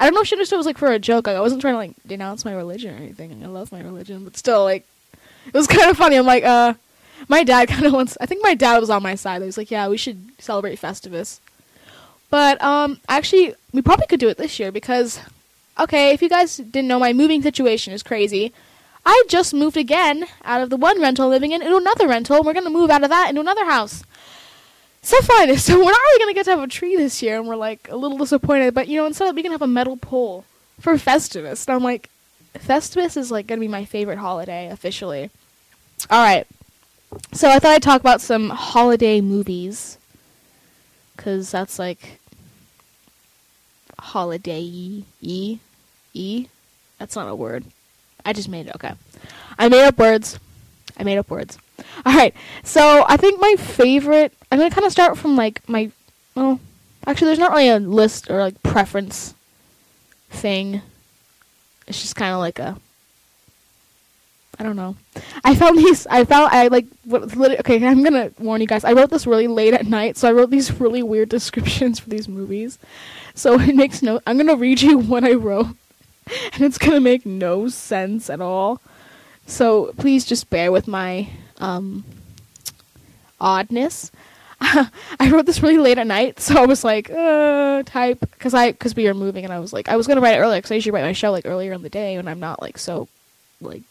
I 0.00 0.06
don't 0.06 0.14
know 0.14 0.22
if 0.22 0.26
she 0.26 0.34
understood 0.34 0.56
it 0.56 0.58
was 0.58 0.66
like 0.66 0.78
for 0.78 0.90
a 0.90 0.98
joke. 0.98 1.28
Like, 1.28 1.36
I 1.36 1.40
wasn't 1.40 1.60
trying 1.60 1.74
to 1.74 1.78
like 1.78 1.94
denounce 2.04 2.44
my 2.44 2.52
religion 2.52 2.92
or 2.92 2.96
anything. 2.96 3.40
I 3.44 3.46
love 3.46 3.70
my 3.70 3.80
religion, 3.80 4.24
but 4.24 4.36
still, 4.36 4.64
like, 4.64 4.84
it 5.46 5.54
was 5.54 5.66
kind 5.68 5.88
of 5.88 5.96
funny. 5.96 6.16
I'm 6.16 6.26
like, 6.26 6.42
uh, 6.42 6.74
my 7.28 7.44
dad 7.44 7.68
kind 7.68 7.86
of 7.86 7.92
wants. 7.92 8.16
I 8.20 8.26
think 8.26 8.42
my 8.42 8.54
dad 8.54 8.78
was 8.78 8.90
on 8.90 9.02
my 9.02 9.14
side. 9.14 9.42
He 9.42 9.46
was 9.46 9.56
like, 9.56 9.70
"Yeah, 9.70 9.88
we 9.88 9.96
should 9.96 10.32
celebrate 10.38 10.80
Festivus." 10.80 11.38
But 12.30 12.62
um, 12.62 12.98
actually, 13.08 13.54
we 13.72 13.82
probably 13.82 14.06
could 14.06 14.20
do 14.20 14.28
it 14.28 14.38
this 14.38 14.58
year 14.58 14.72
because, 14.72 15.20
okay, 15.78 16.12
if 16.12 16.22
you 16.22 16.30
guys 16.30 16.56
didn't 16.56 16.88
know, 16.88 16.98
my 16.98 17.12
moving 17.12 17.42
situation 17.42 17.92
is 17.92 18.02
crazy. 18.02 18.52
I 19.04 19.22
just 19.28 19.52
moved 19.52 19.76
again 19.76 20.26
out 20.44 20.62
of 20.62 20.70
the 20.70 20.76
one 20.76 21.00
rental 21.00 21.28
living 21.28 21.52
in 21.52 21.60
into 21.60 21.76
another 21.76 22.08
rental, 22.08 22.36
and 22.36 22.46
we're 22.46 22.54
gonna 22.54 22.70
move 22.70 22.90
out 22.90 23.04
of 23.04 23.10
that 23.10 23.28
into 23.28 23.40
another 23.40 23.66
house. 23.66 24.02
So 25.02 25.20
fun. 25.22 25.56
So 25.58 25.76
we're 25.76 25.84
not 25.84 25.92
really 25.92 26.18
gonna 26.20 26.34
get 26.34 26.44
to 26.44 26.50
have 26.52 26.62
a 26.62 26.68
tree 26.68 26.96
this 26.96 27.22
year, 27.22 27.38
and 27.38 27.46
we're 27.46 27.56
like 27.56 27.88
a 27.90 27.96
little 27.96 28.18
disappointed. 28.18 28.74
But 28.74 28.88
you 28.88 28.98
know, 28.98 29.06
instead 29.06 29.34
we 29.34 29.42
can 29.42 29.52
have 29.52 29.62
a 29.62 29.66
metal 29.66 29.96
pole 29.96 30.44
for 30.80 30.94
Festivus. 30.94 31.66
And 31.66 31.76
I'm 31.76 31.82
like, 31.82 32.08
Festivus 32.54 33.16
is 33.16 33.30
like 33.30 33.46
gonna 33.46 33.60
be 33.60 33.68
my 33.68 33.84
favorite 33.84 34.18
holiday 34.18 34.68
officially. 34.68 35.30
All 36.10 36.22
right. 36.22 36.46
So 37.32 37.48
I 37.48 37.58
thought 37.58 37.72
I'd 37.72 37.82
talk 37.82 38.00
about 38.00 38.20
some 38.20 38.48
holiday 38.50 39.20
movies 39.20 39.98
because 41.16 41.50
that's 41.50 41.78
like 41.78 42.18
holiday 43.98 44.60
e 44.62 45.58
e. 46.14 46.46
That's 46.98 47.16
not 47.16 47.28
a 47.28 47.34
word. 47.34 47.64
I 48.24 48.32
just 48.32 48.48
made 48.48 48.66
it. 48.68 48.74
Okay, 48.76 48.92
I 49.58 49.68
made 49.68 49.84
up 49.84 49.98
words. 49.98 50.38
I 50.98 51.04
made 51.04 51.18
up 51.18 51.30
words. 51.30 51.58
All 52.04 52.14
right. 52.14 52.34
So 52.62 53.04
I 53.08 53.16
think 53.16 53.40
my 53.40 53.54
favorite. 53.58 54.32
I'm 54.50 54.58
gonna 54.58 54.70
kind 54.70 54.86
of 54.86 54.92
start 54.92 55.16
from 55.18 55.36
like 55.36 55.66
my. 55.68 55.90
Well, 56.34 56.60
actually, 57.06 57.26
there's 57.26 57.38
not 57.38 57.52
really 57.52 57.68
a 57.68 57.78
list 57.78 58.30
or 58.30 58.40
like 58.40 58.62
preference 58.62 59.34
thing. 60.30 60.82
It's 61.86 62.00
just 62.00 62.16
kind 62.16 62.32
of 62.32 62.40
like 62.40 62.58
a. 62.58 62.76
I 64.58 64.64
don't 64.64 64.76
know. 64.76 64.96
I 65.44 65.54
found 65.54 65.78
these. 65.84 66.06
I 66.06 66.24
found 66.24 66.52
I 66.52 66.68
like. 66.68 66.86
What, 67.04 67.60
okay, 67.60 67.86
I'm 67.86 68.02
gonna 68.02 68.30
warn 68.38 68.60
you 68.60 68.66
guys. 68.66 68.84
I 68.84 68.92
wrote 68.92 69.10
this 69.10 69.26
really 69.26 69.48
late 69.48 69.74
at 69.74 69.86
night, 69.86 70.16
so 70.16 70.28
I 70.28 70.32
wrote 70.32 70.50
these 70.50 70.72
really 70.80 71.02
weird 71.02 71.28
descriptions 71.28 71.98
for 71.98 72.10
these 72.10 72.28
movies. 72.28 72.78
So 73.34 73.58
it 73.60 73.74
makes 73.74 74.02
no. 74.02 74.20
I'm 74.26 74.36
gonna 74.36 74.56
read 74.56 74.82
you 74.82 74.98
what 74.98 75.24
I 75.24 75.32
wrote, 75.34 75.76
and 76.52 76.62
it's 76.62 76.78
gonna 76.78 77.00
make 77.00 77.24
no 77.24 77.68
sense 77.68 78.28
at 78.28 78.40
all. 78.40 78.80
So 79.46 79.92
please 79.98 80.24
just 80.24 80.50
bear 80.50 80.70
with 80.70 80.86
my 80.86 81.28
um, 81.62 82.04
oddness. 83.40 84.10
I 84.60 85.30
wrote 85.30 85.46
this 85.46 85.62
really 85.62 85.78
late 85.78 85.98
at 85.98 86.06
night, 86.06 86.38
so 86.40 86.56
I 86.56 86.66
was 86.66 86.84
like, 86.84 87.10
uh, 87.10 87.82
type, 87.84 88.20
because 88.20 88.54
I, 88.54 88.72
because 88.72 88.94
we 88.94 89.06
were 89.06 89.14
moving, 89.14 89.44
and 89.44 89.52
I 89.52 89.58
was 89.58 89.72
like, 89.72 89.88
I 89.88 89.96
was 89.96 90.06
gonna 90.06 90.20
write 90.20 90.34
it 90.34 90.40
earlier, 90.40 90.58
because 90.58 90.70
I 90.70 90.74
usually 90.76 90.92
write 90.92 91.04
my 91.04 91.12
show 91.12 91.32
like 91.32 91.46
earlier 91.46 91.72
in 91.72 91.82
the 91.82 91.88
day 91.88 92.16
when 92.16 92.28
I'm 92.28 92.40
not 92.40 92.62
like 92.62 92.78
so, 92.78 93.08
like, 93.60 93.82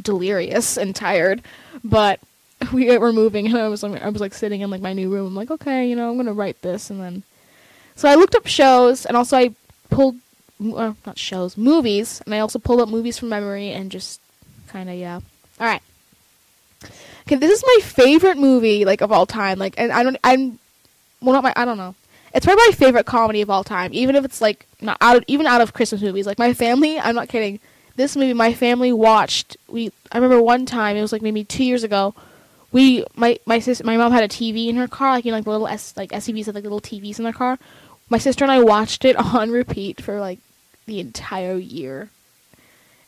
delirious 0.00 0.76
and 0.76 0.94
tired, 0.94 1.42
but 1.84 2.20
we 2.72 2.96
were 2.96 3.12
moving, 3.12 3.46
and 3.46 3.58
I 3.58 3.68
was, 3.68 3.82
like, 3.82 4.02
I 4.02 4.08
was 4.08 4.20
like 4.20 4.34
sitting 4.34 4.60
in 4.60 4.70
like 4.70 4.80
my 4.80 4.92
new 4.92 5.10
room. 5.10 5.26
I'm 5.26 5.34
like, 5.34 5.50
okay, 5.50 5.88
you 5.88 5.96
know, 5.96 6.10
I'm 6.10 6.16
gonna 6.16 6.32
write 6.32 6.62
this, 6.62 6.88
and 6.90 7.00
then 7.00 7.22
so 7.94 8.08
I 8.08 8.14
looked 8.14 8.34
up 8.34 8.46
shows, 8.46 9.04
and 9.04 9.16
also 9.16 9.36
I 9.36 9.54
pulled, 9.90 10.16
uh, 10.64 10.94
not 11.04 11.18
shows, 11.18 11.58
movies, 11.58 12.22
and 12.24 12.34
I 12.34 12.38
also 12.38 12.58
pulled 12.58 12.80
up 12.80 12.88
movies 12.88 13.18
from 13.18 13.28
memory 13.28 13.70
and 13.70 13.90
just 13.90 14.20
kind 14.68 14.88
of 14.88 14.96
yeah. 14.96 15.20
All 15.60 15.66
right. 15.66 15.82
Okay, 17.22 17.36
this 17.36 17.50
is 17.50 17.64
my 17.64 17.78
favorite 17.82 18.38
movie 18.38 18.84
like 18.84 19.00
of 19.00 19.12
all 19.12 19.26
time. 19.26 19.58
Like, 19.58 19.74
and 19.76 19.92
I 19.92 20.02
don't, 20.02 20.16
I'm, 20.24 20.58
well, 21.20 21.34
not 21.34 21.44
my, 21.44 21.52
I 21.56 21.64
don't 21.64 21.78
know. 21.78 21.94
It's 22.32 22.46
probably 22.46 22.64
my 22.68 22.72
favorite 22.72 23.06
comedy 23.06 23.42
of 23.42 23.50
all 23.50 23.64
time, 23.64 23.90
even 23.92 24.14
if 24.14 24.24
it's 24.24 24.40
like 24.40 24.66
not 24.80 24.96
out 25.00 25.16
of, 25.16 25.24
even 25.26 25.46
out 25.46 25.60
of 25.60 25.72
Christmas 25.72 26.00
movies. 26.00 26.26
Like 26.26 26.38
my 26.38 26.54
family, 26.54 26.98
I'm 26.98 27.14
not 27.14 27.28
kidding. 27.28 27.60
This 27.96 28.16
movie, 28.16 28.34
my 28.34 28.54
family 28.54 28.92
watched. 28.92 29.56
We, 29.68 29.92
I 30.12 30.18
remember 30.18 30.40
one 30.42 30.64
time, 30.64 30.96
it 30.96 31.02
was 31.02 31.12
like 31.12 31.22
maybe 31.22 31.44
two 31.44 31.64
years 31.64 31.82
ago. 31.82 32.14
We, 32.72 33.04
my, 33.16 33.38
my 33.46 33.58
sister, 33.58 33.84
my 33.84 33.96
mom 33.96 34.12
had 34.12 34.22
a 34.22 34.28
TV 34.28 34.68
in 34.68 34.76
her 34.76 34.86
car, 34.86 35.10
like 35.10 35.24
you 35.24 35.32
know, 35.32 35.38
like 35.38 35.44
the 35.44 35.50
little 35.50 35.66
S, 35.66 35.96
like 35.96 36.10
SUVs 36.10 36.46
have 36.46 36.54
like 36.54 36.62
little 36.62 36.80
TVs 36.80 37.18
in 37.18 37.24
their 37.24 37.32
car 37.32 37.58
my 38.10 38.18
sister 38.18 38.44
and 38.44 38.52
I 38.52 38.60
watched 38.60 39.04
it 39.04 39.16
on 39.34 39.50
repeat 39.50 40.02
for 40.02 40.20
like 40.20 40.40
the 40.86 41.00
entire 41.00 41.56
year. 41.56 42.10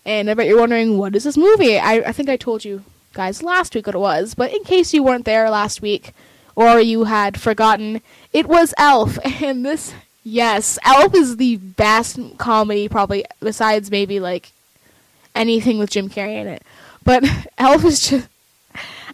And 0.05 0.31
I 0.31 0.35
bet 0.35 0.47
you're 0.47 0.59
wondering, 0.59 0.99
what 0.99 1.15
is 1.15 1.25
this 1.25 1.37
movie? 1.37 1.79
I, 1.79 1.97
I 1.97 2.13
think 2.13 2.29
I 2.29 2.37
told 2.37 2.65
you 2.65 2.83
guys 3.13 3.43
last 3.43 3.75
week 3.75 3.87
what 3.87 3.95
it 3.95 3.99
was, 3.99 4.35
but 4.35 4.53
in 4.53 4.65
case 4.65 4.93
you 4.95 5.03
weren't 5.03 5.25
there 5.25 5.51
last 5.51 5.83
week 5.83 6.13
or 6.55 6.81
you 6.81 7.05
had 7.05 7.41
forgotten, 7.41 8.01
it 8.33 8.47
was 8.47 8.75
Elf. 8.79 9.19
And 9.43 9.65
this, 9.65 9.95
yes, 10.25 10.79
Elf 10.85 11.15
is 11.15 11.37
the 11.37 11.57
best 11.57 12.19
comedy 12.39 12.89
probably, 12.89 13.25
besides 13.41 13.91
maybe 13.91 14.21
like 14.21 14.53
anything 15.35 15.79
with 15.79 15.91
Jim 15.91 16.09
Carrey 16.09 16.41
in 16.41 16.47
it. 16.47 16.63
But 17.05 17.25
Elf 17.59 17.85
is 17.85 18.09
just 18.09 18.29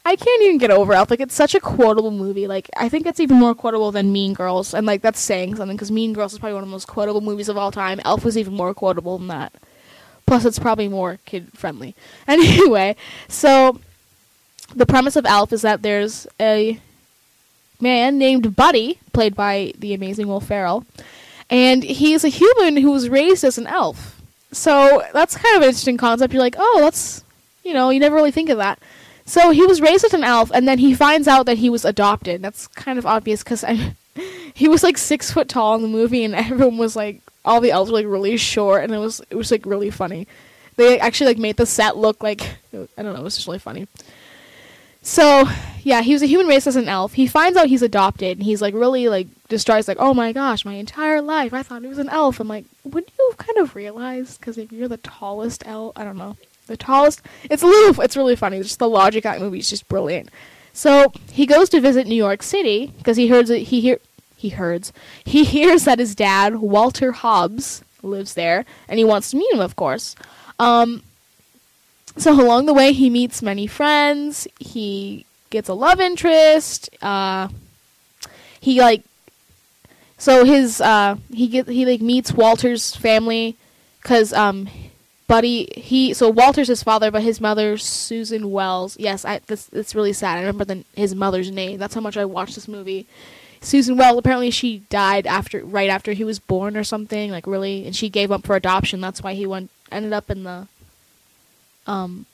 I 0.05 0.17
can't 0.17 0.43
even 0.43 0.59
get 0.59 0.71
over 0.71 0.95
Elf. 0.95 1.11
Like 1.11 1.21
it's 1.21 1.35
such 1.35 1.55
a 1.55 1.61
quotable 1.61 2.11
movie. 2.11 2.47
Like 2.47 2.71
I 2.77 2.89
think 2.89 3.07
it's 3.07 3.21
even 3.21 3.37
more 3.37 3.55
quotable 3.55 3.93
than 3.93 4.13
Mean 4.13 4.33
Girls, 4.33 4.73
and 4.73 4.87
like 4.87 5.03
that's 5.03 5.21
saying 5.21 5.57
something 5.57 5.77
because 5.77 5.91
Mean 5.91 6.15
Girls 6.15 6.33
is 6.33 6.39
probably 6.39 6.55
one 6.55 6.63
of 6.63 6.69
the 6.69 6.73
most 6.73 6.89
quotable 6.89 7.21
movies 7.21 7.49
of 7.49 7.59
all 7.59 7.71
time. 7.71 8.01
Elf 8.05 8.25
was 8.25 8.39
even 8.39 8.55
more 8.55 8.73
quotable 8.73 9.19
than 9.19 9.29
that. 9.29 9.53
Plus, 10.27 10.45
it's 10.45 10.59
probably 10.59 10.89
more 10.89 11.19
kid 11.25 11.49
friendly. 11.55 11.95
Anyway, 12.29 12.97
so 13.29 13.81
the 14.75 14.87
premise 14.87 15.17
of 15.17 15.27
Elf 15.27 15.53
is 15.53 15.63
that 15.63 15.83
there's 15.83 16.27
a 16.41 16.81
man 17.81 18.19
named 18.19 18.57
Buddy, 18.57 18.99
played 19.13 19.35
by 19.35 19.73
the 19.79 19.95
amazing 19.95 20.29
Will 20.29 20.41
Ferrell, 20.41 20.85
and 21.51 21.83
he's 21.83 22.25
a 22.25 22.29
human 22.29 22.77
who 22.77 22.91
was 22.91 23.09
raised 23.09 23.45
as 23.45 23.59
an 23.59 23.67
elf. 23.67 24.21
So 24.53 25.03
that's 25.13 25.37
kind 25.37 25.57
of 25.57 25.63
an 25.63 25.69
interesting 25.69 25.97
concept. 25.97 26.33
You're 26.33 26.43
like, 26.43 26.57
oh, 26.59 26.79
that's 26.81 27.25
you 27.65 27.75
know, 27.75 27.91
you 27.91 28.01
never 28.01 28.17
really 28.17 28.31
think 28.31 28.49
of 28.49 28.59
that. 28.59 28.79
So 29.27 29.51
he 29.51 29.67
was 29.67 29.83
raised 29.83 30.05
as 30.05 30.15
an 30.15 30.25
elf, 30.25 30.51
and 30.53 30.67
then 30.67 30.79
he 30.79 30.95
finds 30.95 31.29
out 31.29 31.47
that 31.47 31.59
he 31.59 31.69
was 31.69 31.85
adopted. 31.85 32.43
That's 32.43 32.67
kind 32.69 32.99
of 32.99 33.07
obvious 33.07 33.43
because 33.43 33.65
he 34.55 34.69
was 34.69 34.83
like 34.83 34.97
six 34.97 35.31
foot 35.31 35.49
tall 35.49 35.75
in 35.75 35.83
the 35.83 35.89
movie, 35.89 36.25
and 36.25 36.35
everyone 36.35 36.79
was 36.79 36.97
like, 36.97 37.21
all 37.45 37.61
the 37.61 37.71
elves 37.71 37.91
were 37.91 37.99
like 37.99 38.07
really 38.07 38.37
short, 38.37 38.85
and 38.85 38.93
it 38.93 38.99
was 38.99 39.21
it 39.31 39.37
was 39.37 39.51
like 39.51 39.67
really 39.67 39.91
funny. 39.91 40.27
They 40.77 40.99
actually 41.01 41.29
like 41.29 41.39
made 41.39 41.57
the 41.57 41.67
set 41.67 41.97
look 41.97 42.23
like 42.23 42.43
I 42.73 43.03
don't 43.03 43.13
know, 43.13 43.17
it 43.17 43.23
was 43.23 43.37
just 43.37 43.47
really 43.47 43.59
funny. 43.59 43.87
So 45.09 45.49
yeah, 45.83 46.03
he 46.03 46.13
was 46.13 46.21
a 46.21 46.27
human 46.27 46.47
raised 46.47 46.67
as 46.67 46.77
an 46.77 46.87
elf. 46.87 47.15
He 47.15 47.27
finds 47.27 47.57
out 47.57 47.69
he's 47.69 47.81
adopted, 47.81 48.37
and 48.37 48.45
he's 48.45 48.61
like 48.61 48.75
really 48.75 49.09
like 49.09 49.27
distraught. 49.49 49.89
like, 49.89 49.97
oh 49.99 50.13
my 50.13 50.33
gosh, 50.33 50.67
my 50.67 50.75
entire 50.75 51.23
life 51.23 51.55
I 51.55 51.63
thought 51.63 51.81
he 51.81 51.89
was 51.89 51.97
an 51.97 52.11
elf. 52.11 52.39
I'm 52.39 52.47
like, 52.47 52.67
wouldn't 52.85 53.13
you 53.19 53.33
kind 53.39 53.57
of 53.57 53.75
realize? 53.75 54.37
Because 54.37 54.59
if 54.59 54.71
you're 54.71 54.87
the 54.87 54.99
tallest 54.99 55.67
elf, 55.67 55.95
I 55.97 56.05
don't 56.05 56.19
know 56.19 56.37
the 56.67 56.77
tallest. 56.77 57.23
It's 57.45 57.63
a 57.63 57.67
little. 57.67 58.03
It's 58.03 58.19
really 58.19 58.37
funny. 58.37 58.59
Just 58.59 58.79
the 58.79 58.89
logic 58.89 59.25
of 59.25 59.33
that 59.33 59.41
movie 59.41 59.61
is 59.61 59.71
just 59.71 59.89
brilliant. 59.89 60.29
So 60.75 61.11
he 61.33 61.47
goes 61.47 61.71
to 61.71 61.81
visit 61.81 62.07
New 62.07 62.15
York 62.15 62.43
City 62.43 62.93
because 62.99 63.17
he 63.17 63.29
hears 63.29 63.49
he 63.49 63.81
hear 63.81 64.01
he 64.37 64.51
hears 64.51 64.93
he 65.25 65.45
hears 65.57 65.85
that 65.85 65.99
his 65.99 66.15
dad 66.15 66.57
Walter 66.57 67.13
Hobbs 67.13 67.83
lives 68.03 68.35
there, 68.35 68.67
and 68.87 68.99
he 68.99 69.05
wants 69.05 69.31
to 69.31 69.39
meet 69.39 69.55
him, 69.55 69.61
of 69.61 69.75
course. 69.75 70.15
Um, 70.59 71.03
so 72.21 72.33
along 72.33 72.67
the 72.67 72.75
way, 72.75 72.93
he 72.93 73.11
meets 73.11 73.43
many 73.43 73.67
friends. 73.67 74.47
He 74.59 75.27
gets 75.51 75.69
a 75.69 75.75
love 75.75 76.01
interest. 76.01 76.91
Uh, 77.03 77.49
he 78.61 78.81
like, 78.81 79.03
so 80.17 80.45
his 80.45 80.81
uh, 80.81 81.17
he 81.33 81.49
get 81.49 81.69
he 81.69 81.87
like 81.87 82.01
meets 82.01 82.33
Walter's 82.33 82.95
family, 82.95 83.57
cause 84.03 84.33
um, 84.33 84.69
Buddy 85.29 85.69
he 85.77 86.15
so 86.15 86.31
Walter's 86.31 86.69
his 86.69 86.83
father, 86.83 87.11
but 87.11 87.23
his 87.23 87.39
mother 87.39 87.77
Susan 87.77 88.51
Wells. 88.51 88.97
Yes, 88.99 89.27
I 89.27 89.41
this 89.47 89.69
it's 89.75 89.95
really 89.95 90.15
sad. 90.15 90.39
I 90.39 90.41
remember 90.41 90.65
the, 90.65 90.85
his 90.97 91.15
mother's 91.15 91.51
name. 91.51 91.79
That's 91.79 91.95
how 91.95 92.01
much 92.01 92.17
I 92.17 92.25
watched 92.25 92.55
this 92.55 92.67
movie. 92.67 93.07
Susan 93.61 93.99
Wells. 93.99 94.17
Apparently, 94.17 94.51
she 94.51 94.79
died 94.89 95.27
after 95.27 95.63
right 95.63 95.91
after 95.91 96.15
he 96.15 96.25
was 96.25 96.39
born 96.39 96.79
or 96.79 96.85
something. 96.85 97.31
Like 97.31 97.47
really, 97.47 97.85
and 97.85 97.95
she 97.95 98.09
gave 98.09 98.33
up 98.33 98.47
for 98.47 98.57
adoption. 98.57 99.03
That's 99.03 99.23
why 99.23 99.35
he 99.35 99.47
went 99.47 99.71
ended 99.93 100.15
up 100.15 100.31
in 100.31 100.45
the 100.45 100.67
um 101.89 102.27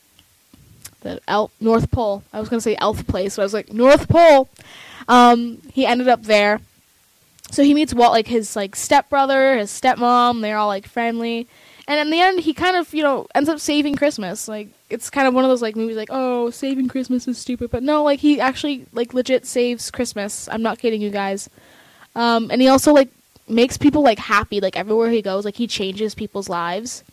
the 1.04 1.20
El- 1.28 1.52
North 1.60 1.90
Pole. 1.90 2.24
I 2.32 2.40
was 2.40 2.48
gonna 2.48 2.60
say 2.60 2.76
Elf 2.80 3.06
Place, 3.06 3.34
so 3.34 3.42
I 3.42 3.44
was 3.44 3.54
like 3.54 3.72
North 3.72 4.08
Pole. 4.08 4.48
Um, 5.06 5.58
he 5.72 5.86
ended 5.86 6.08
up 6.08 6.24
there. 6.24 6.60
So 7.50 7.62
he 7.62 7.74
meets 7.74 7.94
Walt, 7.94 8.10
like 8.10 8.26
his 8.26 8.56
like 8.56 8.74
stepbrother, 8.74 9.56
his 9.56 9.70
stepmom. 9.70 10.40
They're 10.40 10.56
all 10.56 10.66
like 10.66 10.88
friendly, 10.88 11.46
and 11.86 12.00
in 12.00 12.10
the 12.10 12.20
end, 12.20 12.40
he 12.40 12.52
kind 12.52 12.76
of 12.76 12.92
you 12.92 13.04
know 13.04 13.28
ends 13.34 13.48
up 13.48 13.60
saving 13.60 13.94
Christmas. 13.94 14.48
Like 14.48 14.68
it's 14.90 15.08
kind 15.10 15.28
of 15.28 15.34
one 15.34 15.44
of 15.44 15.50
those 15.50 15.62
like 15.62 15.76
movies 15.76 15.96
like 15.96 16.08
oh 16.10 16.50
saving 16.50 16.88
Christmas 16.88 17.28
is 17.28 17.38
stupid, 17.38 17.70
but 17.70 17.84
no, 17.84 18.02
like 18.02 18.18
he 18.18 18.40
actually 18.40 18.86
like 18.92 19.14
legit 19.14 19.46
saves 19.46 19.90
Christmas. 19.90 20.48
I'm 20.48 20.62
not 20.62 20.78
kidding 20.78 21.00
you 21.00 21.10
guys. 21.10 21.48
Um, 22.16 22.50
and 22.50 22.60
he 22.60 22.68
also 22.68 22.92
like 22.92 23.10
makes 23.46 23.76
people 23.76 24.02
like 24.02 24.18
happy 24.18 24.60
like 24.60 24.76
everywhere 24.76 25.10
he 25.10 25.22
goes. 25.22 25.44
Like 25.44 25.56
he 25.56 25.66
changes 25.66 26.14
people's 26.14 26.48
lives 26.48 27.04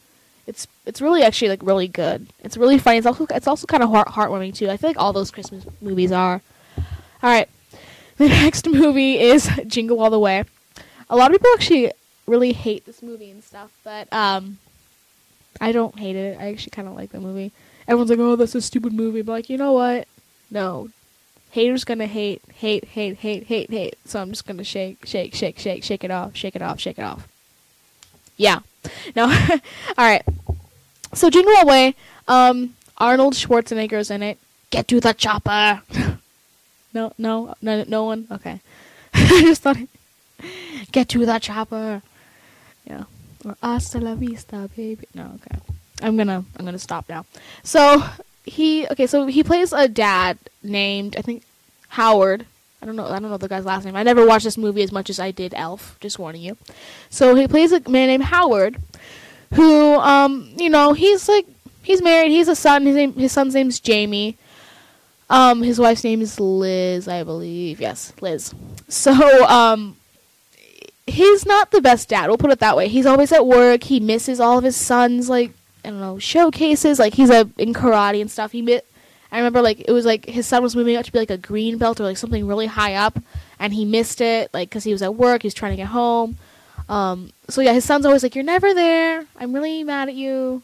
it's 0.52 0.68
it's 0.86 1.02
really 1.02 1.24
actually 1.24 1.48
like 1.48 1.64
really 1.64 1.88
good. 1.88 2.28
It's 2.44 2.58
really 2.58 2.78
funny. 2.78 2.98
It's 2.98 3.08
also 3.08 3.26
it's 3.30 3.48
also 3.48 3.66
kind 3.66 3.82
of 3.82 3.90
heart 3.90 4.10
heartwarming 4.10 4.54
too. 4.54 4.70
I 4.70 4.76
feel 4.76 4.90
like 4.90 5.00
all 5.00 5.14
those 5.14 5.32
Christmas 5.32 5.66
movies 5.80 6.12
are. 6.12 6.42
All 7.24 7.30
right, 7.30 7.48
the 8.18 8.28
next 8.28 8.68
movie 8.68 9.18
is 9.18 9.50
Jingle 9.68 10.02
All 10.02 10.10
the 10.10 10.20
Way. 10.20 10.44
A 11.10 11.16
lot 11.16 11.32
of 11.32 11.38
people 11.38 11.52
actually 11.54 11.92
really 12.28 12.52
hate 12.52 12.86
this 12.86 13.02
movie 13.02 13.32
and 13.32 13.42
stuff, 13.42 13.72
but 13.86 14.12
um, 14.12 14.58
I 15.62 15.72
don't 15.72 15.98
hate 15.98 16.18
it. 16.18 16.38
I 16.38 16.50
actually 16.52 16.72
kind 16.72 16.90
of 16.90 16.96
like 16.96 17.12
the 17.12 17.22
movie. 17.22 17.54
Everyone's 17.88 18.10
like, 18.10 18.20
"Oh, 18.20 18.36
that's 18.36 18.54
a 18.56 18.62
stupid 18.62 18.92
movie," 18.92 19.22
but 19.22 19.32
like, 19.32 19.50
you 19.50 19.58
know 19.58 19.72
what? 19.72 20.06
No, 20.50 20.90
haters 21.52 21.86
gonna 21.86 22.08
hate, 22.08 22.42
hate, 22.56 22.84
hate, 22.84 23.20
hate, 23.20 23.46
hate, 23.46 23.70
hate. 23.70 23.96
So 24.04 24.22
I'm 24.22 24.32
just 24.32 24.46
gonna 24.46 24.66
shake, 24.66 25.06
shake, 25.06 25.34
shake, 25.34 25.58
shake, 25.60 25.86
shake 25.86 26.04
it 26.04 26.12
off, 26.12 26.36
shake 26.36 26.58
it 26.58 26.62
off, 26.62 26.82
shake 26.82 27.00
it 27.00 27.06
off. 27.06 27.26
Yeah. 28.36 28.60
No. 29.16 29.26
All 29.98 30.06
right. 30.06 30.24
So 31.14 31.30
Jingle 31.30 31.54
All. 31.56 31.94
Um, 32.28 32.76
Arnold 32.98 33.34
Schwarzenegger's 33.34 34.12
in 34.12 34.24
it. 34.24 34.38
Get 34.70 34.88
to 34.90 35.00
the 35.00 35.14
chopper. 35.14 35.82
no, 36.94 37.14
no, 37.18 37.56
no, 37.62 37.84
no 37.88 38.04
one. 38.06 38.28
Okay. 38.32 38.62
I 39.14 39.42
just 39.42 39.64
thought. 39.64 39.78
Get 40.92 41.10
to 41.10 41.26
the 41.26 41.40
chopper. 41.40 42.02
Yeah. 42.86 43.04
Or 43.46 43.56
hasta 43.62 44.00
la 44.00 44.16
vista, 44.16 44.70
baby. 44.76 45.08
No, 45.14 45.32
okay. 45.36 45.60
I'm 46.02 46.18
gonna 46.18 46.44
I'm 46.58 46.66
gonna 46.66 46.80
stop 46.80 47.08
now. 47.10 47.26
So 47.64 48.04
he 48.46 48.88
okay, 48.88 49.08
so 49.08 49.28
he 49.28 49.44
plays 49.44 49.74
a 49.74 49.88
dad 49.88 50.38
named 50.64 51.16
I 51.18 51.22
think 51.22 51.44
Howard. 51.90 52.46
I 52.82 52.86
don't 52.86 52.96
know 52.96 53.06
I 53.06 53.20
don't 53.20 53.30
know 53.30 53.38
the 53.38 53.48
guy's 53.48 53.66
last 53.66 53.86
name. 53.86 53.96
I 53.96 54.04
never 54.04 54.26
watched 54.26 54.46
this 54.46 54.58
movie 54.58 54.84
as 54.84 54.92
much 54.92 55.10
as 55.10 55.20
I 55.20 55.32
did 55.32 55.54
Elf, 55.56 55.98
just 56.00 56.18
warning 56.20 56.42
you. 56.42 56.58
So 57.10 57.36
he 57.36 57.48
plays 57.48 57.72
a 57.72 57.80
man 57.90 58.08
named 58.08 58.24
Howard 58.24 58.78
who 59.54 59.96
um, 59.96 60.52
you 60.58 60.70
know, 60.70 60.94
he's 60.94 61.28
like 61.28 61.46
he's 61.84 62.02
married, 62.02 62.32
he's 62.32 62.48
a 62.48 62.56
son, 62.56 62.86
his 62.86 62.96
name 62.96 63.14
his 63.14 63.32
son's 63.32 63.54
name's 63.54 63.80
Jamie. 63.80 64.38
Um, 65.30 65.64
his 65.64 65.80
wife's 65.80 66.04
name 66.04 66.22
is 66.22 66.40
Liz, 66.42 67.08
I 67.08 67.24
believe. 67.24 67.80
Yes, 67.80 68.12
Liz. 68.20 68.54
So, 68.90 69.14
um, 69.48 69.96
he's 71.08 71.46
not 71.46 71.72
the 71.72 71.80
best 71.80 72.10
dad. 72.10 72.28
We'll 72.28 72.38
put 72.38 72.52
it 72.52 72.60
that 72.60 72.76
way. 72.76 72.90
He's 72.90 73.06
always 73.06 73.32
at 73.32 73.48
work. 73.48 73.84
He 73.84 74.02
misses 74.02 74.42
all 74.42 74.58
of 74.58 74.66
his 74.66 74.76
son's 74.76 75.30
like 75.30 75.54
I 75.86 75.90
don't 75.90 76.02
know 76.02 76.20
showcases. 76.20 77.00
Like 77.00 77.14
he's 77.14 77.30
a 77.30 77.50
in 77.58 77.74
karate 77.74 78.22
and 78.22 78.30
stuff. 78.30 78.52
He 78.52 78.62
mi- 78.62 78.82
I 79.32 79.38
remember 79.38 79.62
like 79.62 79.80
it 79.80 79.92
was 79.92 80.06
like 80.06 80.26
his 80.26 80.48
son 80.48 80.62
was 80.62 80.76
moving 80.76 80.98
up 80.98 81.06
to 81.06 81.12
be 81.12 81.20
like 81.20 81.30
a 81.30 81.38
green 81.38 81.78
belt 81.78 82.00
or 82.00 82.04
like 82.04 82.18
something 82.18 82.46
really 82.46 82.68
high 82.68 82.96
up, 82.96 83.20
and 83.60 83.74
he 83.74 83.86
missed 83.86 84.22
it 84.22 84.54
like 84.54 84.70
because 84.70 84.84
he 84.84 84.92
was 84.92 85.02
at 85.02 85.16
work. 85.16 85.44
He 85.44 85.48
was 85.48 85.54
trying 85.54 85.72
to 85.72 85.78
get 85.78 85.88
home. 85.88 86.38
Um, 86.90 87.32
so 87.48 87.62
yeah, 87.62 87.74
his 87.74 87.86
son's 87.86 88.06
always 88.06 88.24
like, 88.24 88.36
"You're 88.36 88.44
never 88.44 88.74
there. 88.74 89.26
I'm 89.38 89.54
really 89.54 89.84
mad 89.84 90.10
at 90.10 90.16
you." 90.16 90.64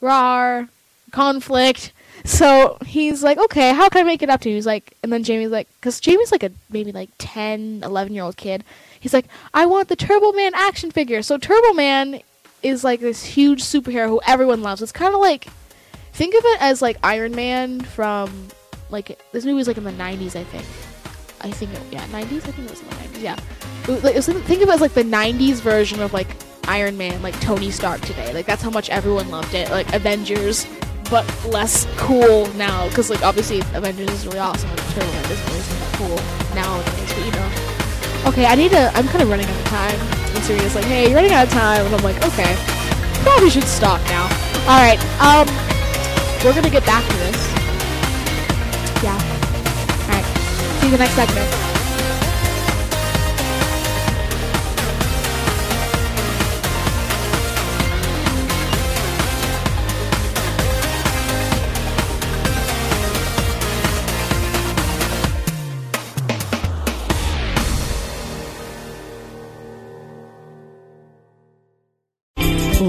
Rar 0.00 0.68
conflict. 1.10 1.92
So 2.22 2.76
he's 2.84 3.22
like, 3.22 3.38
okay, 3.38 3.72
how 3.72 3.88
can 3.88 4.02
I 4.02 4.04
make 4.04 4.20
it 4.20 4.28
up 4.28 4.42
to 4.42 4.50
you? 4.50 4.56
He's 4.56 4.66
like, 4.66 4.94
and 5.02 5.10
then 5.10 5.22
Jamie's 5.22 5.48
like, 5.50 5.68
because 5.80 6.00
Jamie's 6.00 6.30
like 6.30 6.42
a 6.42 6.50
maybe 6.68 6.92
like 6.92 7.08
10, 7.16 7.80
11 7.82 8.12
year 8.12 8.24
old 8.24 8.36
kid. 8.36 8.62
He's 8.98 9.14
like, 9.14 9.24
I 9.54 9.64
want 9.64 9.88
the 9.88 9.96
Turbo 9.96 10.32
Man 10.32 10.52
action 10.54 10.90
figure. 10.90 11.22
So 11.22 11.38
Turbo 11.38 11.72
Man 11.72 12.20
is 12.62 12.84
like 12.84 13.00
this 13.00 13.24
huge 13.24 13.62
superhero 13.62 14.08
who 14.08 14.20
everyone 14.26 14.60
loves. 14.60 14.82
It's 14.82 14.92
kind 14.92 15.14
of 15.14 15.20
like, 15.20 15.48
think 16.12 16.34
of 16.34 16.44
it 16.44 16.62
as 16.62 16.82
like 16.82 16.98
Iron 17.02 17.34
Man 17.34 17.80
from, 17.80 18.48
like, 18.90 19.20
this 19.32 19.44
movie 19.44 19.56
was 19.56 19.68
like 19.68 19.76
in 19.76 19.84
the 19.84 19.92
90s, 19.92 20.36
I 20.36 20.44
think. 20.44 20.64
I 21.42 21.50
think, 21.50 21.72
it, 21.72 21.82
yeah, 21.90 22.06
90s? 22.08 22.46
I 22.46 22.50
think 22.52 22.58
it 22.58 22.70
was 22.70 22.80
in 22.80 22.88
the 22.88 22.94
90s, 22.94 23.22
yeah. 23.22 23.38
Was, 23.88 24.28
like, 24.28 24.44
think 24.44 24.62
of 24.62 24.68
it 24.68 24.72
as 24.72 24.80
like 24.80 24.92
the 24.92 25.02
90s 25.02 25.60
version 25.60 26.00
of 26.00 26.12
like 26.12 26.28
Iron 26.68 26.96
Man, 26.96 27.22
like 27.22 27.38
Tony 27.40 27.70
Stark 27.70 28.00
today. 28.02 28.32
Like, 28.34 28.46
that's 28.46 28.62
how 28.62 28.70
much 28.70 28.90
everyone 28.90 29.30
loved 29.30 29.54
it. 29.54 29.70
Like, 29.70 29.92
Avengers 29.94 30.66
but 31.10 31.26
less 31.46 31.86
cool 31.96 32.46
now 32.54 32.88
because 32.88 33.10
like 33.10 33.22
obviously 33.22 33.60
Avengers 33.74 34.08
is 34.10 34.26
really 34.26 34.38
awesome 34.38 34.70
and 34.70 34.78
Turbo 34.78 35.10
Man 35.10 35.24
isn't 35.24 35.46
really 35.50 35.60
cool 35.98 36.16
nowadays 36.54 37.12
but 37.12 37.24
you 37.26 37.32
know 37.32 38.30
okay 38.30 38.46
I 38.46 38.54
need 38.54 38.70
to 38.70 38.90
I'm 38.94 39.08
kind 39.08 39.22
of 39.22 39.28
running 39.28 39.46
out 39.46 39.58
of 39.58 39.66
time 39.66 40.00
and 40.00 40.44
Serena's 40.44 40.76
like 40.76 40.84
hey 40.84 41.06
you're 41.06 41.16
running 41.16 41.32
out 41.32 41.48
of 41.48 41.52
time 41.52 41.84
and 41.84 41.94
I'm 41.94 42.04
like 42.04 42.16
okay 42.24 42.54
probably 43.26 43.50
should 43.50 43.64
stop 43.64 44.00
now 44.06 44.24
alright 44.70 45.00
um 45.20 45.48
we're 46.44 46.54
gonna 46.54 46.70
get 46.70 46.86
back 46.86 47.04
to 47.08 47.16
this. 47.16 47.52
Yeah. 49.02 49.18
Alright 50.08 50.40
see 50.80 50.86
you 50.86 50.94
in 50.94 50.98
the 50.98 51.04
next 51.04 51.14
segment 51.14 51.69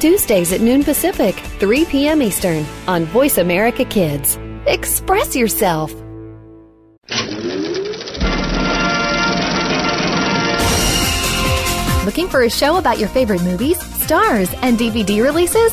Tuesdays 0.00 0.52
at 0.52 0.60
noon 0.60 0.84
Pacific, 0.84 1.34
3 1.58 1.84
p.m. 1.86 2.22
Eastern 2.22 2.64
on 2.86 3.04
Voice 3.04 3.38
America 3.38 3.84
Kids. 3.84 4.38
Express 4.66 5.34
yourself. 5.34 5.92
Looking 12.04 12.28
for 12.28 12.42
a 12.42 12.50
show 12.50 12.78
about 12.78 12.98
your 12.98 13.08
favorite 13.08 13.42
movies, 13.42 13.78
stars, 14.02 14.52
and 14.62 14.78
DVD 14.78 15.22
releases? 15.22 15.72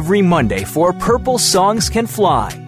Monday 0.21 0.63
for 0.63 0.93
Purple 0.93 1.37
Songs 1.37 1.89
Can 1.89 2.07
Fly. 2.07 2.60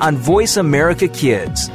on 0.00 0.16
Voice 0.16 0.56
America 0.56 1.08
Kids. 1.08 1.68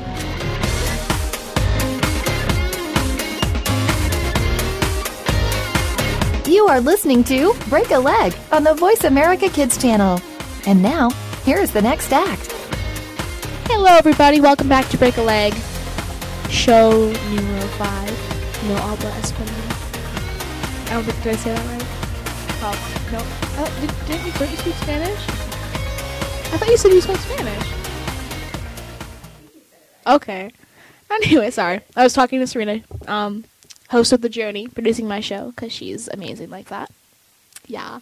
You 6.47 6.67
are 6.67 6.79
listening 6.79 7.23
to 7.25 7.53
Break 7.69 7.91
a 7.91 7.99
Leg 7.99 8.33
on 8.51 8.63
the 8.63 8.73
Voice 8.75 9.03
America 9.03 9.49
Kids 9.49 9.77
channel. 9.77 10.21
And 10.65 10.81
now, 10.81 11.09
here 11.43 11.57
is 11.57 11.73
the 11.73 11.81
next 11.81 12.13
act. 12.13 12.51
Hello, 13.67 13.93
everybody. 13.97 14.39
Welcome 14.39 14.69
back 14.69 14.87
to 14.89 14.97
Break 14.97 15.17
a 15.17 15.21
Leg, 15.21 15.53
show 16.49 17.11
numero 17.29 17.67
five. 17.77 18.09
No 18.67 18.75
habla 18.75 19.09
español. 19.19 19.73
I 20.87 20.93
don't 20.93 21.03
think 21.03 21.23
did 21.23 21.33
I 21.33 21.37
say 21.37 21.53
that 21.53 21.65
right? 21.65 21.83
Oh 22.65 23.09
no. 23.11 23.19
Oh, 23.57 23.81
did, 23.81 24.07
didn't 24.07 24.25
you, 24.25 24.31
don't 24.39 24.51
you 24.51 24.57
speak 24.57 24.75
Spanish? 24.75 25.27
I 26.53 26.57
thought 26.57 26.69
you 26.69 26.77
said 26.77 26.93
you 26.93 27.01
spoke 27.01 27.17
Spanish. 27.17 27.82
Okay. 30.05 30.51
Anyway, 31.11 31.51
sorry. 31.51 31.81
I 31.95 32.03
was 32.03 32.13
talking 32.13 32.39
to 32.39 32.47
Serena, 32.47 32.81
um, 33.07 33.45
host 33.89 34.13
of 34.13 34.21
The 34.21 34.29
Journey, 34.29 34.67
producing 34.67 35.07
my 35.07 35.19
show, 35.19 35.51
because 35.51 35.71
she's 35.71 36.07
amazing 36.07 36.49
like 36.49 36.67
that. 36.67 36.91
Yeah. 37.67 37.99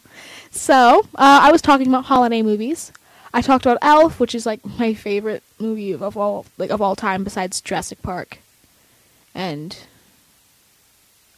So, 0.50 1.02
uh, 1.16 1.40
I 1.44 1.52
was 1.52 1.62
talking 1.62 1.88
about 1.88 2.06
holiday 2.06 2.42
movies. 2.42 2.92
I 3.34 3.42
talked 3.42 3.66
about 3.66 3.78
Elf, 3.82 4.20
which 4.20 4.36
is 4.36 4.46
like 4.46 4.66
my 4.66 4.94
favorite 4.94 5.44
movie 5.60 5.92
of 5.92 6.18
all 6.18 6.46
like 6.58 6.70
of 6.70 6.82
all 6.82 6.96
time 6.96 7.24
besides 7.24 7.62
Jurassic 7.62 8.02
Park. 8.02 8.40
And 9.34 9.78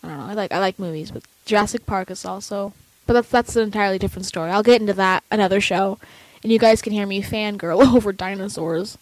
I 0.04 0.08
don't 0.08 0.18
know, 0.18 0.26
I 0.26 0.34
like 0.34 0.52
I 0.52 0.60
like 0.60 0.80
movies, 0.80 1.12
but 1.12 1.24
Jurassic 1.46 1.86
Park 1.86 2.10
is 2.10 2.26
also 2.26 2.74
but 3.06 3.14
that's 3.14 3.30
that's 3.30 3.56
an 3.56 3.64
entirely 3.64 4.00
different 4.00 4.26
story. 4.26 4.52
I'll 4.52 4.64
get 4.64 4.82
into 4.82 4.94
that 4.94 5.24
another 5.32 5.62
show. 5.62 6.00
And 6.42 6.52
you 6.52 6.60
guys 6.60 6.82
can 6.82 6.94
hear 6.94 7.06
me 7.06 7.22
fangirl 7.22 7.94
over 7.96 8.12
dinosaurs. 8.12 8.98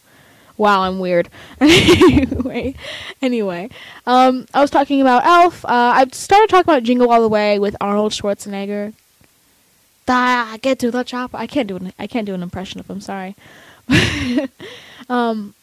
Wow, 0.58 0.82
I'm 0.82 1.00
weird. 1.00 1.30
anyway, 1.62 2.76
anyway, 3.22 3.70
um, 4.06 4.46
I 4.54 4.62
was 4.62 4.70
talking 4.70 5.02
about 5.02 5.26
Elf. 5.26 5.66
Uh, 5.66 5.94
I 5.96 6.06
started 6.12 6.50
talking 6.50 6.72
about 6.72 6.84
Jingle 6.84 7.10
All 7.10 7.22
the 7.22 7.28
Way 7.28 7.60
with 7.60 7.76
Arnold 7.82 8.12
Schwarzenegger. 8.12 8.94
Ah, 10.08 10.58
get 10.62 10.78
to 10.80 10.92
the 10.92 11.04
chopper. 11.04 11.38
I 11.38 11.48
can't 11.48 11.68
do 11.68 11.78
an 11.78 11.94
I 11.98 12.06
can't 12.06 12.26
do 12.26 12.34
an 12.34 12.44
impression 12.44 12.80
of 12.80 12.90
him. 12.90 13.00
Sorry. 13.00 13.36
um, 15.10 15.54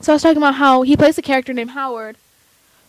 so 0.00 0.12
I 0.12 0.14
was 0.14 0.22
talking 0.22 0.38
about 0.38 0.54
how 0.54 0.82
he 0.82 0.96
plays 0.96 1.18
a 1.18 1.22
character 1.22 1.52
named 1.52 1.70
Howard, 1.70 2.16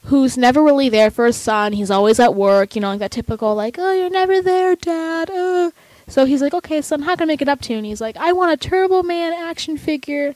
who's 0.05 0.37
never 0.37 0.63
really 0.63 0.87
there 0.87 1.11
for 1.11 1.25
his 1.25 1.35
son. 1.35 1.73
He's 1.73 1.91
always 1.91 2.19
at 2.19 2.35
work. 2.35 2.75
You 2.75 2.81
know, 2.81 2.91
like 2.91 2.99
that 2.99 3.11
typical 3.11 3.53
like, 3.53 3.75
oh, 3.77 3.91
you're 3.91 4.09
never 4.09 4.41
there, 4.41 4.75
Dad. 4.75 5.29
Uh. 5.29 5.71
So 6.07 6.25
he's 6.25 6.41
like, 6.41 6.55
okay, 6.55 6.81
son, 6.81 7.03
how 7.03 7.15
can 7.15 7.23
I 7.23 7.33
make 7.33 7.41
it 7.41 7.49
up 7.49 7.61
to 7.61 7.73
you? 7.73 7.77
And 7.77 7.85
he's 7.85 8.01
like, 8.01 8.17
I 8.17 8.33
want 8.33 8.51
a 8.51 8.57
Turbo 8.57 9.03
Man 9.03 9.31
action 9.31 9.77
figure. 9.77 10.35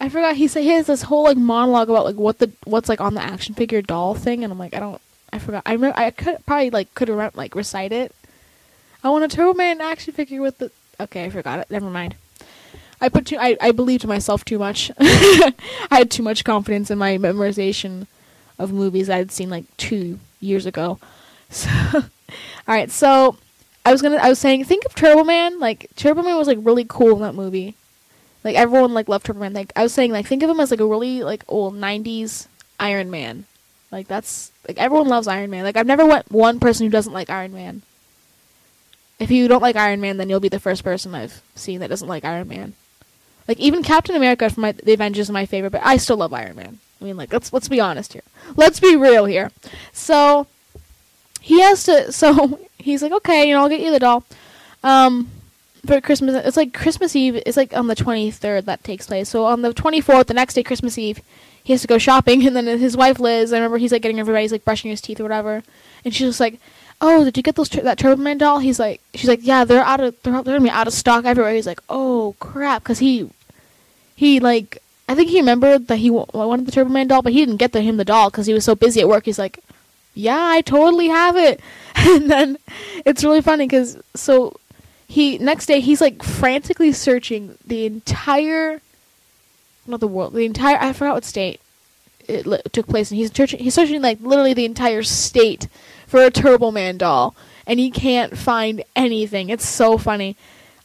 I 0.00 0.08
forgot 0.08 0.36
he 0.36 0.48
said 0.48 0.62
he 0.62 0.70
has 0.70 0.86
this 0.86 1.02
whole 1.02 1.24
like 1.24 1.36
monologue 1.36 1.90
about 1.90 2.06
like 2.06 2.16
what 2.16 2.38
the 2.38 2.50
what's 2.64 2.88
like 2.88 3.02
on 3.02 3.14
the 3.14 3.22
action 3.22 3.54
figure 3.54 3.82
doll 3.82 4.14
thing, 4.14 4.42
and 4.42 4.52
I'm 4.52 4.58
like, 4.58 4.74
I 4.74 4.80
don't, 4.80 5.00
I 5.30 5.38
forgot. 5.38 5.62
I 5.66 5.74
remember 5.74 5.98
I 5.98 6.10
could 6.10 6.44
probably 6.46 6.70
like 6.70 6.94
could 6.94 7.10
re- 7.10 7.30
like 7.34 7.54
recite 7.54 7.92
it. 7.92 8.14
I 9.04 9.10
want 9.10 9.24
a 9.24 9.28
Turbo 9.28 9.54
Man 9.54 9.80
action 9.80 10.14
figure 10.14 10.40
with 10.40 10.58
the. 10.58 10.70
Okay, 10.98 11.24
I 11.24 11.30
forgot 11.30 11.58
it. 11.58 11.70
Never 11.70 11.90
mind. 11.90 12.16
I 12.98 13.10
put 13.10 13.26
too. 13.26 13.36
I 13.38 13.58
I 13.60 13.72
believed 13.72 14.06
myself 14.06 14.42
too 14.44 14.58
much. 14.58 14.90
I 14.98 15.52
had 15.90 16.10
too 16.10 16.22
much 16.22 16.44
confidence 16.44 16.90
in 16.90 16.96
my 16.96 17.18
memorization 17.18 18.06
of 18.58 18.72
movies 18.72 19.10
I 19.10 19.18
had 19.18 19.30
seen 19.30 19.50
like 19.50 19.64
two 19.76 20.18
years 20.40 20.66
ago. 20.66 20.98
So, 21.52 21.68
all 21.94 22.04
right. 22.68 22.92
So 22.92 23.36
I 23.84 23.90
was 23.90 24.00
gonna. 24.02 24.18
I 24.18 24.28
was 24.28 24.38
saying, 24.38 24.64
think 24.66 24.84
of 24.84 24.94
Turbo 24.94 25.24
Man. 25.24 25.58
Like 25.58 25.90
Turbo 25.96 26.22
Man 26.22 26.36
was 26.36 26.46
like 26.46 26.58
really 26.60 26.86
cool 26.88 27.16
in 27.16 27.22
that 27.22 27.34
movie. 27.34 27.74
Like 28.42 28.56
everyone 28.56 28.94
like 28.94 29.08
loved 29.08 29.26
Turbo 29.26 29.40
Man. 29.40 29.52
Like 29.52 29.72
I 29.76 29.82
was 29.82 29.92
saying, 29.92 30.12
like 30.12 30.26
think 30.26 30.42
of 30.42 30.50
him 30.50 30.60
as 30.60 30.70
like 30.70 30.80
a 30.80 30.86
really 30.86 31.22
like 31.22 31.44
old 31.48 31.74
'90s 31.74 32.46
Iron 32.78 33.10
Man. 33.10 33.44
Like 33.90 34.08
that's 34.08 34.52
like 34.66 34.78
everyone 34.78 35.08
loves 35.08 35.28
Iron 35.28 35.50
Man. 35.50 35.64
Like 35.64 35.76
I've 35.76 35.86
never 35.86 36.06
met 36.06 36.30
one 36.30 36.60
person 36.60 36.86
who 36.86 36.90
doesn't 36.90 37.12
like 37.12 37.28
Iron 37.30 37.52
Man. 37.52 37.82
If 39.18 39.30
you 39.30 39.48
don't 39.48 39.60
like 39.60 39.76
Iron 39.76 40.00
Man, 40.00 40.16
then 40.16 40.30
you'll 40.30 40.40
be 40.40 40.48
the 40.48 40.58
first 40.58 40.82
person 40.82 41.14
I've 41.14 41.42
seen 41.54 41.80
that 41.80 41.90
doesn't 41.90 42.08
like 42.08 42.24
Iron 42.24 42.48
Man. 42.48 42.74
Like 43.46 43.58
even 43.58 43.82
Captain 43.82 44.16
America 44.16 44.48
from 44.48 44.62
my, 44.62 44.72
the 44.72 44.94
Avengers 44.94 45.26
is 45.26 45.30
my 45.30 45.44
favorite, 45.44 45.72
but 45.72 45.82
I 45.84 45.98
still 45.98 46.16
love 46.16 46.32
Iron 46.32 46.56
Man. 46.56 46.78
I 47.00 47.04
mean, 47.04 47.16
like 47.16 47.32
let's 47.32 47.52
let's 47.52 47.68
be 47.68 47.80
honest 47.80 48.12
here. 48.14 48.22
Let's 48.56 48.80
be 48.80 48.96
real 48.96 49.26
here. 49.26 49.50
So 49.92 50.46
he 51.40 51.60
has 51.60 51.84
to. 51.84 52.12
So 52.20 52.58
he's 52.78 53.02
like, 53.02 53.12
okay, 53.12 53.48
you 53.48 53.54
know, 53.54 53.62
I'll 53.62 53.68
get 53.68 53.80
you 53.80 53.90
the 53.90 53.98
doll. 53.98 54.24
Um, 54.82 55.30
for 55.86 56.00
Christmas, 56.00 56.34
it's 56.46 56.56
like 56.56 56.72
Christmas 56.72 57.14
Eve. 57.16 57.42
It's 57.46 57.56
like 57.56 57.74
on 57.74 57.86
the 57.86 57.94
twenty 57.94 58.30
third 58.30 58.66
that 58.66 58.84
takes 58.84 59.06
place. 59.06 59.28
So 59.28 59.44
on 59.46 59.62
the 59.62 59.72
twenty 59.72 60.00
fourth, 60.00 60.26
the 60.26 60.34
next 60.34 60.54
day, 60.54 60.62
Christmas 60.62 60.98
Eve, 60.98 61.20
he 61.62 61.72
has 61.72 61.82
to 61.82 61.88
go 61.88 61.98
shopping, 61.98 62.46
and 62.46 62.56
then 62.56 62.66
his 62.66 62.96
wife 62.96 63.18
Liz. 63.18 63.52
I 63.52 63.56
remember 63.56 63.78
he's 63.78 63.92
like 63.92 64.02
getting 64.02 64.20
everybody's 64.20 64.52
like 64.52 64.64
brushing 64.64 64.90
his 64.90 65.00
teeth 65.00 65.20
or 65.20 65.24
whatever, 65.24 65.62
and 66.04 66.14
she's 66.14 66.28
just 66.28 66.40
like, 66.40 66.58
"Oh, 67.00 67.24
did 67.24 67.36
you 67.36 67.42
get 67.42 67.56
those 67.56 67.68
tur- 67.68 67.82
that 67.82 67.98
Turbo 67.98 68.22
Man 68.22 68.38
doll?" 68.38 68.58
He's 68.58 68.78
like, 68.78 69.00
"She's 69.14 69.28
like, 69.28 69.40
yeah, 69.42 69.64
they're 69.64 69.82
out 69.82 70.00
of 70.00 70.14
they're, 70.22 70.32
they're 70.32 70.58
gonna 70.58 70.60
be 70.60 70.70
out 70.70 70.86
of 70.86 70.92
stock 70.92 71.24
everywhere." 71.24 71.54
He's 71.54 71.66
like, 71.66 71.80
"Oh 71.88 72.34
crap," 72.40 72.82
because 72.82 72.98
he 72.98 73.30
he 74.16 74.40
like 74.40 74.82
I 75.08 75.14
think 75.14 75.28
he 75.28 75.40
remembered 75.40 75.88
that 75.88 75.96
he 75.96 76.08
w- 76.08 76.26
wanted 76.32 76.66
the 76.66 76.72
Turbo 76.72 76.90
Man 76.90 77.08
doll, 77.08 77.22
but 77.22 77.32
he 77.32 77.40
didn't 77.40 77.56
get 77.56 77.72
the, 77.72 77.80
him 77.80 77.96
the 77.96 78.04
doll 78.04 78.30
because 78.30 78.46
he 78.46 78.54
was 78.54 78.64
so 78.64 78.74
busy 78.76 79.00
at 79.00 79.08
work. 79.08 79.24
He's 79.24 79.38
like, 79.40 79.58
"Yeah, 80.14 80.38
I 80.38 80.60
totally 80.60 81.08
have 81.08 81.36
it," 81.36 81.60
and 81.96 82.30
then 82.30 82.58
it's 83.04 83.24
really 83.24 83.40
funny 83.42 83.66
because 83.66 83.98
so 84.14 84.56
he 85.10 85.38
next 85.38 85.66
day 85.66 85.80
he's 85.80 86.00
like 86.00 86.22
frantically 86.22 86.92
searching 86.92 87.58
the 87.66 87.84
entire 87.84 88.80
not 89.84 89.98
the 89.98 90.06
world 90.06 90.32
the 90.32 90.44
entire 90.44 90.78
I 90.80 90.92
forgot 90.92 91.14
what 91.14 91.24
state 91.24 91.60
it 92.28 92.46
li- 92.46 92.62
took 92.70 92.86
place 92.86 93.10
and 93.10 93.18
he's 93.18 93.34
searching 93.34 93.58
he's 93.58 93.74
searching 93.74 94.00
like 94.00 94.20
literally 94.20 94.54
the 94.54 94.64
entire 94.64 95.02
state 95.02 95.66
for 96.06 96.22
a 96.22 96.30
Turbo 96.30 96.70
Man 96.70 96.96
doll 96.96 97.34
and 97.66 97.80
he 97.80 97.90
can't 97.90 98.38
find 98.38 98.84
anything. 98.94 99.50
It's 99.50 99.68
so 99.68 99.98
funny. 99.98 100.36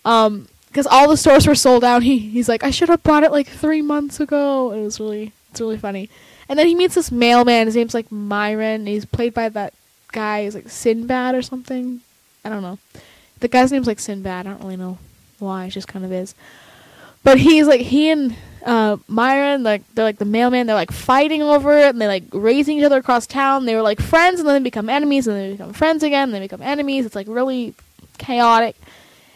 Um 0.03 0.47
because 0.69 0.87
all 0.87 1.07
the 1.07 1.17
stores 1.17 1.45
were 1.45 1.53
sold 1.53 1.83
out. 1.83 2.01
He 2.01 2.17
he's 2.17 2.49
like, 2.49 2.63
I 2.63 2.71
should 2.71 2.89
have 2.89 3.03
bought 3.03 3.23
it 3.23 3.31
like 3.31 3.47
three 3.47 3.83
months 3.83 4.19
ago. 4.19 4.71
It 4.71 4.81
was 4.81 4.99
really 4.99 5.33
it's 5.51 5.61
really 5.61 5.77
funny. 5.77 6.09
And 6.49 6.57
then 6.57 6.65
he 6.65 6.73
meets 6.73 6.95
this 6.95 7.11
mailman. 7.11 7.67
His 7.67 7.75
name's 7.75 7.93
like 7.93 8.11
Myron. 8.11 8.87
He's 8.87 9.05
played 9.05 9.35
by 9.35 9.49
that 9.49 9.75
guy. 10.11 10.45
He's 10.45 10.55
like 10.55 10.69
Sinbad 10.69 11.35
or 11.35 11.43
something. 11.43 12.01
I 12.43 12.49
don't 12.49 12.63
know. 12.63 12.79
The 13.45 13.49
guy's 13.49 13.71
name's 13.71 13.85
like 13.85 13.99
Sinbad. 13.99 14.47
I 14.47 14.49
don't 14.49 14.63
really 14.63 14.75
know 14.75 14.97
why. 15.37 15.65
It 15.65 15.69
just 15.69 15.87
kind 15.87 16.03
of 16.03 16.11
is. 16.11 16.33
But 17.23 17.37
he's 17.37 17.67
like 17.67 17.81
he 17.81 18.09
and 18.09 18.35
uh, 18.65 18.97
Myron, 19.07 19.61
like 19.61 19.83
they're 19.93 20.03
like 20.03 20.17
the 20.17 20.25
mailman. 20.25 20.65
They're 20.65 20.75
like 20.75 20.91
fighting 20.91 21.43
over 21.43 21.77
it, 21.77 21.89
and 21.89 22.01
they 22.01 22.07
like 22.07 22.23
racing 22.33 22.79
each 22.79 22.83
other 22.83 22.97
across 22.97 23.27
town. 23.27 23.67
They 23.67 23.75
were 23.75 23.83
like 23.83 24.01
friends, 24.01 24.39
and 24.39 24.49
then 24.49 24.55
they 24.55 24.67
become 24.67 24.89
enemies, 24.89 25.27
and 25.27 25.37
then 25.37 25.43
they 25.43 25.51
become 25.51 25.73
friends 25.73 26.01
again. 26.01 26.29
And 26.29 26.33
they 26.33 26.39
become 26.39 26.63
enemies. 26.63 27.05
It's 27.05 27.13
like 27.13 27.27
really 27.29 27.75
chaotic. 28.17 28.75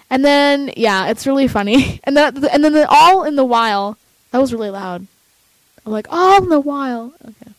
And 0.09 0.25
then 0.25 0.73
yeah, 0.75 1.09
it's 1.09 1.27
really 1.27 1.47
funny. 1.47 1.99
And 2.05 2.17
then 2.17 2.43
and 2.45 2.63
then 2.63 2.73
the, 2.73 2.89
all 2.89 3.25
in 3.25 3.35
the 3.35 3.45
while, 3.45 3.95
that 4.31 4.39
was 4.39 4.51
really 4.51 4.71
loud. 4.71 5.05
I'm 5.85 5.91
like 5.91 6.07
all 6.09 6.41
in 6.41 6.49
the 6.49 6.59
while. 6.59 7.13
Okay. 7.23 7.51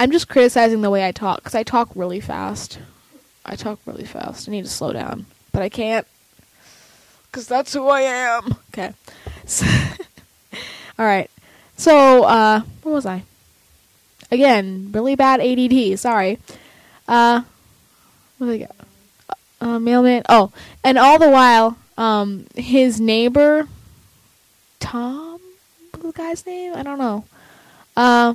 I'm 0.00 0.10
just 0.10 0.28
criticizing 0.28 0.80
the 0.80 0.90
way 0.90 1.06
I 1.06 1.12
talk 1.12 1.36
because 1.36 1.54
I 1.54 1.62
talk 1.62 1.88
really 1.94 2.18
fast. 2.18 2.80
I 3.46 3.56
talk 3.56 3.78
really 3.86 4.04
fast. 4.04 4.48
I 4.48 4.52
need 4.52 4.64
to 4.64 4.70
slow 4.70 4.92
down, 4.92 5.26
but 5.52 5.62
I 5.62 5.68
can't 5.68 6.06
because 7.36 7.46
that's 7.46 7.74
who 7.74 7.86
I 7.88 8.00
am. 8.00 8.56
Okay. 8.70 8.94
So, 9.44 9.66
all 10.98 11.04
right. 11.04 11.30
So, 11.76 12.24
uh, 12.24 12.62
where 12.82 12.94
was 12.94 13.04
I? 13.04 13.24
Again, 14.30 14.90
really 14.92 15.16
bad 15.16 15.40
ADD. 15.40 15.98
Sorry. 15.98 16.38
Uh, 17.06 17.42
what 18.38 18.46
did 18.46 18.54
I 18.54 18.56
get? 18.56 18.76
Uh, 19.60 19.78
mailman. 19.78 20.22
Oh, 20.30 20.50
and 20.82 20.96
all 20.96 21.18
the 21.18 21.28
while, 21.28 21.76
um, 21.98 22.46
his 22.54 23.00
neighbor, 23.02 23.68
Tom, 24.80 25.38
the 25.92 26.12
guy's 26.12 26.46
name? 26.46 26.74
I 26.74 26.82
don't 26.82 26.98
know. 26.98 27.24
Uh, 27.96 28.32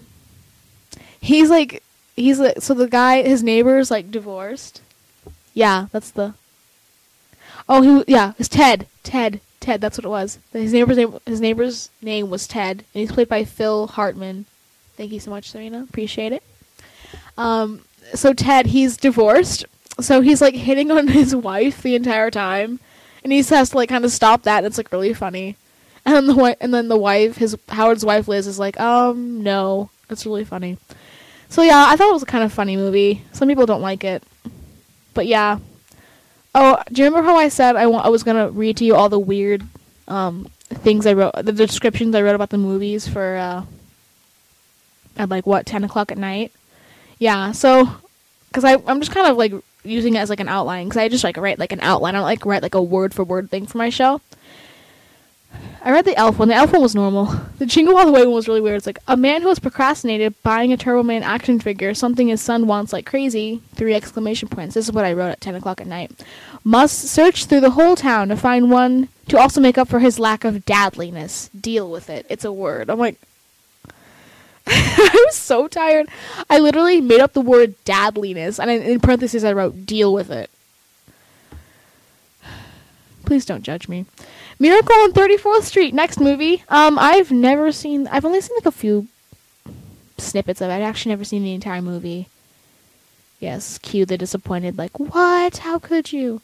he's 1.19 1.50
like, 1.50 1.82
he's 2.15 2.39
like, 2.39 2.62
so 2.62 2.76
the 2.76 2.88
guy, 2.88 3.24
his 3.24 3.41
neighbor's 3.41 3.89
like 3.89 4.12
divorced. 4.12 4.82
Yeah, 5.54 5.88
that's 5.92 6.12
the. 6.12 6.34
Oh, 7.68 7.82
he 7.82 8.12
yeah, 8.12 8.34
it's 8.40 8.50
Ted. 8.50 8.88
Ted. 9.04 9.42
Ted. 9.60 9.82
That's 9.82 9.98
what 9.98 10.06
it 10.06 10.10
was. 10.10 10.40
His 10.54 10.74
neighbor's 10.74 10.98
name. 10.98 11.18
His 11.26 11.42
neighbor's 11.42 11.90
name 12.02 12.30
was 12.30 12.48
Ted, 12.48 12.80
and 12.94 13.02
he's 13.02 13.12
played 13.12 13.30
by 13.30 13.44
Phil 13.44 13.88
Hartman. 13.88 14.46
Thank 14.98 15.12
you 15.12 15.20
so 15.20 15.32
much, 15.32 15.52
Serena. 15.52 15.84
Appreciate 15.84 16.32
it. 16.32 16.44
Um, 17.38 17.82
so 18.14 18.34
Ted, 18.34 18.68
he's 18.68 18.98
divorced, 18.98 19.66
so 20.00 20.22
he's 20.22 20.42
like 20.42 20.56
hitting 20.56 20.92
on 20.92 21.08
his 21.20 21.36
wife 21.36 21.82
the 21.82 21.96
entire 21.96 22.32
time, 22.32 22.80
and 23.24 23.32
he 23.32 23.42
has 23.42 23.70
to 23.70 23.78
like 23.78 23.90
kind 23.90 24.06
of 24.06 24.12
stop 24.12 24.44
that. 24.44 24.60
And 24.60 24.68
it's 24.68 24.78
like 24.78 24.92
really 24.92 25.14
funny. 25.14 25.56
And 26.06 26.16
then 26.16 26.28
the 26.28 26.34
wi- 26.34 26.58
and 26.60 26.74
then 26.74 26.88
the 26.88 26.98
wife, 26.98 27.38
his 27.38 27.56
Howard's 27.70 28.04
wife 28.06 28.28
Liz, 28.28 28.48
is 28.48 28.58
like, 28.60 28.80
um, 28.80 29.44
no, 29.44 29.90
it's 30.10 30.26
really 30.26 30.44
funny. 30.44 30.78
So 31.50 31.62
yeah, 31.62 31.86
I 31.88 31.96
thought 31.96 32.10
it 32.10 32.14
was 32.14 32.24
a 32.24 32.28
kind 32.28 32.44
of 32.44 32.52
funny 32.52 32.76
movie. 32.76 33.24
Some 33.34 33.48
people 33.48 33.66
don't 33.66 33.82
like 33.82 34.04
it, 34.04 34.24
but 35.13 35.28
yeah. 35.28 35.60
Oh, 36.54 36.82
do 36.91 37.02
you 37.02 37.08
remember 37.08 37.28
how 37.30 37.38
I 37.38 37.47
said 37.47 37.76
I 37.76 37.88
want 37.88 38.06
I 38.06 38.10
was 38.10 38.24
gonna 38.24 38.50
read 38.50 38.78
to 38.78 38.86
you 38.86 38.95
all 38.95 39.10
the 39.10 39.19
weird 39.19 39.63
um, 40.08 40.50
things 40.69 41.06
I 41.06 41.13
wrote, 41.13 41.34
the 41.36 41.52
descriptions 41.52 42.13
I 42.15 42.21
wrote 42.21 42.36
about 42.36 42.50
the 42.50 42.58
movies 42.58 43.08
for 43.08 43.38
uh, 43.38 43.65
at 45.17 45.30
like 45.30 45.45
what 45.45 45.65
ten 45.65 45.84
o'clock 45.84 46.12
at 46.12 46.17
night? 46.17 46.52
Yeah, 47.19 47.52
so 47.52 47.89
because 48.50 48.65
I 48.65 48.78
I'm 48.88 49.00
just 49.00 49.13
kind 49.13 49.28
of 49.28 49.38
like 49.38 49.54
using 49.84 50.15
it 50.15 50.19
as 50.19 50.30
like 50.30 50.39
an 50.39 50.50
outline 50.50 50.88
because 50.88 50.97
I 50.97 51.10
just 51.10 51.24
like 51.24 51.38
write 51.38 51.60
like 51.60 51.71
an 51.71 51.82
outline. 51.82 52.15
I 52.15 52.19
don't 52.19 52.26
like 52.26 52.45
write 52.45 52.63
like 52.63 52.76
a 52.76 52.84
word 52.84 53.13
for 53.13 53.24
word 53.24 53.50
thing 53.50 53.65
for 53.65 53.78
my 53.78 53.89
show. 53.89 54.21
I 55.84 55.92
read 55.92 56.06
the 56.06 56.16
elf 56.16 56.38
one. 56.38 56.48
The 56.48 56.54
elf 56.54 56.72
one 56.72 56.82
was 56.82 56.94
normal. 56.94 57.26
The 57.58 57.66
Jingle 57.66 57.98
All 57.98 58.06
the 58.06 58.12
Way 58.12 58.24
one 58.24 58.36
was 58.36 58.48
really 58.48 58.62
weird. 58.62 58.78
It's 58.78 58.86
like 58.86 59.00
a 59.08 59.18
man 59.18 59.42
who 59.42 59.48
has 59.48 59.58
procrastinated 59.58 60.36
buying 60.44 60.72
a 60.72 60.78
Turbo 60.78 61.02
Man 61.02 61.24
action 61.24 61.60
figure, 61.60 61.96
something 61.96 62.28
his 62.28 62.42
son 62.42 62.68
wants 62.68 62.94
like 62.94 63.06
crazy. 63.08 63.62
Three 63.74 63.96
exclamation 63.96 64.48
points. 64.48 64.76
This 64.76 64.86
is 64.86 64.92
what 64.92 65.06
I 65.06 65.14
wrote 65.14 65.30
at 65.30 65.42
ten 65.42 65.56
o'clock 65.56 65.82
at 65.82 65.88
night. 65.88 66.12
Must 66.64 66.98
search 67.00 67.46
through 67.46 67.62
the 67.62 67.72
whole 67.72 67.96
town 67.96 68.28
to 68.28 68.38
find 68.38 68.70
one 68.70 69.10
to 69.28 69.40
also 69.40 69.60
make 69.60 69.78
up 69.78 69.88
for 69.88 70.00
his 70.00 70.20
lack 70.20 70.44
of 70.44 70.66
dadliness. 70.66 71.50
Deal 71.60 71.90
with 71.90 72.10
it. 72.10 72.28
It's 72.30 72.46
a 72.46 72.54
word. 72.54 72.90
I'm 72.90 73.00
like, 73.00 73.20
I 74.68 75.24
was 75.26 75.36
so 75.36 75.68
tired. 75.68 76.08
I 76.48 76.60
literally 76.60 77.02
made 77.02 77.22
up 77.22 77.34
the 77.34 77.42
word 77.42 77.74
dadliness, 77.86 78.60
and 78.60 78.70
in, 78.70 78.84
in 78.84 79.00
parentheses 79.00 79.44
I 79.44 79.54
wrote 79.54 79.88
deal 79.88 80.14
with 80.14 80.30
it. 80.30 80.52
Please 83.26 83.46
don't 83.46 83.64
judge 83.64 83.88
me. 83.88 84.06
Miracle 84.62 84.93
on 85.00 85.12
34th 85.12 85.63
Street, 85.63 85.91
next 85.91 86.19
movie. 86.19 86.63
Um, 86.69 87.00
I've 87.00 87.32
never 87.32 87.71
seen. 87.71 88.06
I've 88.06 88.26
only 88.26 88.41
seen 88.41 88.56
like 88.58 88.67
a 88.67 88.71
few 88.71 89.08
snippets 90.19 90.62
of 90.62 90.69
it. 90.69 90.74
I've 90.74 90.84
actually 90.84 91.13
never 91.13 91.24
seen 91.24 91.41
the 91.41 91.56
entire 91.56 91.82
movie. 91.82 92.28
Yes, 93.39 93.80
cue 93.80 94.06
the 94.06 94.19
disappointed. 94.19 94.78
Like, 94.78 95.00
what? 95.00 95.58
How 95.58 95.80
could 95.80 96.13
you? 96.13 96.41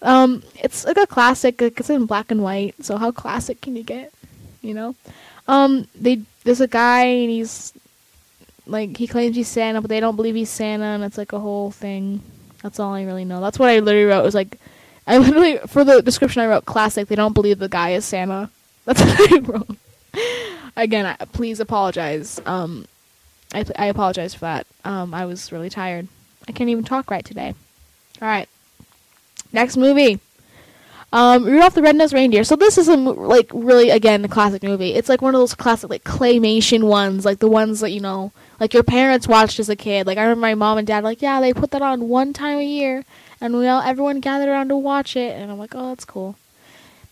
Um, 0.00 0.42
it's 0.54 0.86
like 0.86 0.96
a 0.96 1.06
classic. 1.06 1.60
Like, 1.60 1.78
it's 1.78 1.90
in 1.90 2.06
black 2.06 2.30
and 2.30 2.42
white. 2.42 2.82
So 2.82 2.96
how 2.96 3.10
classic 3.10 3.60
can 3.60 3.76
you 3.76 3.82
get? 3.82 4.14
You 4.62 4.72
know. 4.72 4.94
Um, 5.46 5.88
they 5.94 6.22
there's 6.44 6.62
a 6.62 6.66
guy 6.66 7.04
and 7.04 7.28
he's 7.30 7.74
like 8.66 8.96
he 8.96 9.06
claims 9.06 9.36
he's 9.36 9.48
Santa, 9.48 9.82
but 9.82 9.90
they 9.90 10.00
don't 10.00 10.16
believe 10.16 10.36
he's 10.36 10.48
Santa, 10.48 10.86
and 10.86 11.04
it's 11.04 11.18
like 11.18 11.34
a 11.34 11.38
whole 11.38 11.70
thing. 11.70 12.22
That's 12.62 12.80
all 12.80 12.94
I 12.94 13.02
really 13.02 13.26
know. 13.26 13.42
That's 13.42 13.58
what 13.58 13.68
I 13.68 13.80
literally 13.80 14.06
wrote. 14.06 14.24
Was 14.24 14.34
like, 14.34 14.58
I 15.12 15.18
literally 15.18 15.58
for 15.66 15.84
the 15.84 16.00
description 16.00 16.40
I 16.40 16.46
wrote 16.46 16.64
classic. 16.64 17.08
They 17.08 17.16
don't 17.16 17.34
believe 17.34 17.58
the 17.58 17.68
guy 17.68 17.90
is 17.90 18.06
Santa. 18.06 18.48
That's 18.86 19.02
what 19.02 19.32
I 19.32 19.38
wrote. 19.40 19.76
Again, 20.74 21.04
I, 21.04 21.16
please 21.26 21.60
apologize. 21.60 22.40
Um, 22.46 22.86
I 23.52 23.66
I 23.76 23.86
apologize 23.86 24.32
for 24.32 24.40
that. 24.40 24.66
Um, 24.86 25.12
I 25.12 25.26
was 25.26 25.52
really 25.52 25.68
tired. 25.68 26.08
I 26.48 26.52
can't 26.52 26.70
even 26.70 26.82
talk 26.82 27.10
right 27.10 27.24
today. 27.24 27.54
All 28.22 28.28
right, 28.28 28.48
next 29.52 29.76
movie. 29.76 30.18
Um, 31.12 31.44
Rudolph 31.44 31.74
the 31.74 31.82
Red-Nosed 31.82 32.14
Reindeer. 32.14 32.42
So 32.42 32.56
this 32.56 32.78
is 32.78 32.88
a 32.88 32.96
like 32.96 33.50
really 33.52 33.90
again 33.90 34.24
a 34.24 34.28
classic 34.28 34.62
movie. 34.62 34.94
It's 34.94 35.10
like 35.10 35.20
one 35.20 35.34
of 35.34 35.40
those 35.42 35.54
classic 35.54 35.90
like 35.90 36.04
claymation 36.04 36.84
ones, 36.84 37.26
like 37.26 37.38
the 37.38 37.50
ones 37.50 37.80
that 37.80 37.90
you 37.90 38.00
know, 38.00 38.32
like 38.58 38.72
your 38.72 38.82
parents 38.82 39.28
watched 39.28 39.60
as 39.60 39.68
a 39.68 39.76
kid. 39.76 40.06
Like 40.06 40.16
I 40.16 40.22
remember 40.22 40.40
my 40.40 40.54
mom 40.54 40.78
and 40.78 40.86
dad 40.86 41.04
like, 41.04 41.20
yeah, 41.20 41.38
they 41.38 41.52
put 41.52 41.70
that 41.72 41.82
on 41.82 42.08
one 42.08 42.32
time 42.32 42.56
a 42.56 42.64
year, 42.64 43.04
and 43.42 43.58
we 43.58 43.66
all 43.66 43.82
everyone 43.82 44.20
gathered 44.20 44.48
around 44.48 44.68
to 44.68 44.76
watch 44.76 45.16
it, 45.16 45.36
and 45.36 45.50
I'm 45.50 45.58
like, 45.58 45.74
oh, 45.74 45.88
that's 45.88 46.04
cool. 46.04 46.36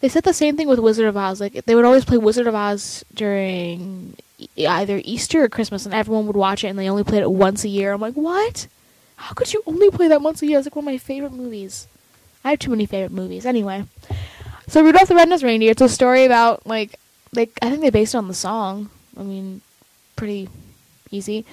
They 0.00 0.08
said 0.08 0.22
the 0.22 0.32
same 0.32 0.56
thing 0.56 0.68
with 0.68 0.78
Wizard 0.78 1.06
of 1.06 1.16
Oz. 1.16 1.40
Like 1.40 1.64
they 1.66 1.74
would 1.74 1.84
always 1.84 2.04
play 2.04 2.16
Wizard 2.16 2.46
of 2.46 2.54
Oz 2.54 3.04
during 3.12 4.16
either 4.56 5.02
Easter 5.04 5.42
or 5.42 5.48
Christmas, 5.48 5.84
and 5.84 5.94
everyone 5.94 6.26
would 6.28 6.36
watch 6.36 6.62
it, 6.64 6.68
and 6.68 6.78
they 6.78 6.88
only 6.88 7.04
played 7.04 7.22
it 7.22 7.30
once 7.30 7.64
a 7.64 7.68
year. 7.68 7.92
I'm 7.92 8.00
like, 8.00 8.14
what? 8.14 8.68
How 9.16 9.34
could 9.34 9.52
you 9.52 9.62
only 9.66 9.90
play 9.90 10.08
that 10.08 10.22
once 10.22 10.40
a 10.40 10.46
year? 10.46 10.58
It's 10.58 10.66
like 10.66 10.76
one 10.76 10.84
of 10.84 10.92
my 10.92 10.98
favorite 10.98 11.32
movies. 11.32 11.88
I 12.44 12.50
have 12.50 12.60
too 12.60 12.70
many 12.70 12.86
favorite 12.86 13.12
movies. 13.12 13.44
Anyway, 13.44 13.84
so 14.68 14.82
Rudolph 14.82 15.08
the 15.08 15.16
Red-Nosed 15.16 15.42
Reindeer. 15.42 15.72
It's 15.72 15.82
a 15.82 15.88
story 15.88 16.24
about 16.24 16.64
like 16.64 16.94
like 17.34 17.50
I 17.60 17.68
think 17.68 17.82
they 17.82 17.90
based 17.90 18.14
it 18.14 18.18
on 18.18 18.28
the 18.28 18.34
song. 18.34 18.88
I 19.18 19.24
mean, 19.24 19.62
pretty 20.14 20.48
easy 21.10 21.44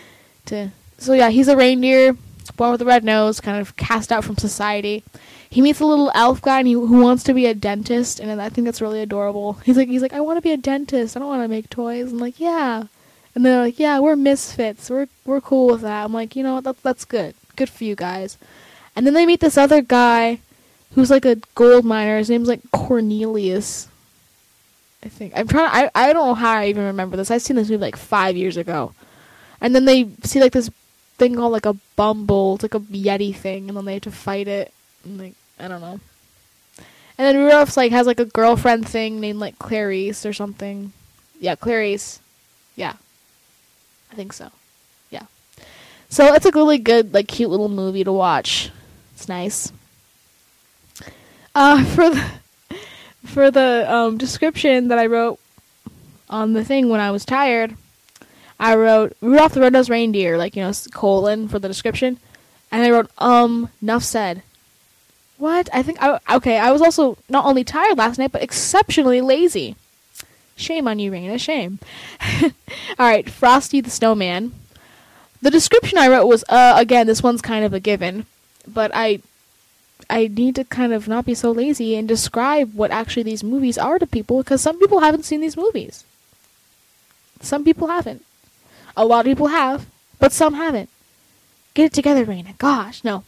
to. 0.46 0.70
So 1.00 1.14
yeah, 1.14 1.30
he's 1.30 1.48
a 1.48 1.58
reindeer, 1.58 2.16
born 2.52 2.72
with 2.72 2.82
a 2.82 2.86
red 2.86 3.04
nose, 3.04 3.40
kind 3.40 3.60
of 3.60 3.76
cast 3.76 4.12
out 4.12 4.24
from 4.24 4.38
society. 4.38 5.04
He 5.50 5.62
meets 5.62 5.80
a 5.80 5.86
little 5.86 6.12
elf 6.14 6.42
guy 6.42 6.60
and 6.60 6.68
he, 6.68 6.74
who 6.74 7.02
wants 7.02 7.24
to 7.24 7.34
be 7.34 7.46
a 7.46 7.54
dentist, 7.54 8.20
and 8.20 8.42
I 8.42 8.50
think 8.50 8.66
that's 8.66 8.82
really 8.82 9.02
adorable. 9.02 9.54
He's 9.64 9.78
like, 9.78 9.88
he's 9.88 10.02
like, 10.02 10.14
I 10.14 10.20
want 10.20 10.38
to 10.38 10.42
be 10.42 10.52
a 10.52 10.58
dentist. 10.58 11.16
I 11.16 11.20
don't 11.20 11.30
want 11.30 11.44
to 11.44 11.48
make 11.48 11.70
toys. 11.70 12.12
I'm 12.12 12.20
like, 12.20 12.40
yeah. 12.40 12.84
And 13.34 13.46
they're 13.46 13.62
like, 13.62 13.80
yeah, 13.80 14.00
we're 14.00 14.16
misfits. 14.16 14.90
We're 14.90 15.08
we're 15.26 15.42
cool 15.42 15.68
with 15.68 15.82
that. 15.82 16.04
I'm 16.04 16.14
like, 16.14 16.36
you 16.36 16.44
know 16.44 16.56
what? 16.56 16.64
That's 16.64 16.82
that's 16.82 17.06
good. 17.06 17.36
Good 17.56 17.70
for 17.70 17.84
you 17.84 17.96
guys. 17.96 18.38
And 18.96 19.06
then 19.06 19.14
they 19.14 19.26
meet 19.28 19.42
this 19.42 19.58
other 19.58 19.82
guy 19.82 20.40
who's 20.96 21.12
like 21.12 21.26
a 21.26 21.36
gold 21.54 21.86
miner. 21.86 22.18
His 22.18 22.30
name's 22.30 22.48
like 22.48 22.62
Cornelius. 22.72 23.88
I 25.04 25.10
think 25.10 25.34
I'm 25.36 25.48
trying. 25.48 25.70
I 25.72 25.92
I 25.94 26.14
don't 26.14 26.26
know 26.26 26.34
how 26.34 26.54
I 26.54 26.68
even 26.68 26.86
remember 26.86 27.16
this. 27.16 27.30
I've 27.30 27.44
seen 27.44 27.56
this 27.56 27.70
movie 27.70 27.82
like 27.82 27.96
five 27.96 28.36
years 28.36 28.58
ago, 28.58 28.94
and 29.62 29.76
then 29.76 29.86
they 29.86 30.10
see 30.24 30.42
like 30.42 30.54
this 30.54 30.72
thing 31.18 31.36
called 31.36 31.52
like 31.52 31.66
a 31.66 31.76
bumble. 31.96 32.56
It's 32.56 32.64
like 32.64 32.76
a 32.76 32.80
yeti 32.80 33.36
thing, 33.36 33.68
and 33.68 33.78
then 33.78 33.86
they 33.86 33.94
have 33.94 34.04
to 34.04 34.12
fight 34.12 34.48
it. 34.48 34.74
And 35.04 35.18
like 35.18 35.34
I 35.60 35.68
don't 35.68 35.82
know. 35.82 36.00
And 37.20 37.26
then 37.26 37.38
Rudolph's 37.38 37.78
like 37.78 37.92
has 37.92 38.08
like 38.08 38.20
a 38.20 38.26
girlfriend 38.26 38.88
thing 38.88 39.20
named 39.20 39.40
like 39.40 39.58
Clarice 39.60 40.26
or 40.26 40.34
something. 40.34 40.94
Yeah, 41.40 41.56
Clarice. 41.56 42.20
Yeah, 42.76 42.94
I 44.12 44.16
think 44.16 44.34
so. 44.34 44.52
Yeah. 45.10 45.24
So 46.10 46.34
it's 46.34 46.46
a 46.46 46.52
really 46.52 46.78
good, 46.78 47.14
like, 47.14 47.28
cute 47.28 47.50
little 47.50 47.70
movie 47.70 48.04
to 48.04 48.12
watch. 48.12 48.72
It's 49.16 49.28
nice. 49.28 49.72
Uh, 51.56 51.84
for 51.96 52.10
the 52.10 52.26
for 53.26 53.52
the 53.52 53.86
um, 53.92 54.18
description 54.18 54.88
that 54.88 55.00
I 55.00 55.08
wrote 55.08 55.40
on 56.30 56.54
the 56.54 56.64
thing 56.64 56.88
when 56.88 57.02
I 57.02 57.12
was 57.12 57.26
tired, 57.26 57.76
I 58.60 58.76
wrote 58.76 59.16
Rudolph 59.22 59.54
the 59.54 59.62
Red-Nosed 59.62 59.90
Reindeer, 59.90 60.38
like 60.38 60.56
you 60.56 60.64
know, 60.64 60.72
colon 60.94 61.48
for 61.48 61.60
the 61.60 61.68
description, 61.68 62.18
and 62.72 62.84
I 62.84 62.92
wrote 62.92 63.10
um, 63.18 63.70
enough 63.82 64.04
said. 64.04 64.44
What? 65.38 65.70
I 65.72 65.84
think 65.84 66.02
I 66.02 66.20
okay. 66.32 66.58
I 66.58 66.72
was 66.72 66.82
also 66.82 67.18
not 67.30 67.46
only 67.46 67.64
tired 67.64 67.98
last 67.98 68.18
night, 68.18 68.32
but 68.32 68.42
exceptionally 68.42 69.22
lazy. 69.22 69.76
Shame 70.56 70.88
on 70.88 70.98
you, 70.98 71.12
Raina. 71.12 71.40
Shame. 71.40 71.78
All 72.44 72.52
right, 72.98 73.30
Frosty 73.30 73.80
the 73.80 73.92
Snowman. 73.92 74.54
The 75.40 75.52
description 75.52 76.00
I 76.00 76.08
wrote 76.08 76.26
was 76.26 76.44
uh 76.50 76.74
again 76.78 77.06
this 77.06 77.22
one's 77.22 77.42
kind 77.44 77.64
of 77.64 77.74
a 77.74 77.80
given, 77.80 78.26
but 78.68 78.90
I 78.96 79.22
I 80.10 80.28
need 80.28 80.56
to 80.56 80.64
kind 80.64 80.94
of 80.94 81.08
not 81.08 81.26
be 81.26 81.36
so 81.36 81.52
lazy 81.52 81.96
and 81.96 82.08
describe 82.08 82.74
what 82.74 82.90
actually 82.90 83.24
these 83.24 83.44
movies 83.44 83.78
are 83.78 84.00
to 84.00 84.08
people 84.08 84.40
because 84.40 84.62
some 84.62 84.80
people 84.80 85.02
haven't 85.02 85.26
seen 85.26 85.42
these 85.42 85.58
movies. 85.58 86.04
Some 87.42 87.64
people 87.64 87.88
haven't. 87.88 88.26
A 88.98 89.06
lot 89.06 89.22
of 89.22 89.30
people 89.30 89.48
have, 89.48 89.86
but 90.20 90.34
some 90.34 90.56
haven't. 90.56 90.90
Get 91.74 91.86
it 91.86 91.94
together, 91.94 92.26
Raina. 92.26 92.58
Gosh, 92.58 93.04
no. 93.04 93.24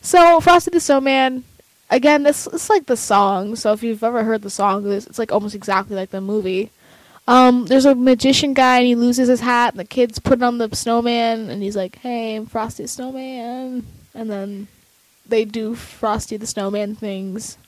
So 0.00 0.40
Frosty 0.40 0.70
the 0.70 0.78
Snowman, 0.78 1.42
again, 1.90 2.22
this 2.22 2.46
it's 2.46 2.70
like 2.70 2.86
the 2.86 2.96
song. 2.96 3.56
So 3.56 3.72
if 3.72 3.82
you've 3.82 4.04
ever 4.04 4.22
heard 4.22 4.42
the 4.42 4.50
song, 4.50 4.90
it's, 4.92 5.06
it's 5.06 5.18
like 5.18 5.32
almost 5.32 5.54
exactly 5.54 5.96
like 5.96 6.10
the 6.10 6.20
movie. 6.20 6.70
Um, 7.26 7.66
there's 7.66 7.84
a 7.84 7.94
magician 7.94 8.54
guy 8.54 8.78
and 8.78 8.86
he 8.86 8.94
loses 8.94 9.28
his 9.28 9.40
hat, 9.40 9.72
and 9.72 9.80
the 9.80 9.84
kids 9.84 10.18
put 10.18 10.38
it 10.38 10.42
on 10.42 10.58
the 10.58 10.74
snowman, 10.74 11.50
and 11.50 11.62
he's 11.62 11.76
like, 11.76 11.96
"Hey, 11.96 12.36
I'm 12.36 12.46
Frosty 12.46 12.84
the 12.84 12.88
Snowman," 12.88 13.86
and 14.14 14.30
then 14.30 14.68
they 15.26 15.44
do 15.44 15.74
Frosty 15.74 16.36
the 16.36 16.46
Snowman 16.46 16.94
things. 16.94 17.58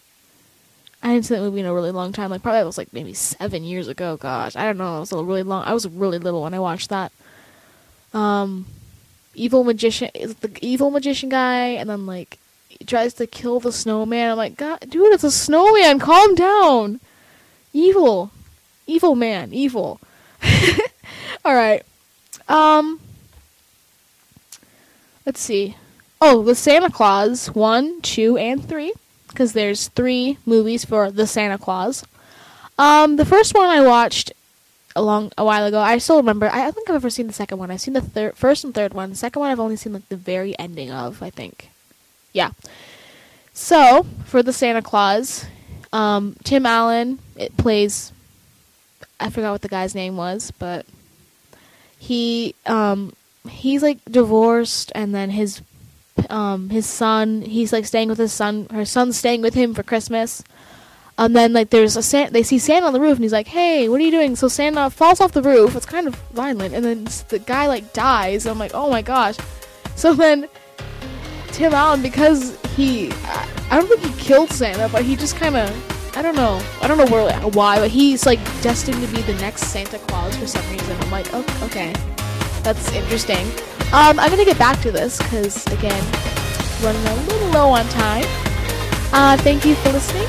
I 1.03 1.15
didn't 1.15 1.27
see 1.27 1.35
that 1.35 1.41
movie 1.41 1.61
in 1.61 1.67
a 1.67 1.75
really 1.75 1.91
long 1.91 2.13
time. 2.13 2.31
Like 2.31 2.43
probably 2.43 2.61
it 2.61 2.65
was 2.67 2.79
like 2.79 2.93
maybe 2.93 3.15
seven 3.15 3.65
years 3.65 3.89
ago. 3.89 4.17
Gosh, 4.17 4.57
I 4.57 4.65
don't 4.65 4.79
know. 4.79 4.99
It 4.99 5.01
was 5.01 5.13
a 5.13 5.23
really 5.23 5.43
long. 5.43 5.65
I 5.65 5.73
was 5.73 5.89
really 5.89 6.19
little 6.19 6.43
when 6.43 6.55
I 6.55 6.59
watched 6.59 6.91
that. 6.91 7.13
Um, 8.13 8.67
evil 9.35 9.65
magician 9.65 10.11
is 10.15 10.37
the 10.37 10.51
evil 10.61 10.91
magician 10.91 11.29
guy, 11.29 11.67
and 11.69 11.89
then 11.89 12.07
like 12.07 12.39
he 12.69 12.85
tries 12.85 13.15
to 13.15 13.27
kill 13.27 13.61
the 13.61 13.73
snowman. 13.73 14.31
I'm 14.31 14.37
like, 14.37 14.57
God, 14.57 14.81
dude, 14.89 15.13
it's 15.13 15.25
a 15.25 15.31
snowman. 15.31 15.99
Calm 15.99 16.35
down. 16.35 17.01
Evil, 17.73 18.31
evil 18.87 19.15
man, 19.15 19.53
evil. 19.53 20.01
All 21.45 21.55
right. 21.55 21.83
Um. 22.49 23.01
Let's 25.27 25.41
see. 25.41 25.77
Oh, 26.21 26.43
the 26.43 26.55
Santa 26.55 26.91
Claus 26.91 27.49
one, 27.49 28.01
two, 28.01 28.37
and 28.37 28.67
three 28.67 28.93
because 29.29 29.53
there's 29.53 29.89
three 29.89 30.39
movies 30.45 30.85
for 30.85 31.11
the 31.11 31.27
Santa 31.27 31.57
Claus. 31.57 32.05
Um, 32.79 33.17
the 33.17 33.25
first 33.25 33.55
one 33.55 33.69
I 33.69 33.81
watched 33.83 34.33
a 34.97 35.03
long 35.03 35.33
a 35.39 35.45
while 35.45 35.65
ago. 35.65 35.81
I 35.81 35.99
still 35.99 36.17
remember. 36.17 36.49
I, 36.49 36.69
I 36.69 36.71
think 36.71 36.89
I've 36.89 36.97
ever 36.97 37.11
seen 37.11 37.27
the 37.27 37.33
second 37.33 37.59
one. 37.59 37.71
I've 37.71 37.81
seen 37.81 37.95
the 37.95 38.01
third, 38.01 38.37
first 38.37 38.65
and 38.65 38.75
third 38.75 38.95
one. 38.95 39.11
The 39.11 39.17
second 39.17 39.41
one 39.41 39.51
I've 39.51 39.61
only 39.61 39.77
seen 39.77 39.93
like 39.93 40.09
the 40.09 40.17
very 40.17 40.59
ending 40.59 40.91
of. 40.91 41.23
I 41.23 41.31
think. 41.31 41.71
Yeah. 42.33 42.51
So 43.53 44.07
for 44.25 44.43
the 44.43 44.53
Santa 44.53 44.83
Claus, 44.83 45.47
um, 45.93 46.37
Tim 46.45 46.67
Allen 46.67 47.19
it 47.37 47.57
plays. 47.57 48.13
I 49.19 49.29
forgot 49.31 49.53
what 49.53 49.63
the 49.63 49.69
guy's 49.69 49.95
name 49.95 50.17
was, 50.17 50.51
but 50.59 50.87
he 51.99 52.55
um, 52.67 53.13
he's 53.49 53.83
like 53.83 53.99
divorced, 54.07 54.93
and 54.95 55.15
then 55.15 55.31
his 55.31 55.63
um 56.29 56.69
his 56.69 56.87
son 56.87 57.41
he's 57.43 57.73
like 57.73 57.87
staying 57.87 58.09
with 58.09 58.19
his 58.19 58.33
son 58.33 58.67
her 58.71 58.85
son's 58.85 59.17
staying 59.17 59.41
with 59.41 59.55
him 59.55 59.73
for 59.73 59.83
christmas 59.83 60.43
and 61.21 61.37
then 61.37 61.53
like 61.53 61.71
there's 61.71 61.97
a 61.97 62.03
Santa, 62.03 62.33
they 62.33 62.43
see 62.43 62.59
Santa 62.59 62.87
on 62.87 62.93
the 62.93 63.01
roof 63.01 63.15
and 63.15 63.23
he's 63.23 63.33
like, 63.33 63.47
"Hey, 63.47 63.89
what 63.89 64.01
are 64.01 64.05
you 64.05 64.11
doing?" 64.11 64.35
So 64.35 64.49
Santa 64.49 64.91
falls 64.91 65.21
off 65.21 65.33
the 65.33 65.43
roof. 65.43 65.77
It's 65.77 65.87
kind 65.87 66.09
of 66.09 66.15
violent, 66.33 66.75
and 66.75 66.85
then 66.85 67.05
the 67.29 67.39
guy 67.39 67.67
like 67.67 67.93
dies. 67.93 68.47
I'm 68.47 68.59
like, 68.59 68.73
"Oh 68.75 68.91
my 68.91 69.03
gosh!" 69.03 69.37
So 69.95 70.15
then 70.15 70.49
Tim 71.53 71.75
Allen, 71.75 72.01
because 72.01 72.59
he, 72.75 73.13
I 73.71 73.73
don't 73.73 73.87
think 73.87 74.01
he 74.01 74.23
killed 74.23 74.51
Santa, 74.51 74.89
but 74.89 75.05
he 75.05 75.15
just 75.15 75.37
kind 75.37 75.57
of, 75.57 76.17
I 76.17 76.23
don't 76.23 76.37
know, 76.37 76.63
I 76.81 76.89
don't 76.89 76.97
know 76.97 77.07
where, 77.07 77.31
why, 77.51 77.79
but 77.79 77.91
he's 77.91 78.25
like 78.25 78.43
destined 78.63 79.07
to 79.07 79.15
be 79.15 79.21
the 79.23 79.35
next 79.35 79.65
Santa 79.65 79.99
Claus 79.99 80.35
for 80.37 80.47
some 80.47 80.67
reason. 80.71 80.97
I'm 81.03 81.11
like, 81.11 81.27
oh, 81.35 81.45
okay, 81.65 81.93
that's 82.63 82.91
interesting. 82.93 83.47
Um, 83.93 84.19
I'm 84.19 84.31
gonna 84.31 84.45
get 84.45 84.59
back 84.59 84.81
to 84.81 84.91
this 84.91 85.19
because 85.19 85.67
again, 85.67 86.03
running 86.83 87.05
a 87.07 87.15
little 87.15 87.49
low 87.51 87.71
on 87.71 87.87
time. 87.89 88.25
Uh, 89.13 89.37
thank 89.39 89.67
you 89.67 89.75
for 89.75 89.93
listening, 89.93 90.29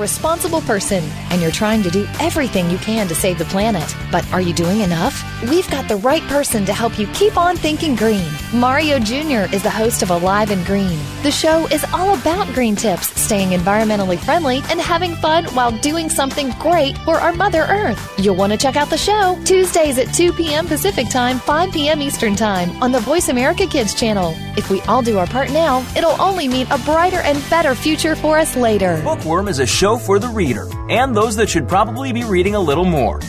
Responsible 0.00 0.62
person 0.62 1.04
and 1.30 1.40
you're 1.40 1.50
trying 1.50 1.82
to 1.82 1.90
do 1.90 2.06
everything 2.18 2.70
you 2.70 2.78
can 2.78 3.06
to 3.08 3.14
save 3.14 3.38
the 3.38 3.44
planet. 3.44 3.94
But 4.10 4.26
are 4.32 4.40
you 4.40 4.52
doing 4.52 4.80
enough? 4.80 5.22
We've 5.48 5.70
got 5.70 5.88
the 5.88 5.96
right 5.96 6.22
person 6.24 6.66
to 6.66 6.72
help 6.74 6.98
you 6.98 7.06
keep 7.14 7.38
on 7.38 7.56
thinking 7.56 7.96
green. 7.96 8.30
Mario 8.52 8.98
Jr. 8.98 9.50
is 9.54 9.62
the 9.62 9.70
host 9.70 10.02
of 10.02 10.10
Alive 10.10 10.50
and 10.50 10.66
Green. 10.66 10.98
The 11.22 11.30
show 11.30 11.66
is 11.68 11.82
all 11.94 12.14
about 12.14 12.46
green 12.48 12.76
tips, 12.76 13.18
staying 13.18 13.58
environmentally 13.58 14.18
friendly, 14.18 14.58
and 14.68 14.78
having 14.78 15.14
fun 15.14 15.46
while 15.54 15.70
doing 15.78 16.10
something 16.10 16.50
great 16.58 16.98
for 16.98 17.14
our 17.16 17.32
Mother 17.32 17.62
Earth. 17.70 18.12
You'll 18.18 18.36
want 18.36 18.52
to 18.52 18.58
check 18.58 18.76
out 18.76 18.90
the 18.90 18.98
show 18.98 19.40
Tuesdays 19.46 19.96
at 19.96 20.12
2 20.12 20.34
p.m. 20.34 20.66
Pacific 20.66 21.08
Time, 21.08 21.38
5 21.38 21.72
p.m. 21.72 22.02
Eastern 22.02 22.36
Time 22.36 22.70
on 22.82 22.92
the 22.92 23.00
Voice 23.00 23.30
America 23.30 23.66
Kids 23.66 23.94
channel. 23.94 24.34
If 24.58 24.68
we 24.68 24.82
all 24.82 25.00
do 25.00 25.16
our 25.16 25.26
part 25.26 25.50
now, 25.50 25.86
it'll 25.96 26.20
only 26.20 26.48
mean 26.48 26.66
a 26.70 26.76
brighter 26.80 27.20
and 27.20 27.42
better 27.48 27.74
future 27.74 28.14
for 28.14 28.36
us 28.36 28.56
later. 28.56 29.00
Bookworm 29.02 29.48
is 29.48 29.58
a 29.58 29.66
show 29.66 29.96
for 29.96 30.18
the 30.18 30.28
reader 30.28 30.68
and 30.90 31.16
those 31.16 31.34
that 31.36 31.48
should 31.48 31.66
probably 31.66 32.12
be 32.12 32.24
reading 32.24 32.56
a 32.56 32.60
little 32.60 32.84
more. 32.84 33.20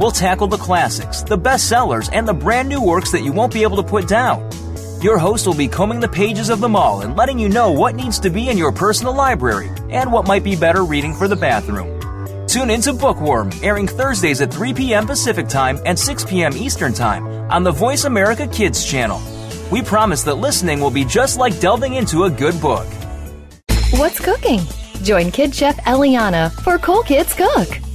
We'll 0.00 0.10
tackle 0.10 0.46
the 0.46 0.56
classics, 0.56 1.22
the 1.22 1.36
bestsellers, 1.36 2.08
and 2.10 2.26
the 2.26 2.32
brand 2.32 2.70
new 2.70 2.82
works 2.82 3.12
that 3.12 3.22
you 3.22 3.34
won't 3.34 3.52
be 3.52 3.64
able 3.64 3.76
to 3.76 3.82
put 3.82 4.08
down. 4.08 4.50
Your 5.02 5.18
host 5.18 5.46
will 5.46 5.54
be 5.54 5.68
combing 5.68 6.00
the 6.00 6.08
pages 6.08 6.48
of 6.48 6.62
them 6.62 6.74
all 6.74 7.02
and 7.02 7.18
letting 7.18 7.38
you 7.38 7.50
know 7.50 7.70
what 7.70 7.94
needs 7.94 8.18
to 8.20 8.30
be 8.30 8.48
in 8.48 8.56
your 8.56 8.72
personal 8.72 9.14
library 9.14 9.68
and 9.90 10.10
what 10.10 10.26
might 10.26 10.42
be 10.42 10.56
better 10.56 10.86
reading 10.86 11.14
for 11.14 11.28
the 11.28 11.36
bathroom. 11.36 12.00
Tune 12.46 12.70
into 12.70 12.94
Bookworm, 12.94 13.50
airing 13.62 13.86
Thursdays 13.86 14.40
at 14.40 14.50
3 14.50 14.72
p.m. 14.72 15.06
Pacific 15.06 15.48
Time 15.48 15.78
and 15.84 15.98
6 15.98 16.24
p.m. 16.24 16.56
Eastern 16.56 16.94
Time 16.94 17.26
on 17.50 17.62
the 17.62 17.70
Voice 17.70 18.04
America 18.04 18.46
Kids 18.46 18.86
channel. 18.86 19.20
We 19.70 19.82
promise 19.82 20.22
that 20.22 20.36
listening 20.36 20.80
will 20.80 20.90
be 20.90 21.04
just 21.04 21.38
like 21.38 21.60
delving 21.60 21.92
into 21.92 22.24
a 22.24 22.30
good 22.30 22.58
book. 22.62 22.86
What's 23.90 24.18
cooking? 24.18 24.60
Join 25.02 25.30
Kid 25.30 25.54
Chef 25.54 25.76
Eliana 25.84 26.50
for 26.62 26.78
Cool 26.78 27.02
Kids 27.02 27.34
Cook. 27.34 27.68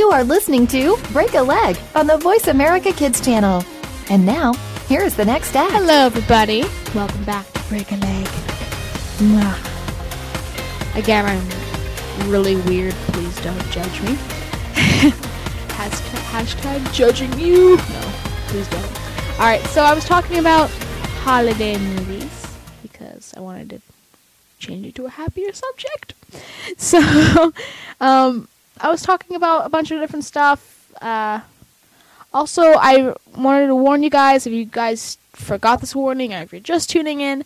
You 0.00 0.10
are 0.12 0.24
listening 0.24 0.66
to 0.68 0.96
Break 1.12 1.34
a 1.34 1.42
Leg 1.42 1.78
on 1.94 2.06
the 2.06 2.16
Voice 2.16 2.46
America 2.46 2.90
Kids 2.90 3.20
channel. 3.20 3.62
And 4.08 4.24
now, 4.24 4.54
here 4.88 5.02
is 5.02 5.14
the 5.14 5.26
next 5.26 5.54
act. 5.54 5.72
Hello, 5.72 6.06
everybody. 6.06 6.64
Welcome 6.94 7.22
back 7.24 7.46
to 7.52 7.60
Break 7.64 7.92
a 7.92 7.96
Leg. 7.96 8.26
Mwah. 9.18 10.96
Again, 10.96 11.26
I'm 11.26 12.30
really 12.30 12.56
weird. 12.56 12.94
Please 13.12 13.38
don't 13.42 13.70
judge 13.70 14.00
me. 14.00 14.14
hashtag, 15.76 16.22
hashtag 16.32 16.92
judging 16.94 17.38
you. 17.38 17.76
No, 17.76 18.00
please 18.46 18.68
don't. 18.68 19.00
All 19.32 19.40
right, 19.40 19.62
so 19.66 19.82
I 19.82 19.92
was 19.92 20.06
talking 20.06 20.38
about 20.38 20.70
holiday 21.24 21.76
movies 21.76 22.46
because 22.80 23.34
I 23.36 23.40
wanted 23.40 23.68
to 23.68 23.82
change 24.58 24.86
it 24.86 24.94
to 24.94 25.04
a 25.04 25.10
happier 25.10 25.52
subject. 25.52 26.14
So, 26.76 27.52
um, 28.00 28.46
I 28.80 28.90
was 28.90 29.02
talking 29.02 29.36
about 29.36 29.66
a 29.66 29.68
bunch 29.68 29.90
of 29.90 30.00
different 30.00 30.24
stuff. 30.24 30.90
Uh, 31.02 31.40
also, 32.32 32.62
I 32.62 33.14
wanted 33.36 33.66
to 33.66 33.76
warn 33.76 34.02
you 34.02 34.10
guys 34.10 34.46
if 34.46 34.52
you 34.52 34.64
guys 34.64 35.18
forgot 35.32 35.80
this 35.80 35.94
warning 35.94 36.32
or 36.32 36.38
if 36.38 36.52
you're 36.52 36.60
just 36.60 36.88
tuning 36.88 37.20
in, 37.20 37.44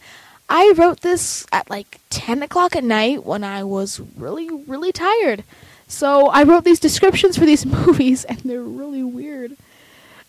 I 0.48 0.72
wrote 0.76 1.00
this 1.00 1.46
at 1.52 1.68
like 1.70 2.00
10 2.10 2.42
o'clock 2.42 2.76
at 2.76 2.84
night 2.84 3.24
when 3.24 3.42
I 3.42 3.64
was 3.64 4.00
really, 4.16 4.48
really 4.50 4.92
tired. 4.92 5.42
So 5.88 6.28
I 6.28 6.42
wrote 6.42 6.64
these 6.64 6.80
descriptions 6.80 7.36
for 7.36 7.46
these 7.46 7.66
movies 7.66 8.24
and 8.24 8.38
they're 8.40 8.62
really 8.62 9.02
weird. 9.02 9.56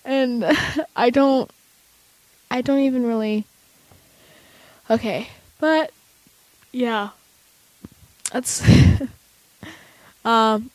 And 0.03 0.45
I 0.95 1.09
don't, 1.09 1.51
I 2.49 2.61
don't 2.61 2.79
even 2.79 3.05
really. 3.05 3.45
Okay, 4.89 5.29
but 5.59 5.91
yeah. 6.71 7.09
That's. 8.31 8.63
um, 10.25 10.69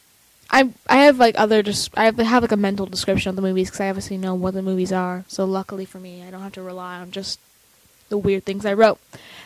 I 0.51 0.70
I 0.88 0.96
have 1.05 1.18
like 1.18 1.38
other 1.38 1.62
just 1.62 1.96
I 1.96 2.05
have, 2.05 2.18
have 2.18 2.42
like 2.42 2.53
a 2.53 2.57
mental 2.57 2.86
description 2.86 3.30
of 3.30 3.36
the 3.36 3.42
movies 3.42 3.68
because 3.68 3.80
I 3.80 3.88
obviously 3.88 4.18
know 4.18 4.34
what 4.34 4.55
the 4.55 4.62
movies 4.62 4.92
are. 4.92 5.24
So 5.28 5.44
luckily 5.44 5.84
for 5.84 5.98
me, 5.98 6.22
I 6.22 6.30
don't 6.30 6.42
have 6.42 6.53
to 6.53 6.62
rely 6.62 6.98
on 6.98 7.11
just 7.11 7.38
the 8.09 8.18
weird 8.18 8.44
things 8.44 8.66
I 8.66 8.74
wrote. 8.74 8.98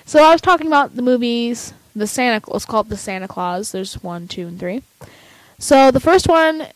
So 0.07 0.25
I 0.25 0.33
was 0.33 0.41
talking 0.41 0.67
about 0.67 0.97
the 0.97 1.03
movies. 1.03 1.75
The 1.97 2.07
Santa 2.07 2.45
It's 2.53 2.65
called 2.65 2.89
the 2.89 2.97
Santa 2.97 3.29
Claus. 3.29 3.71
There's 3.71 4.03
one, 4.03 4.27
two, 4.27 4.49
and 4.49 4.59
three. 4.59 4.83
So 5.59 5.93
the 5.93 6.01
first 6.01 6.29
one, 6.29 6.67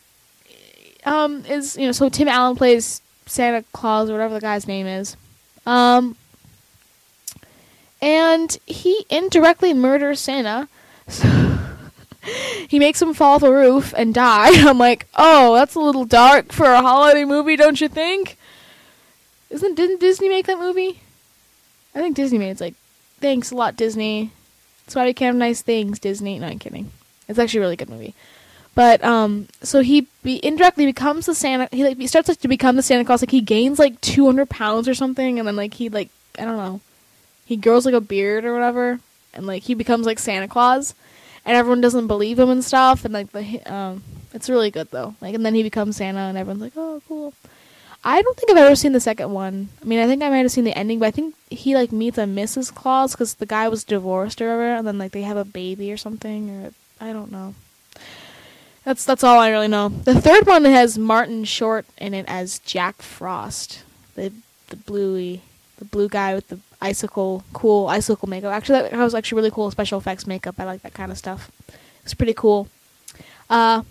um, 1.05 1.45
is 1.47 1.77
you 1.77 1.87
know 1.87 1.93
so 1.93 2.09
Tim 2.09 2.29
Allen 2.29 2.57
plays 2.57 3.03
Santa 3.27 3.65
Claus 3.73 4.09
or 4.09 4.13
whatever 4.13 4.35
the 4.35 4.41
guy's 4.41 4.69
name 4.69 4.87
is. 4.87 5.17
Um, 5.67 6.17
and 8.01 8.57
he 8.67 9.05
indirectly 9.11 9.75
murders 9.75 10.21
Santa. 10.21 10.69
So 11.11 11.48
he 12.69 12.79
makes 12.79 13.01
him 13.01 13.15
fall 13.15 13.37
off 13.37 13.43
a 13.43 13.53
roof 13.53 13.95
and 13.97 14.15
die. 14.15 14.51
I'm 14.69 14.79
like, 14.79 15.07
oh, 15.17 15.55
that's 15.55 15.75
a 15.75 15.81
little 15.81 16.05
dark 16.05 16.53
for 16.53 16.67
a 16.67 16.81
holiday 16.81 17.25
movie, 17.25 17.57
don't 17.57 17.81
you 17.81 17.89
think? 17.89 18.37
Isn't 19.51 19.75
didn't 19.75 20.01
Disney 20.01 20.29
make 20.29 20.47
that 20.47 20.59
movie? 20.59 21.01
I 21.95 22.01
think 22.01 22.17
Disney 22.17 22.39
made. 22.39 22.51
It's 22.51 22.61
like, 22.61 22.75
thanks 23.21 23.51
a 23.51 23.57
lot, 23.57 23.77
Disney. 23.77 24.31
That's 24.85 24.95
why 24.95 25.05
we 25.05 25.15
can't 25.15 25.35
have 25.35 25.37
nice 25.37 25.63
things, 25.63 25.99
Disney. 25.99 26.39
No, 26.39 26.47
I'm 26.47 26.59
kidding. 26.59 26.91
It's 27.29 27.39
actually 27.39 27.59
a 27.59 27.63
really 27.63 27.77
good 27.77 27.91
movie. 27.91 28.15
But 28.75 29.03
um, 29.03 29.49
so 29.61 29.81
he 29.81 30.07
be, 30.23 30.45
indirectly 30.45 30.87
becomes 30.87 31.27
the 31.27 31.35
Santa. 31.35 31.69
He 31.73 31.83
like 31.83 31.97
he 31.97 32.07
starts 32.07 32.29
like, 32.29 32.39
to 32.41 32.49
become 32.49 32.77
the 32.77 32.83
Santa 32.83 33.05
Claus. 33.05 33.23
Like 33.23 33.31
he 33.31 33.41
gains 33.41 33.79
like 33.79 34.01
200 34.03 34.49
pounds 34.49 34.87
or 34.87 34.95
something, 34.95 35.39
and 35.39 35.49
then 35.49 35.57
like 35.57 35.75
he 35.75 35.89
like 35.89 36.11
I 36.39 36.45
don't 36.45 36.57
know, 36.57 36.81
he 37.45 37.57
grows 37.57 37.85
like 37.87 37.95
a 37.95 38.01
beard 38.01 38.45
or 38.45 38.53
whatever, 38.53 39.01
and 39.35 39.47
like 39.47 39.65
he 39.65 39.75
becomes 39.75 40.07
like 40.07 40.21
Santa 40.21 40.47
Claus, 40.47 40.95
and 41.49 41.57
everyone 41.57 41.81
doesn't 41.81 42.09
believe 42.09 42.39
him 42.39 42.51
and 42.51 42.63
stuff. 42.63 43.07
And 43.07 43.15
like 43.15 43.33
the 43.33 43.61
um, 43.63 44.05
it's 44.35 44.51
really 44.51 44.71
good 44.71 44.91
though. 44.91 45.15
Like 45.21 45.35
and 45.35 45.45
then 45.45 45.55
he 45.55 45.63
becomes 45.63 45.97
Santa, 45.97 46.21
and 46.21 46.37
everyone's 46.37 46.61
like, 46.61 46.75
oh 46.77 47.03
cool. 47.09 47.33
I 48.05 48.23
don't 48.23 48.37
think 48.37 48.51
I've 48.51 48.59
ever 48.59 48.77
seen 48.77 48.93
the 48.93 49.01
second 49.01 49.33
one. 49.33 49.71
I 49.83 49.85
mean, 49.85 49.99
I 49.99 50.07
think 50.07 50.23
I 50.23 50.29
might 50.29 50.39
have 50.39 50.53
seen 50.53 50.63
the 50.65 50.79
ending, 50.79 51.01
but 51.01 51.07
I 51.07 51.11
think 51.11 51.35
he 51.51 51.75
like 51.75 51.91
meets 51.91 52.19
a 52.19 52.25
Mrs. 52.25 52.73
Claus 52.73 53.13
because 53.13 53.35
the 53.35 53.47
guy 53.47 53.67
was 53.69 53.83
divorced 53.83 54.41
or 54.41 54.45
whatever, 54.45 54.75
and 54.77 54.87
then 54.87 54.99
like 54.99 55.13
they 55.13 55.23
have 55.23 55.39
a 55.39 55.45
baby 55.45 55.91
or 55.91 55.97
something, 55.97 56.51
or 56.51 56.73
I 57.01 57.13
don't 57.13 57.33
know. 57.33 57.55
That's 58.85 59.05
that's 59.05 59.25
all 59.25 59.41
I 59.41 59.49
really 59.49 59.69
know. 59.69 59.89
The 59.89 60.21
third 60.21 60.47
one 60.47 60.65
has 60.67 60.99
Martin 60.99 61.45
Short 61.45 61.87
in 61.97 62.13
it 62.13 62.27
as 62.29 62.59
Jack 62.61 63.01
Frost, 63.01 63.83
the 64.15 64.33
the 64.69 64.77
bluey, 64.77 65.41
the 65.79 65.85
blue 65.85 66.09
guy 66.09 66.35
with 66.35 66.49
the 66.49 66.59
icicle, 66.81 67.45
cool 67.53 67.89
icicle 67.89 68.29
makeup. 68.29 68.53
Actually, 68.53 68.89
that 68.89 68.99
was 68.99 69.15
actually 69.15 69.37
really 69.37 69.51
cool 69.51 69.71
special 69.71 69.99
effects 69.99 70.27
makeup. 70.27 70.57
I 70.59 70.65
like 70.65 70.83
that 70.83 70.95
kind 70.95 71.11
of 71.11 71.19
stuff. 71.19 71.51
It's 72.05 72.15
pretty 72.15 72.35
cool. 72.35 72.69
Uh, 73.49 73.83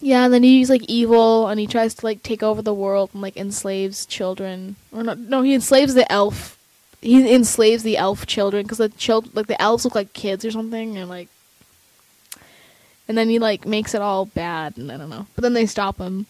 yeah, 0.00 0.24
and 0.24 0.32
then 0.32 0.42
he's 0.42 0.70
like 0.70 0.84
evil, 0.88 1.48
and 1.48 1.58
he 1.58 1.66
tries 1.66 1.94
to 1.94 2.06
like 2.06 2.22
take 2.22 2.42
over 2.42 2.62
the 2.62 2.74
world 2.74 3.10
and 3.12 3.22
like 3.22 3.36
enslaves 3.36 4.06
children. 4.06 4.76
Or 4.92 5.02
no, 5.02 5.14
no, 5.14 5.42
he 5.42 5.54
enslaves 5.54 5.94
the 5.94 6.10
elf. 6.10 6.56
He 7.00 7.32
enslaves 7.32 7.82
the 7.82 7.96
elf 7.96 8.26
children 8.26 8.64
because 8.64 8.78
the 8.78 8.88
child 8.90 9.34
like 9.34 9.46
the 9.46 9.60
elves 9.60 9.84
look 9.84 9.94
like 9.94 10.12
kids 10.12 10.44
or 10.44 10.50
something, 10.50 10.96
and 10.96 11.08
like, 11.08 11.28
and 13.08 13.18
then 13.18 13.28
he 13.28 13.38
like 13.38 13.66
makes 13.66 13.94
it 13.94 14.02
all 14.02 14.26
bad, 14.26 14.76
and 14.76 14.92
I 14.92 14.96
don't 14.96 15.10
know. 15.10 15.26
But 15.34 15.42
then 15.42 15.54
they 15.54 15.66
stop 15.66 15.98
him. 15.98 16.26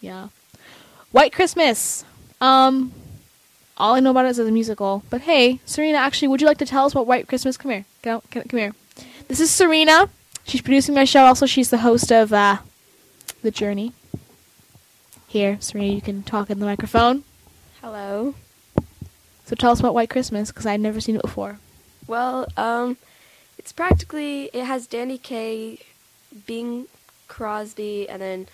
Yeah, 0.00 0.28
White 1.10 1.32
Christmas. 1.32 2.04
Um, 2.40 2.92
all 3.76 3.94
I 3.94 4.00
know 4.00 4.10
about 4.10 4.26
it 4.26 4.30
is 4.30 4.38
it's 4.38 4.48
a 4.48 4.52
musical. 4.52 5.02
But 5.10 5.22
hey, 5.22 5.60
Serena, 5.64 5.98
actually, 5.98 6.28
would 6.28 6.40
you 6.40 6.46
like 6.46 6.58
to 6.58 6.66
tell 6.66 6.86
us 6.86 6.92
about 6.92 7.06
White 7.06 7.28
Christmas? 7.28 7.56
Come 7.56 7.70
here, 7.70 7.84
come, 8.02 8.22
come 8.30 8.58
here. 8.58 8.74
This 9.28 9.40
is 9.40 9.50
Serena. 9.50 10.08
She's 10.44 10.60
producing 10.60 10.94
my 10.94 11.04
show. 11.04 11.24
Also, 11.24 11.46
she's 11.46 11.70
the 11.70 11.78
host 11.78 12.10
of 12.10 12.32
uh, 12.32 12.58
The 13.42 13.50
Journey. 13.50 13.92
Here, 15.28 15.58
Serena, 15.60 15.92
you 15.92 16.00
can 16.00 16.22
talk 16.22 16.50
in 16.50 16.58
the 16.58 16.66
microphone. 16.66 17.24
Hello. 17.80 18.34
So 19.44 19.54
tell 19.56 19.70
us 19.70 19.80
about 19.80 19.94
White 19.94 20.10
Christmas, 20.10 20.50
because 20.50 20.66
I've 20.66 20.80
never 20.80 21.00
seen 21.00 21.16
it 21.16 21.22
before. 21.22 21.58
Well, 22.06 22.46
um, 22.56 22.96
it's 23.58 23.72
practically 23.72 24.50
it 24.52 24.64
has 24.64 24.86
Danny 24.86 25.18
Kaye, 25.18 25.78
Bing 26.46 26.86
Crosby, 27.28 28.08
and 28.08 28.20
then 28.20 28.48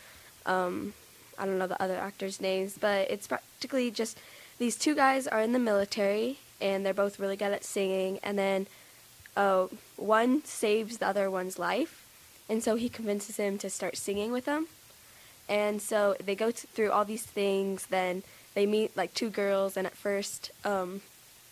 um, 0.44 0.92
I 1.38 1.46
don't 1.46 1.58
know 1.58 1.66
the 1.66 1.82
other 1.82 1.96
actors' 1.96 2.40
names, 2.40 2.76
but 2.78 3.10
it's 3.10 3.26
practically 3.26 3.90
just 3.90 4.18
these 4.58 4.76
two 4.76 4.94
guys 4.94 5.26
are 5.26 5.40
in 5.40 5.52
the 5.52 5.58
military 5.58 6.38
and 6.60 6.84
they're 6.84 6.94
both 6.94 7.18
really 7.18 7.36
good 7.36 7.52
at 7.52 7.64
singing, 7.64 8.18
and 8.22 8.38
then 8.38 8.66
uh, 9.36 9.66
one 9.96 10.44
saves 10.44 10.98
the 10.98 11.06
other 11.06 11.30
one's 11.30 11.58
life, 11.58 12.06
and 12.48 12.62
so 12.62 12.76
he 12.76 12.88
convinces 12.88 13.36
him 13.36 13.58
to 13.58 13.68
start 13.68 13.96
singing 13.96 14.32
with 14.32 14.46
him. 14.46 14.66
And 15.48 15.80
so 15.80 16.16
they 16.24 16.34
go 16.34 16.50
t- 16.50 16.66
through 16.72 16.90
all 16.90 17.04
these 17.04 17.22
things. 17.22 17.86
Then 17.86 18.22
they 18.54 18.66
meet 18.66 18.96
like 18.96 19.14
two 19.14 19.30
girls, 19.30 19.76
and 19.76 19.86
at 19.86 19.96
first, 19.96 20.50
um, 20.64 21.02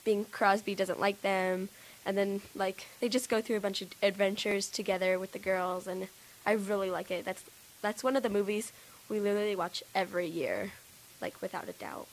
Bing 0.04 0.24
Crosby 0.32 0.74
doesn't 0.74 0.98
like 0.98 1.20
them, 1.22 1.68
and 2.06 2.16
then 2.16 2.40
like 2.54 2.86
they 3.00 3.08
just 3.08 3.28
go 3.28 3.40
through 3.40 3.56
a 3.56 3.60
bunch 3.60 3.82
of 3.82 3.88
adventures 4.02 4.68
together 4.68 5.18
with 5.18 5.32
the 5.32 5.38
girls, 5.38 5.86
and 5.86 6.08
I 6.46 6.52
really 6.52 6.90
like 6.90 7.10
it. 7.10 7.24
That's 7.24 7.44
that's 7.82 8.02
one 8.02 8.16
of 8.16 8.22
the 8.22 8.30
movies 8.30 8.72
we 9.08 9.20
literally 9.20 9.56
watch 9.56 9.82
every 9.94 10.26
year, 10.26 10.72
like 11.20 11.40
without 11.40 11.68
a 11.68 11.72
doubt. 11.72 12.06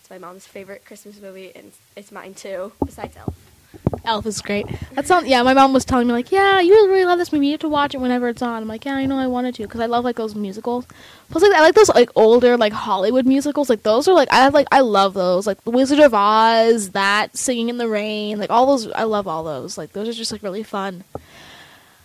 It's 0.00 0.10
my 0.10 0.18
mom's 0.18 0.46
favorite 0.46 0.84
Christmas 0.84 1.20
movie, 1.20 1.52
and 1.54 1.72
it's 1.96 2.12
mine 2.12 2.34
too, 2.34 2.72
besides 2.84 3.16
Elf. 3.16 3.34
Elf 4.04 4.26
is 4.26 4.40
great. 4.40 4.66
That's 4.94 5.08
sounds 5.08 5.28
yeah. 5.28 5.42
My 5.42 5.54
mom 5.54 5.72
was 5.72 5.84
telling 5.84 6.06
me 6.06 6.12
like, 6.12 6.32
yeah, 6.32 6.60
you 6.60 6.72
really 6.88 7.04
love 7.04 7.18
this 7.18 7.32
movie. 7.32 7.46
You 7.46 7.52
have 7.52 7.60
to 7.60 7.68
watch 7.68 7.94
it 7.94 7.98
whenever 7.98 8.28
it's 8.28 8.42
on. 8.42 8.62
I'm 8.62 8.68
like, 8.68 8.84
yeah, 8.84 8.94
I 8.94 9.06
know 9.06 9.18
I 9.18 9.26
wanted 9.26 9.54
to 9.56 9.62
because 9.62 9.80
I 9.80 9.86
love 9.86 10.04
like 10.04 10.16
those 10.16 10.34
musicals. 10.34 10.86
Plus, 11.30 11.42
like 11.42 11.52
I 11.52 11.60
like 11.60 11.74
those 11.74 11.88
like 11.90 12.10
older 12.16 12.56
like 12.56 12.72
Hollywood 12.72 13.26
musicals. 13.26 13.68
Like 13.68 13.82
those 13.82 14.08
are 14.08 14.14
like 14.14 14.28
I 14.32 14.48
like 14.48 14.66
I 14.72 14.80
love 14.80 15.14
those. 15.14 15.46
Like 15.46 15.62
The 15.64 15.70
Wizard 15.70 16.00
of 16.00 16.14
Oz, 16.14 16.90
that 16.90 17.36
Singing 17.36 17.68
in 17.68 17.76
the 17.76 17.88
Rain, 17.88 18.38
like 18.38 18.50
all 18.50 18.66
those. 18.66 18.90
I 18.92 19.04
love 19.04 19.28
all 19.28 19.44
those. 19.44 19.76
Like 19.76 19.92
those 19.92 20.08
are 20.08 20.12
just 20.12 20.32
like 20.32 20.42
really 20.42 20.62
fun. 20.62 21.04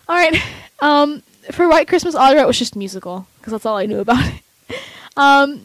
All 0.08 0.16
right, 0.16 0.40
um, 0.82 1.24
for 1.52 1.68
White 1.68 1.88
Christmas, 1.88 2.14
all 2.14 2.32
I 2.32 2.36
wrote 2.36 2.48
was 2.48 2.60
just 2.60 2.76
musical 2.76 3.26
because 3.46 3.52
that's 3.52 3.66
all 3.68 3.78
I 3.78 3.86
knew 3.86 4.00
about 4.00 4.26
it. 4.70 4.80
um, 5.16 5.62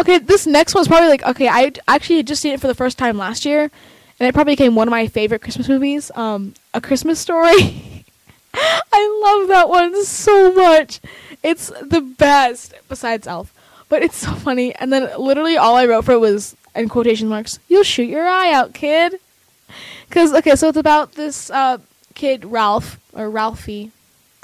okay, 0.00 0.18
this 0.18 0.46
next 0.46 0.74
one's 0.74 0.88
probably 0.88 1.08
like 1.08 1.24
okay. 1.24 1.48
I 1.48 1.72
actually 1.86 2.24
just 2.24 2.42
seen 2.42 2.52
it 2.52 2.60
for 2.60 2.66
the 2.66 2.74
first 2.74 2.98
time 2.98 3.16
last 3.16 3.44
year 3.44 3.70
and 4.20 4.28
it 4.28 4.34
probably 4.34 4.52
became 4.52 4.74
one 4.74 4.86
of 4.86 4.90
my 4.90 5.06
favorite 5.06 5.40
Christmas 5.40 5.66
movies. 5.68 6.10
Um, 6.14 6.52
A 6.74 6.80
Christmas 6.80 7.18
Story. 7.18 8.04
I 8.54 9.38
love 9.38 9.48
that 9.48 9.68
one 9.68 10.04
so 10.04 10.52
much. 10.52 11.00
It's 11.42 11.68
the 11.80 12.02
best, 12.02 12.74
besides 12.88 13.26
Elf. 13.26 13.54
But 13.88 14.02
it's 14.02 14.16
so 14.16 14.32
funny. 14.32 14.74
And 14.74 14.92
then 14.92 15.08
literally 15.18 15.56
all 15.56 15.74
I 15.76 15.86
wrote 15.86 16.04
for 16.04 16.12
it 16.12 16.20
was, 16.20 16.54
in 16.74 16.88
quotation 16.88 17.28
marks, 17.28 17.58
"You'll 17.68 17.82
shoot 17.82 18.08
your 18.08 18.26
eye 18.26 18.52
out, 18.52 18.74
kid." 18.74 19.14
Because 20.08 20.34
okay, 20.34 20.54
so 20.54 20.68
it's 20.68 20.76
about 20.76 21.12
this 21.12 21.50
uh, 21.50 21.78
kid 22.14 22.44
Ralph 22.44 22.98
or 23.14 23.30
Ralphie, 23.30 23.90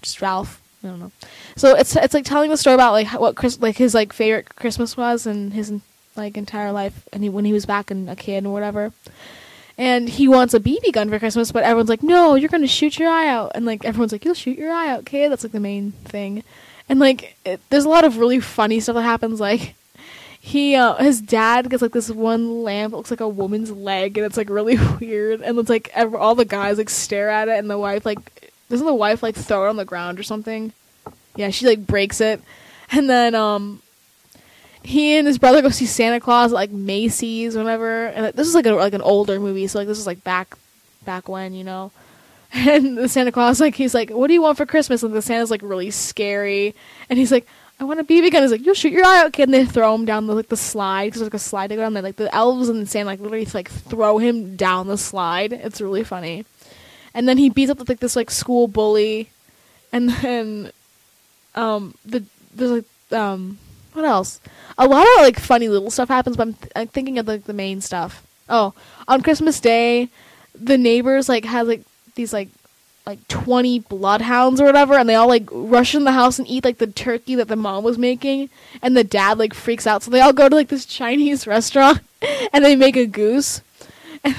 just 0.03 0.23
Ralph. 0.23 0.61
I 0.83 0.89
don't 0.89 1.01
know. 1.01 1.13
So 1.57 1.75
it's 1.75 1.97
it's 1.97 2.15
like 2.15 2.25
telling 2.25 2.51
the 2.51 2.57
story 2.57 2.75
about 2.75 2.93
like 2.93 3.09
what 3.19 3.35
Chris 3.35 3.61
like 3.61 3.77
his 3.77 3.95
like 3.95 4.13
favorite 4.13 4.55
Christmas 4.57 4.97
was 4.97 5.27
and 5.27 5.53
his 5.53 5.73
like 6.15 6.37
entire 6.37 6.73
life 6.73 7.09
and 7.13 7.23
he 7.23 7.29
when 7.29 7.45
he 7.45 7.53
was 7.53 7.67
back 7.67 7.91
in 7.91 8.09
a 8.09 8.17
kid 8.17 8.47
or 8.47 8.53
whatever 8.53 8.93
and 9.79 10.09
he 10.09 10.27
wants 10.27 10.55
a 10.55 10.61
BB 10.61 10.93
gun 10.93 11.11
for 11.11 11.19
Christmas, 11.19 11.53
but 11.53 11.63
everyone's 11.63 11.89
like, 11.89 12.03
"No, 12.03 12.35
you're 12.35 12.49
gonna 12.49 12.67
shoot 12.67 12.99
your 12.99 13.11
eye 13.11 13.29
out," 13.29 13.53
and 13.55 13.67
like 13.67 13.85
everyone's 13.85 14.13
like, 14.13 14.25
"You'll 14.25 14.35
shoot 14.35 14.59
your 14.59 14.73
eye 14.73 14.89
out, 14.89 15.05
kid." 15.05 15.31
That's 15.31 15.45
like 15.45 15.53
the 15.53 15.61
main 15.61 15.93
thing, 16.05 16.43
and 16.89 16.99
like 16.99 17.37
it, 17.45 17.61
there's 17.71 17.85
a 17.85 17.89
lot 17.89 18.05
of 18.05 18.19
really 18.19 18.41
funny 18.41 18.81
stuff 18.81 18.95
that 18.95 19.03
happens. 19.03 19.39
Like 19.41 19.75
he, 20.41 20.75
uh, 20.77 20.95
his 20.95 21.21
dad 21.21 21.69
gets 21.69 21.83
like 21.83 21.93
this 21.93 22.11
one 22.11 22.63
lamp 22.63 22.93
that 22.93 22.97
looks 22.97 23.11
like 23.11 23.21
a 23.21 23.29
woman's 23.29 23.71
leg, 23.71 24.17
and 24.17 24.27
it's 24.27 24.37
like 24.39 24.49
really 24.49 24.79
weird, 25.01 25.43
and 25.43 25.59
it's 25.59 25.71
like 25.71 25.91
ever, 25.95 26.17
all 26.17 26.35
the 26.35 26.45
guys 26.47 26.79
like 26.79 26.91
stare 26.91 27.29
at 27.29 27.49
it, 27.49 27.59
and 27.59 27.69
the 27.69 27.79
wife 27.79 28.07
like 28.07 28.51
doesn't 28.71 28.87
the 28.87 28.95
wife 28.95 29.23
like 29.23 29.35
throw 29.37 29.67
it 29.67 29.69
on 29.69 29.77
the 29.77 29.85
ground 29.85 30.19
or 30.19 30.23
something? 30.23 30.73
Yeah, 31.37 31.51
she 31.51 31.67
like 31.67 31.87
breaks 31.87 32.21
it, 32.21 32.41
and 32.91 33.09
then 33.09 33.35
um 33.35 33.83
he 34.87 35.17
and 35.19 35.27
his 35.27 35.39
brother 35.39 35.63
go 35.63 35.71
see 35.71 35.87
Santa 35.87 36.21
Claus 36.21 36.53
like 36.53 36.71
Macy's 36.71 37.57
whatever. 37.57 38.07
And 38.07 38.33
this 38.35 38.47
is 38.47 38.55
like 38.55 38.67
a, 38.67 38.73
like 38.73 38.95
an 38.95 39.03
older 39.03 39.41
movie, 39.41 39.67
so 39.67 39.79
like 39.79 39.89
this 39.89 39.99
is 39.99 40.07
like 40.07 40.23
back 40.23 40.57
back 41.05 41.29
when, 41.29 41.55
you 41.55 41.65
know. 41.65 41.93
And 42.55 42.97
the 42.97 43.09
Santa 43.09 43.33
Claus 43.33 43.61
like 43.61 43.75
he's 43.75 43.93
like, 43.93 44.11
"What 44.11 44.29
do 44.29 44.33
you 44.35 44.41
want 44.41 44.57
for 44.57 44.65
Christmas?" 44.65 45.03
And 45.03 45.13
the 45.13 45.21
Santa's 45.21 45.51
like 45.51 45.63
really 45.63 45.91
scary, 45.91 46.75
and 47.11 47.19
he's 47.19 47.33
like, 47.33 47.47
"I 47.81 47.85
want 47.85 48.01
a 48.01 48.05
BB 48.05 48.31
gun." 48.31 48.43
He's 48.43 48.53
like, 48.53 48.65
"You'll 48.65 48.75
shoot 48.75 48.93
your 48.93 49.05
eye 49.05 49.25
out, 49.25 49.33
kid." 49.33 49.49
And 49.49 49.55
they 49.55 49.65
throw 49.67 49.95
him 49.95 50.05
down 50.05 50.27
the 50.29 50.35
like 50.35 50.49
the 50.49 50.57
slide 50.57 51.09
because 51.09 51.21
there's 51.21 51.33
like 51.33 51.35
a 51.35 51.41
slide 51.41 51.67
to 51.69 51.77
go 51.77 51.83
down 51.83 51.93
there. 51.93 52.05
Like 52.05 52.17
the 52.17 52.33
elves 52.35 52.69
and 52.69 52.81
the 52.81 52.87
Santa 52.87 53.11
like 53.11 53.21
literally 53.21 53.47
like 53.53 53.69
throw 53.69 54.19
him 54.19 54.57
down 54.57 54.87
the 54.87 54.97
slide. 54.97 55.53
It's 55.53 55.81
really 55.81 56.05
funny. 56.05 56.47
And 57.13 57.29
then 57.29 57.37
he 57.37 57.51
beats 57.51 57.71
up 57.71 57.87
like 57.89 58.01
this 58.01 58.17
like 58.17 58.31
school 58.31 58.69
bully, 58.69 59.31
and 59.93 60.09
then 60.09 60.71
um 61.57 61.95
the 62.05 62.25
there's 62.55 62.71
like 62.71 63.13
um 63.13 63.59
what 63.97 64.05
else? 64.05 64.41
A 64.79 64.87
lot 64.87 65.07
of 65.17 65.23
like 65.23 65.41
funny 65.41 65.69
little 65.69 65.91
stuff 65.91 66.09
happens, 66.09 66.37
but 66.37 66.49
I'm, 66.49 66.55
th- 66.55 66.73
I'm 66.77 66.87
thinking 66.87 67.19
of 67.19 67.27
like 67.27 67.45
the 67.45 67.55
main 67.55 67.81
stuff. 67.81 68.25
Oh, 68.49 68.75
on 69.09 69.23
Christmas 69.23 69.59
Day, 69.59 70.11
the 70.55 70.79
neighbors 70.79 71.29
like 71.29 71.45
had 71.45 71.67
like 71.67 71.83
these 72.15 72.33
like 72.33 72.49
like 73.07 73.27
20 73.29 73.81
bloodhounds 73.81 74.61
or 74.61 74.65
whatever 74.65 74.95
and 74.95 75.09
they 75.09 75.15
all 75.15 75.29
like 75.29 75.49
rush 75.53 75.95
in 75.95 76.03
the 76.03 76.13
house 76.13 76.41
and 76.41 76.49
eat 76.49 76.65
like 76.65 76.79
the 76.79 76.89
turkey 76.89 77.37
that 77.37 77.47
the 77.47 77.55
mom 77.55 77.85
was 77.85 77.97
making 77.97 78.51
and 78.83 78.97
the 78.97 79.05
dad 79.05 79.39
like 79.39 79.55
freaks 79.55 79.87
out 79.87 80.03
so 80.03 80.11
they 80.11 80.21
all 80.21 80.33
go 80.33 80.49
to 80.49 80.57
like 80.57 80.67
this 80.69 80.85
chinese 80.85 81.47
restaurant 81.47 82.01
and 82.53 82.65
they 82.65 82.75
make 82.75 82.97
a 82.97 83.07
goose 83.07 83.61
and, 84.25 84.35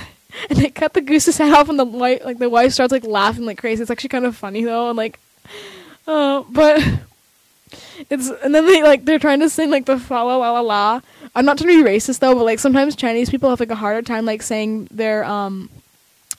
and 0.49 0.59
they 0.59 0.70
cut 0.70 0.93
the 0.93 0.99
goose's 0.99 1.38
head 1.38 1.53
off 1.53 1.70
and 1.70 1.80
the 1.80 1.86
wife 1.86 2.22
like 2.26 2.39
the 2.39 2.49
wife 2.49 2.74
starts 2.74 2.91
like 2.91 3.05
laughing 3.05 3.45
like 3.45 3.57
crazy 3.57 3.82
it's 3.82 3.89
actually 3.91 4.09
kind 4.09 4.26
of 4.26 4.36
funny 4.36 4.65
though 4.65 4.89
and 4.89 4.97
like 4.97 5.18
uh, 6.08 6.43
but 6.49 6.82
It's 8.10 8.30
and 8.30 8.53
then 8.53 8.66
they 8.66 8.84
like 8.84 9.05
they're 9.05 9.20
trying 9.20 9.39
to 9.39 9.49
sing 9.49 9.70
like 9.70 9.86
the 9.86 9.99
fa 9.99 10.14
la 10.14 10.38
la 10.38 10.51
la 10.51 10.62
la. 10.62 11.01
I'm 11.36 11.45
not 11.45 11.58
trying 11.58 11.78
to 11.78 11.84
be 11.84 11.89
racist 11.89 12.20
though, 12.20 12.36
but 12.36 12.43
like 12.43 12.60
sometimes 12.60 12.95
Chinese 12.95 13.30
people 13.30 13.49
have 13.49 13.60
like 13.60 13.72
a 13.72 13.76
harder 13.76 14.01
time 14.01 14.26
like 14.26 14.41
saying 14.41 14.88
their 14.91 15.26
um 15.26 15.70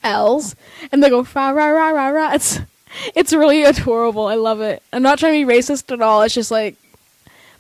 L's 0.03 0.55
and 0.93 1.03
they 1.03 1.11
go 1.11 1.25
fa 1.25 1.53
ra 1.55 1.67
ra 1.67 1.91
ra 1.91 2.09
ra. 2.09 2.33
It's 2.33 2.61
it's 3.15 3.33
really 3.33 3.65
adorable. 3.65 4.27
I 4.27 4.37
love 4.37 4.61
it. 4.61 4.83
I'm 4.93 5.03
not 5.03 5.19
trying 5.19 5.41
to 5.41 5.47
be 5.47 5.53
racist 5.53 5.93
at 5.93 6.01
all. 6.01 6.23
It's 6.23 6.35
just 6.35 6.51
like, 6.51 6.77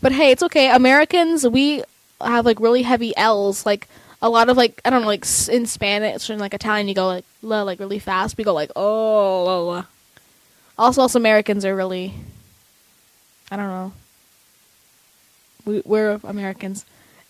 but 0.01 0.13
hey, 0.13 0.31
it's 0.31 0.43
okay. 0.45 0.71
Americans 0.71 1.47
we 1.47 1.83
have 2.21 2.47
like 2.47 2.61
really 2.61 2.83
heavy 2.83 3.17
L's. 3.17 3.67
Like 3.67 3.89
a 4.23 4.29
lot 4.31 4.49
of 4.49 4.57
like 4.57 4.81
I 4.85 4.91
don't 4.91 5.03
know 5.03 5.09
like 5.09 5.27
in 5.49 5.67
Spanish 5.67 6.31
and 6.31 6.41
like 6.41 6.55
Italian 6.55 6.89
you 6.89 6.95
go 6.95 7.07
like 7.07 7.25
la 7.43 7.63
like 7.63 7.81
really 7.81 7.99
fast. 7.99 8.39
We 8.39 8.45
go 8.45 8.55
like 8.55 8.71
oh. 8.77 9.45
La, 9.45 9.59
la. 9.59 9.85
Also, 10.79 11.03
us 11.03 11.15
Americans 11.15 11.65
are 11.65 11.75
really 11.75 12.15
I 13.51 13.57
don't 13.57 13.69
know. 13.69 13.93
We, 15.65 15.83
we're 15.85 16.21
Americans. 16.25 16.85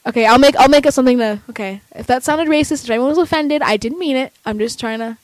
Okay, 0.06 0.26
I'll 0.26 0.38
make 0.38 0.56
I'll 0.56 0.68
make 0.68 0.86
it 0.86 0.94
something 0.94 1.18
to. 1.18 1.40
Okay, 1.50 1.80
if 1.94 2.06
that 2.06 2.22
sounded 2.22 2.48
racist, 2.48 2.84
if 2.84 2.90
anyone 2.90 3.10
was 3.10 3.18
offended, 3.18 3.62
I 3.62 3.76
didn't 3.76 3.98
mean 3.98 4.16
it. 4.16 4.32
I'm 4.44 4.58
just 4.58 4.80
trying 4.80 5.00
to, 5.00 5.18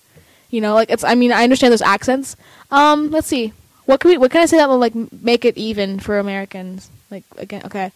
you 0.50 0.60
know, 0.60 0.74
like 0.74 0.90
it's. 0.90 1.04
I 1.04 1.14
mean, 1.14 1.32
I 1.32 1.44
understand 1.44 1.72
those 1.72 1.82
accents. 1.82 2.36
Um, 2.70 3.10
let's 3.10 3.26
see. 3.26 3.52
What 3.86 4.00
can 4.00 4.10
we? 4.10 4.18
What 4.18 4.30
can 4.30 4.42
I 4.42 4.46
say 4.46 4.56
that 4.58 4.68
will 4.68 4.78
like 4.78 4.94
make 5.12 5.44
it 5.44 5.56
even 5.56 5.98
for 5.98 6.18
Americans? 6.18 6.90
Like 7.10 7.24
again, 7.36 7.62
okay. 7.66 7.92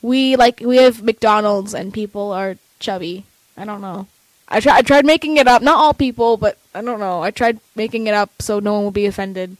We 0.00 0.36
like 0.36 0.60
we 0.60 0.78
have 0.78 1.02
McDonald's 1.02 1.74
and 1.74 1.92
people 1.92 2.32
are 2.32 2.56
chubby. 2.78 3.24
I 3.56 3.64
don't 3.64 3.80
know. 3.80 4.06
I 4.48 4.60
tried. 4.60 4.78
I 4.78 4.82
tried 4.82 5.06
making 5.06 5.36
it 5.36 5.46
up. 5.46 5.62
Not 5.62 5.78
all 5.78 5.94
people, 5.94 6.36
but 6.36 6.58
I 6.74 6.82
don't 6.82 7.00
know. 7.00 7.22
I 7.22 7.30
tried 7.30 7.60
making 7.76 8.06
it 8.06 8.14
up 8.14 8.30
so 8.40 8.58
no 8.58 8.74
one 8.74 8.84
will 8.84 8.90
be 8.90 9.06
offended. 9.06 9.56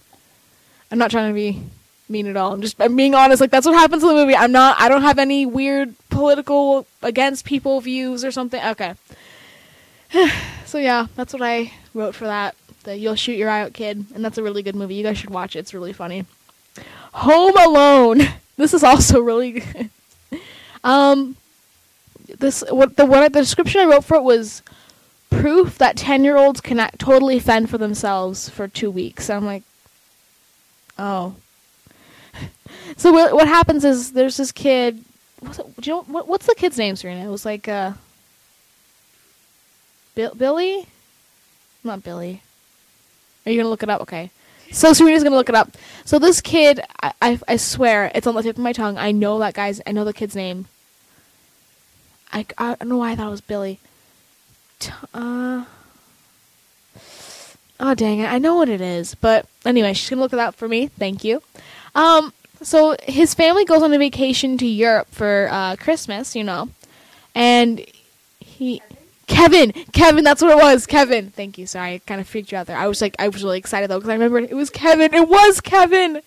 I'm 0.93 0.99
not 0.99 1.11
trying 1.11 1.31
to 1.31 1.35
be 1.35 1.59
mean 2.11 2.27
at 2.27 2.37
all. 2.37 2.53
I'm 2.53 2.61
just 2.61 2.81
I'm 2.81 2.95
being 2.95 3.15
honest. 3.15 3.41
Like 3.41 3.51
that's 3.51 3.67
what 3.67 3.75
happens 3.75 4.03
in 4.03 4.11
the 4.11 4.15
movie. 4.15 4.37
I'm 4.37 4.53
not. 4.53 4.79
I 4.79 4.91
don't 4.91 5.03
have 5.03 5.19
any 5.19 5.47
weird 5.47 5.95
political 6.11 6.87
against 7.01 7.47
people 7.47 7.81
views 7.81 8.25
or 8.25 8.31
something. 8.31 8.63
Okay. 8.63 8.95
so 10.67 10.77
yeah, 10.77 11.07
that's 11.17 11.33
what 11.33 11.43
I 11.43 11.73
wrote 11.95 12.15
for 12.15 12.25
that. 12.27 12.55
The 12.85 12.97
You'll 12.97 13.15
Shoot 13.15 13.39
Your 13.39 13.49
Eye 13.49 13.63
Out 13.63 13.73
Kid, 13.73 14.05
and 14.15 14.23
that's 14.23 14.37
a 14.37 14.43
really 14.43 14.63
good 14.63 14.77
movie. 14.77 14.95
You 14.95 15.03
guys 15.03 15.17
should 15.17 15.31
watch 15.31 15.57
it. 15.57 15.61
It's 15.61 15.73
really 15.73 15.95
funny. 15.95 16.27
Home 17.15 17.57
Alone. 17.57 18.21
This 18.59 18.75
is 18.75 18.85
also 18.85 19.19
really 19.19 19.51
good. 19.61 19.91
um, 20.85 21.37
this 22.39 22.63
what 22.69 22.97
the 22.97 23.07
what 23.07 23.33
the 23.33 23.41
description 23.41 23.81
I 23.81 23.87
wrote 23.87 24.05
for 24.05 24.19
it 24.19 24.23
was 24.23 24.63
proof 25.31 25.79
that 25.79 25.97
ten 25.97 26.23
year 26.23 26.37
olds 26.37 26.61
can 26.61 26.87
totally 26.99 27.41
fend 27.41 27.71
for 27.71 27.79
themselves 27.79 28.51
for 28.51 28.69
two 28.69 28.91
weeks. 28.91 29.31
I'm 29.31 29.47
like, 29.47 29.63
oh. 31.03 31.35
So 32.97 33.13
what 33.13 33.35
what 33.35 33.49
happens 33.49 33.85
is 33.85 34.13
there's 34.13 34.37
this 34.37 34.53
kid. 34.53 35.05
What's 35.41 35.59
it, 35.59 35.67
do 35.81 35.91
you 35.91 35.97
know 35.97 36.03
what, 36.03 36.29
what's 36.29 36.47
the 36.47 36.55
kid's 36.55 36.79
name, 36.79 36.97
Serena? 36.97 37.25
It 37.27 37.31
was 37.31 37.45
like 37.45 37.69
uh, 37.69 37.93
Bill, 40.15 40.35
Billy, 40.35 40.87
not 41.83 42.03
Billy. 42.03 42.43
Are 43.45 43.51
you 43.53 43.59
gonna 43.59 43.69
look 43.69 43.83
it 43.83 43.91
up? 43.91 44.03
Okay. 44.03 44.31
So 44.71 44.93
Serena's 44.93 45.23
gonna 45.23 45.37
look 45.37 45.49
it 45.49 45.55
up. 45.55 45.77
So 46.05 46.19
this 46.19 46.41
kid, 46.41 46.81
I, 47.03 47.13
I 47.21 47.39
I 47.49 47.57
swear 47.57 48.11
it's 48.15 48.27
on 48.27 48.35
the 48.35 48.43
tip 48.43 48.57
of 48.57 48.63
my 48.63 48.73
tongue. 48.73 48.99
I 48.99 49.11
know 49.13 49.39
that 49.41 49.55
guy's. 49.55 49.81
I 49.87 49.93
know 49.93 50.05
the 50.05 50.13
kid's 50.13 50.37
name. 50.37 50.67
I 52.33 52.47
I 52.57 52.77
don't 52.77 52.89
know 52.89 52.99
why 52.99 53.13
I 53.13 53.17
thought 53.17 53.29
it 53.29 53.31
was 53.31 53.41
Billy. 53.41 53.81
T- 54.79 54.93
uh. 55.13 55.65
Oh 57.83 57.95
dang 57.95 58.21
it! 58.21 58.33
I 58.33 58.39
know 58.39 58.55
what 58.55 58.69
it 58.69 58.81
is, 58.81 59.17
but 59.17 59.47
anyway, 59.65 59.93
she's 59.93 60.09
gonna 60.09 60.23
look 60.23 60.33
it 60.33 60.39
up 60.39 60.55
for 60.55 60.69
me. 60.69 60.87
Thank 60.87 61.25
you. 61.25 61.43
Um, 61.97 62.33
so 62.63 62.97
his 63.03 63.35
family 63.35 63.65
goes 63.65 63.83
on 63.83 63.93
a 63.93 63.99
vacation 63.99 64.57
to 64.59 64.67
Europe 64.67 65.09
for 65.11 65.49
uh, 65.51 65.75
Christmas, 65.77 66.37
you 66.37 66.45
know, 66.45 66.71
and 67.35 67.85
he 68.39 68.81
Kevin, 69.27 69.73
Kevin, 69.93 70.25
that's 70.25 70.43
what 70.43 70.53
it 70.53 70.63
was. 70.63 70.87
Kevin, 70.87 71.31
thank 71.31 71.57
you. 71.57 71.67
Sorry, 71.67 71.95
I 71.95 71.99
kind 71.99 72.21
of 72.21 72.29
freaked 72.29 72.53
you 72.53 72.59
out 72.59 72.67
there. 72.67 72.77
I 72.77 72.87
was 72.87 73.01
like, 73.01 73.17
I 73.19 73.29
was 73.29 73.43
really 73.43 73.59
excited 73.59 73.89
though 73.89 73.99
because 73.99 74.11
I 74.11 74.15
remember 74.15 74.39
it 74.39 74.55
was 74.55 74.71
Kevin. 74.71 75.15
It 75.15 75.29
was 75.29 75.61
Kevin. 75.61 76.21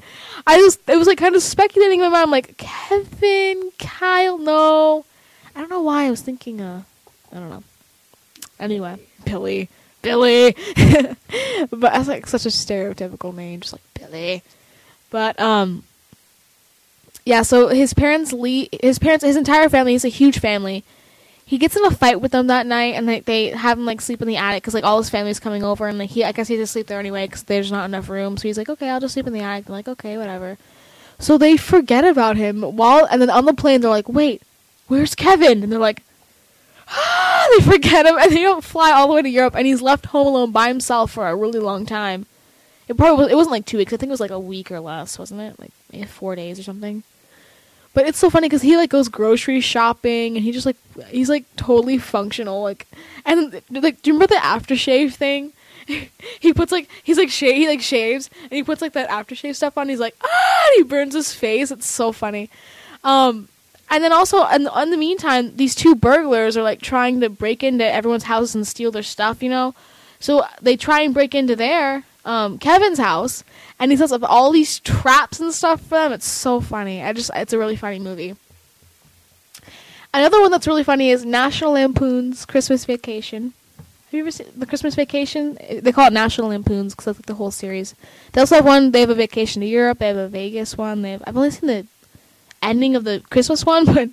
I 0.48 0.58
was, 0.58 0.80
it 0.88 0.98
was 0.98 1.08
like 1.08 1.18
kind 1.18 1.36
of 1.36 1.44
speculating 1.44 2.02
in 2.02 2.12
my 2.12 2.20
mind. 2.20 2.32
Like, 2.32 2.58
Kevin, 2.58 3.72
Kyle, 3.80 4.38
no. 4.38 5.06
I 5.56 5.60
don't 5.60 5.70
know 5.70 5.82
why 5.82 6.06
I 6.06 6.10
was 6.10 6.22
thinking. 6.22 6.62
Uh, 6.62 6.84
I 7.32 7.36
don't 7.36 7.50
know. 7.50 7.64
Anyway, 8.60 8.98
Billy, 9.24 9.70
Billy, 10.06 10.56
but 11.72 11.82
that's 11.82 12.08
like 12.08 12.28
such 12.28 12.46
a 12.46 12.50
stereotypical 12.50 13.34
name, 13.34 13.62
just 13.62 13.74
like 13.74 13.82
Billy. 13.96 14.44
But 15.10 15.40
um, 15.40 15.84
yeah. 17.26 17.42
So 17.42 17.70
his 17.70 17.94
parents 17.94 18.32
leave. 18.32 18.70
His 18.82 19.00
parents, 19.00 19.26
his 19.26 19.36
entire 19.36 19.68
family. 19.68 19.94
He's 19.94 20.06
a 20.06 20.10
huge 20.10 20.40
family. 20.40 20.84
He 21.44 21.58
gets 21.58 21.76
in 21.76 21.84
a 21.86 21.92
fight 21.92 22.22
with 22.22 22.32
them 22.32 22.48
that 22.48 22.68
night, 22.68 22.94
and 22.94 23.08
like 23.08 23.26
they 23.26 23.50
have 23.50 23.80
him 23.80 23.86
like 23.86 24.00
sleep 24.00 24.22
in 24.22 24.28
the 24.28 24.38
attic 24.38 24.62
because 24.62 24.76
like 24.76 24.84
all 24.84 25.00
his 25.00 25.10
family's 25.10 25.40
coming 25.40 25.64
over, 25.64 25.88
and 25.88 25.98
like 25.98 26.12
he, 26.12 26.24
I 26.24 26.32
guess 26.32 26.48
he 26.48 26.58
to 26.58 26.68
sleep 26.68 26.86
there 26.88 27.00
anyway 27.00 27.26
because 27.26 27.44
there's 27.44 27.72
not 27.72 27.86
enough 27.86 28.08
room. 28.08 28.38
So 28.38 28.48
he's 28.48 28.58
like, 28.58 28.70
okay, 28.70 28.90
I'll 28.90 29.00
just 29.00 29.16
sleep 29.16 29.26
in 29.28 29.34
the 29.34 29.42
attic. 29.42 29.66
They're 29.66 29.76
like, 29.76 29.88
okay, 29.88 30.18
whatever. 30.18 30.58
So 31.18 31.38
they 31.38 31.58
forget 31.58 32.04
about 32.06 32.38
him 32.38 32.62
while, 32.62 33.08
and 33.10 33.22
then 33.22 33.32
on 33.32 33.46
the 33.46 33.54
plane 33.54 33.82
they're 33.82 33.90
like, 33.90 34.10
wait, 34.10 34.44
where's 34.88 35.16
Kevin? 35.16 35.64
And 35.64 35.72
they're 35.72 35.80
like, 35.80 36.04
ah, 36.88 37.48
they 37.58 37.64
forget 37.64 38.06
him, 38.06 38.18
and 38.18 38.32
they 38.32 38.42
don't 38.42 38.64
fly 38.64 38.92
all 38.92 39.08
the 39.08 39.14
way 39.14 39.22
to 39.22 39.30
Europe, 39.30 39.56
and 39.56 39.68
he's 39.68 39.82
left 39.82 40.08
home 40.08 40.28
alone 40.28 40.52
by 40.52 40.68
himself 40.68 41.12
for 41.12 41.28
a 41.28 41.36
really 41.36 41.60
long 41.60 41.86
time. 41.86 42.26
It 42.88 42.98
probably 42.98 43.24
was, 43.24 43.32
it 43.32 43.36
wasn't 43.36 43.52
like 43.52 43.66
two 43.66 43.78
weeks. 43.78 43.94
I 43.94 43.98
think 43.98 44.10
it 44.10 44.12
was 44.12 44.20
like 44.20 44.32
a 44.32 44.40
week 44.40 44.72
or 44.72 44.80
less, 44.80 45.18
wasn't 45.18 45.42
it? 45.42 45.60
Like 45.60 46.08
four 46.08 46.36
days 46.36 46.60
or 46.60 46.64
something. 46.64 47.04
But 47.96 48.08
it's 48.08 48.20
so 48.20 48.30
funny 48.30 48.50
because 48.50 48.62
he 48.62 48.76
like 48.76 48.90
goes 48.90 49.08
grocery 49.08 49.62
shopping 49.62 50.36
and 50.36 50.44
he 50.44 50.52
just 50.52 50.66
like 50.66 50.76
he's 51.08 51.30
like 51.30 51.46
totally 51.56 51.98
functional. 51.98 52.62
Like 52.62 52.86
and 53.26 53.62
like 53.72 54.02
do 54.02 54.10
you 54.10 54.14
remember 54.14 54.28
the 54.28 54.42
aftershave 54.42 55.14
thing? 55.14 55.54
he 56.40 56.54
puts 56.54 56.74
like 56.74 56.90
he's 57.04 57.18
like 57.18 57.30
shave 57.30 57.56
he 57.56 57.68
like 57.68 57.82
shaves 57.82 58.30
and 58.44 58.52
he 58.52 58.64
puts 58.64 58.82
like 58.82 58.94
that 58.94 59.10
aftershave 59.10 59.56
stuff 59.56 59.78
on. 59.78 59.88
He's 59.88 60.02
like 60.02 60.16
ah, 60.22 60.72
he 60.76 60.84
burns 60.84 61.14
his 61.14 61.34
face. 61.34 61.72
It's 61.72 61.88
so 61.88 62.12
funny. 62.12 62.50
Um, 63.02 63.48
and 63.90 64.04
then 64.04 64.12
also 64.12 64.46
in 64.48 64.64
the, 64.64 64.82
in 64.82 64.92
the 64.92 64.98
meantime, 64.98 65.56
these 65.56 65.76
two 65.76 65.96
burglars 65.96 66.58
are 66.58 66.64
like 66.64 66.82
trying 66.82 67.22
to 67.22 67.30
break 67.30 67.64
into 67.64 67.86
everyone's 67.86 68.24
house 68.24 68.56
and 68.56 68.68
steal 68.68 68.92
their 68.92 69.04
stuff. 69.04 69.44
You 69.44 69.50
know, 69.50 69.76
so 70.20 70.44
they 70.62 70.78
try 70.78 71.02
and 71.02 71.14
break 71.14 71.36
into 71.36 71.56
their 71.56 72.04
um, 72.26 72.58
Kevin's 72.58 73.00
house, 73.00 73.44
and 73.80 73.92
he 73.92 73.98
sets 73.98 74.12
up 74.12 74.24
all 74.24 74.52
these 74.52 74.80
traps 74.80 75.40
and 75.40 75.54
stuff 75.54 75.82
for 75.82 75.96
them. 75.96 76.12
It's 76.12 76.28
so 76.28 76.60
funny. 76.60 77.04
I 77.04 77.14
just, 77.14 77.32
it's 77.36 77.54
a 77.54 77.58
really 77.58 77.76
funny 77.76 78.00
movie. 78.00 78.36
Another 80.14 80.40
one 80.40 80.50
that's 80.50 80.66
really 80.66 80.86
funny 80.86 81.10
is 81.10 81.26
National 81.26 81.74
Lampoon's 81.74 82.46
Christmas 82.46 82.86
Vacation. 82.86 83.54
Have 83.78 84.14
you 84.14 84.20
ever 84.22 84.32
seen 84.32 84.48
the 84.56 84.66
Christmas 84.66 84.96
Vacation? 84.96 85.58
They 85.82 85.92
call 85.92 86.08
it 86.08 86.14
National 86.14 86.48
Lampoons 86.48 86.94
because 86.94 87.06
that's 87.06 87.20
like 87.20 87.26
the 87.26 87.34
whole 87.34 87.52
series. 87.52 87.96
They 88.32 88.40
also 88.40 88.56
have 88.56 88.66
one. 88.66 88.92
They 88.92 89.02
have 89.02 89.10
a 89.10 89.16
vacation 89.16 89.60
to 89.60 89.68
Europe. 89.68 89.98
They 90.00 90.08
have 90.08 90.16
a 90.16 90.30
Vegas 90.30 90.78
one. 90.78 91.02
They 91.02 91.12
have. 91.12 91.24
I've 91.28 91.36
only 91.36 91.52
seen 91.52 91.68
the 91.68 91.86
ending 92.66 92.96
of 92.96 93.04
the 93.04 93.22
Christmas 93.30 93.66
one, 93.66 93.86
but 93.94 94.10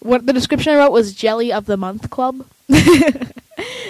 what 0.00 0.26
the 0.26 0.32
description 0.32 0.72
I 0.72 0.76
wrote 0.76 0.92
was 0.92 1.14
Jelly 1.14 1.52
of 1.52 1.66
the 1.66 1.76
Month 1.76 2.10
Club. 2.10 2.46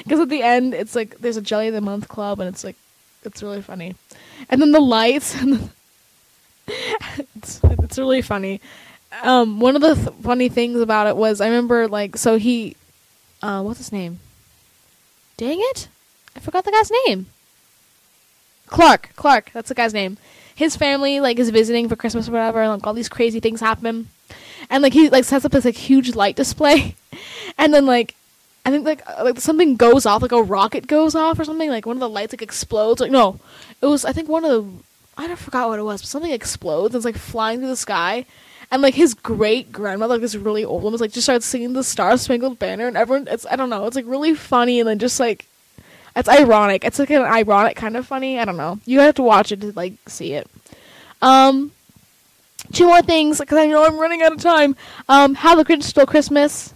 Because 0.02 0.20
at 0.20 0.28
the 0.28 0.42
end, 0.42 0.74
it's 0.74 0.94
like 0.94 1.18
there's 1.18 1.36
a 1.36 1.42
Jelly 1.42 1.68
of 1.68 1.74
the 1.74 1.80
Month 1.80 2.08
Club, 2.08 2.40
and 2.40 2.48
it's 2.48 2.64
like 2.64 2.76
it's 3.24 3.42
really 3.42 3.62
funny. 3.62 3.94
And 4.50 4.60
then 4.60 4.72
the 4.72 4.80
lights, 4.80 5.40
and 5.40 5.70
it's 7.36 7.60
it's 7.62 7.98
really 7.98 8.22
funny. 8.22 8.60
Um, 9.22 9.60
one 9.60 9.76
of 9.76 9.82
the 9.82 9.94
th- 9.94 10.22
funny 10.22 10.48
things 10.48 10.80
about 10.80 11.06
it 11.06 11.16
was 11.16 11.40
I 11.40 11.46
remember 11.46 11.86
like 11.86 12.16
so 12.16 12.36
he, 12.36 12.76
uh, 13.42 13.62
what's 13.62 13.78
his 13.78 13.92
name? 13.92 14.20
Dang 15.36 15.58
it, 15.60 15.88
I 16.36 16.40
forgot 16.40 16.64
the 16.64 16.72
guy's 16.72 16.90
name. 17.06 17.26
Clark, 18.66 19.10
Clark, 19.16 19.50
that's 19.52 19.68
the 19.68 19.74
guy's 19.74 19.94
name. 19.94 20.16
His 20.54 20.76
family 20.76 21.20
like 21.20 21.38
is 21.38 21.50
visiting 21.50 21.88
for 21.88 21.96
Christmas 21.96 22.28
or 22.28 22.32
whatever, 22.32 22.62
and 22.62 22.72
like 22.72 22.86
all 22.86 22.94
these 22.94 23.08
crazy 23.08 23.40
things 23.40 23.60
happen, 23.60 24.08
and 24.70 24.82
like 24.82 24.92
he 24.92 25.08
like 25.08 25.24
sets 25.24 25.44
up 25.44 25.52
this 25.52 25.64
like 25.64 25.76
huge 25.76 26.14
light 26.14 26.36
display, 26.36 26.94
and 27.58 27.72
then 27.72 27.86
like 27.86 28.14
I 28.64 28.70
think 28.70 28.86
like 28.86 29.02
uh, 29.06 29.24
like 29.24 29.40
something 29.40 29.76
goes 29.76 30.06
off, 30.06 30.22
like 30.22 30.32
a 30.32 30.42
rocket 30.42 30.86
goes 30.86 31.14
off 31.14 31.38
or 31.38 31.44
something. 31.44 31.70
Like 31.70 31.86
one 31.86 31.96
of 31.96 32.00
the 32.00 32.08
lights 32.08 32.32
like 32.32 32.42
explodes. 32.42 33.00
Like 33.00 33.10
no, 33.10 33.40
it 33.80 33.86
was 33.86 34.04
I 34.04 34.12
think 34.12 34.28
one 34.28 34.44
of 34.44 34.50
the 34.50 34.82
I 35.16 35.26
don't 35.26 35.38
forgot 35.38 35.68
what 35.68 35.78
it 35.78 35.84
was, 35.84 36.00
but 36.00 36.08
something 36.08 36.30
explodes 36.30 36.94
and 36.94 37.00
it's 37.00 37.04
like 37.04 37.16
flying 37.16 37.58
through 37.58 37.68
the 37.68 37.76
sky. 37.76 38.24
And 38.70 38.80
like 38.80 38.94
his 38.94 39.12
great 39.12 39.70
grandmother, 39.70 40.14
like 40.14 40.22
this 40.22 40.34
really 40.34 40.64
old 40.64 40.82
woman, 40.82 40.92
was 40.92 41.00
like 41.02 41.12
just 41.12 41.26
starts 41.26 41.44
singing 41.44 41.74
the 41.74 41.84
Star 41.84 42.16
Spangled 42.16 42.58
Banner, 42.58 42.86
and 42.86 42.96
everyone, 42.96 43.28
it's 43.30 43.44
I 43.44 43.56
don't 43.56 43.68
know, 43.68 43.86
it's 43.86 43.96
like 43.96 44.06
really 44.06 44.34
funny, 44.34 44.80
and 44.80 44.88
then 44.88 44.98
just 44.98 45.20
like 45.20 45.46
it's 46.14 46.28
ironic. 46.28 46.84
It's 46.84 46.98
like 46.98 47.10
an 47.10 47.22
ironic 47.22 47.76
kind 47.76 47.96
of 47.96 48.06
funny. 48.06 48.38
I 48.38 48.44
don't 48.44 48.56
know. 48.56 48.78
You 48.84 49.00
have 49.00 49.14
to 49.16 49.22
watch 49.22 49.52
it 49.52 49.60
to 49.60 49.72
like 49.72 49.94
see 50.08 50.34
it. 50.34 50.48
Um, 51.20 51.72
two 52.72 52.86
more 52.86 53.02
things 53.02 53.38
because 53.38 53.58
I 53.58 53.66
know 53.66 53.84
I'm 53.84 53.98
running 53.98 54.22
out 54.22 54.32
of 54.32 54.40
time. 54.40 54.76
Um, 55.08 55.34
How 55.34 55.54
the 55.54 55.64
Grinch 55.64 55.84
Stole 55.84 56.06
Christmas. 56.06 56.74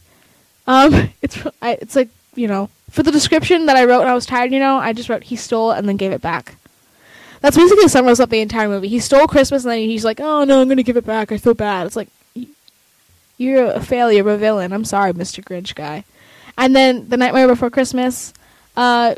Um, 0.66 1.10
it's 1.22 1.38
I, 1.60 1.72
it's 1.80 1.96
like 1.96 2.08
you 2.34 2.48
know 2.48 2.70
for 2.90 3.02
the 3.02 3.12
description 3.12 3.66
that 3.66 3.76
I 3.76 3.84
wrote 3.84 4.00
when 4.00 4.08
I 4.08 4.14
was 4.14 4.26
tired. 4.26 4.52
You 4.52 4.60
know, 4.60 4.76
I 4.76 4.92
just 4.92 5.08
wrote 5.08 5.24
he 5.24 5.36
stole 5.36 5.72
and 5.72 5.88
then 5.88 5.96
gave 5.96 6.12
it 6.12 6.22
back. 6.22 6.56
That's 7.42 7.56
basically 7.56 7.88
sums 7.88 8.18
up 8.18 8.30
the 8.30 8.40
entire 8.40 8.68
movie. 8.68 8.88
He 8.88 8.98
stole 8.98 9.26
Christmas 9.26 9.64
and 9.64 9.72
then 9.72 9.78
he's 9.80 10.04
like, 10.04 10.20
"Oh 10.20 10.44
no, 10.44 10.60
I'm 10.60 10.68
gonna 10.68 10.82
give 10.82 10.96
it 10.96 11.06
back. 11.06 11.30
I 11.30 11.38
feel 11.38 11.54
bad." 11.54 11.86
It's 11.86 11.96
like 11.96 12.08
you're 13.38 13.66
a 13.66 13.80
failure, 13.80 14.26
a 14.28 14.36
villain. 14.38 14.72
I'm 14.72 14.84
sorry, 14.84 15.12
Mr. 15.12 15.44
Grinch 15.44 15.74
guy. 15.74 16.04
And 16.56 16.74
then 16.74 17.08
the 17.08 17.18
Nightmare 17.18 17.46
Before 17.46 17.68
Christmas, 17.68 18.32
uh, 18.76 19.14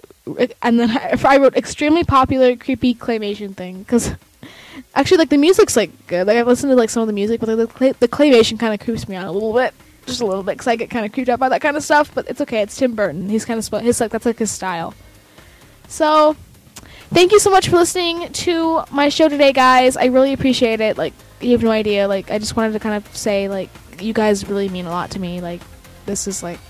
and 0.62 0.78
then 0.80 0.90
I, 0.90 1.18
I 1.24 1.36
wrote 1.38 1.56
extremely 1.56 2.04
popular 2.04 2.56
creepy 2.56 2.94
claymation 2.94 3.54
thing 3.54 3.78
because 3.80 4.14
actually 4.94 5.18
like 5.18 5.30
the 5.30 5.38
music's 5.38 5.76
like 5.76 6.06
good. 6.06 6.26
Like 6.26 6.36
I've 6.36 6.46
listened 6.46 6.70
to 6.70 6.76
like 6.76 6.90
some 6.90 7.02
of 7.02 7.06
the 7.06 7.12
music, 7.12 7.40
but 7.40 7.48
like, 7.48 7.59
the 7.59 7.66
clay, 7.66 7.92
the 7.92 8.09
claymation 8.09 8.59
kind 8.59 8.74
of 8.74 8.84
creeps 8.84 9.09
me 9.09 9.16
out 9.16 9.26
a 9.26 9.30
little 9.30 9.52
bit, 9.52 9.74
just 10.06 10.20
a 10.20 10.26
little 10.26 10.42
bit, 10.42 10.52
because 10.52 10.66
I 10.66 10.76
get 10.76 10.90
kind 10.90 11.04
of 11.04 11.12
creeped 11.12 11.28
out 11.28 11.38
by 11.38 11.48
that 11.48 11.61
kind 11.61 11.76
of 11.76 11.82
stuff. 11.82 12.14
But 12.14 12.28
it's 12.28 12.40
okay. 12.40 12.62
It's 12.62 12.76
Tim 12.76 12.94
Burton. 12.94 13.28
He's 13.28 13.44
kind 13.44 13.59
of 13.59 13.82
his 13.82 14.00
like 14.00 14.11
that's 14.11 14.26
like 14.26 14.38
his 14.38 14.50
style. 14.50 14.94
So, 15.88 16.36
thank 17.11 17.32
you 17.32 17.38
so 17.38 17.50
much 17.50 17.68
for 17.68 17.76
listening 17.76 18.30
to 18.30 18.82
my 18.90 19.09
show 19.09 19.28
today, 19.28 19.52
guys. 19.52 19.96
I 19.96 20.06
really 20.06 20.32
appreciate 20.32 20.80
it. 20.80 20.98
Like 20.98 21.14
you 21.40 21.52
have 21.52 21.62
no 21.62 21.70
idea. 21.70 22.06
Like 22.06 22.30
I 22.30 22.38
just 22.38 22.56
wanted 22.56 22.72
to 22.74 22.80
kind 22.80 22.94
of 22.94 23.16
say 23.16 23.48
like 23.48 23.70
you 24.00 24.12
guys 24.12 24.48
really 24.48 24.68
mean 24.68 24.86
a 24.86 24.90
lot 24.90 25.11
to 25.12 25.18
me. 25.18 25.40
Like 25.40 25.62
this 26.06 26.28
is 26.28 26.42
like 26.42 26.61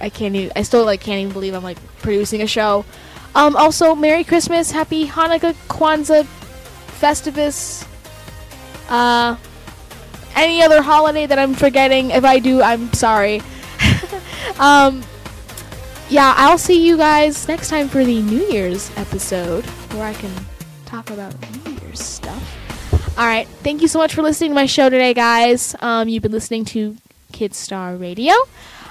I 0.00 0.08
can't 0.08 0.34
even. 0.34 0.52
I 0.56 0.62
still 0.62 0.84
like 0.84 1.00
can't 1.00 1.20
even 1.20 1.32
believe 1.32 1.54
I'm 1.54 1.62
like 1.62 1.78
producing 1.98 2.42
a 2.42 2.46
show. 2.46 2.84
Um, 3.34 3.56
also, 3.56 3.94
Merry 3.94 4.24
Christmas, 4.24 4.70
Happy 4.70 5.06
Hanukkah, 5.06 5.54
Kwanzaa, 5.68 6.24
Festivus. 7.00 7.86
Uh, 8.88 9.36
any 10.34 10.62
other 10.62 10.82
holiday 10.82 11.26
that 11.26 11.38
I'm 11.38 11.54
forgetting? 11.54 12.10
If 12.10 12.24
I 12.24 12.38
do, 12.38 12.62
I'm 12.62 12.92
sorry. 12.92 13.42
um, 14.58 15.02
yeah, 16.08 16.34
I'll 16.36 16.58
see 16.58 16.86
you 16.86 16.96
guys 16.96 17.46
next 17.48 17.68
time 17.68 17.88
for 17.88 18.04
the 18.04 18.22
New 18.22 18.44
Year's 18.46 18.90
episode 18.96 19.66
where 19.92 20.06
I 20.06 20.14
can 20.14 20.32
talk 20.86 21.10
about 21.10 21.34
New 21.66 21.72
Year's 21.72 22.00
stuff. 22.00 22.42
All 23.18 23.26
right, 23.26 23.48
thank 23.62 23.82
you 23.82 23.88
so 23.88 23.98
much 23.98 24.14
for 24.14 24.22
listening 24.22 24.52
to 24.52 24.54
my 24.54 24.66
show 24.66 24.88
today, 24.88 25.12
guys. 25.12 25.74
Um, 25.80 26.08
you've 26.08 26.22
been 26.22 26.32
listening 26.32 26.64
to 26.66 26.96
Kidstar 27.32 28.00
Radio. 28.00 28.32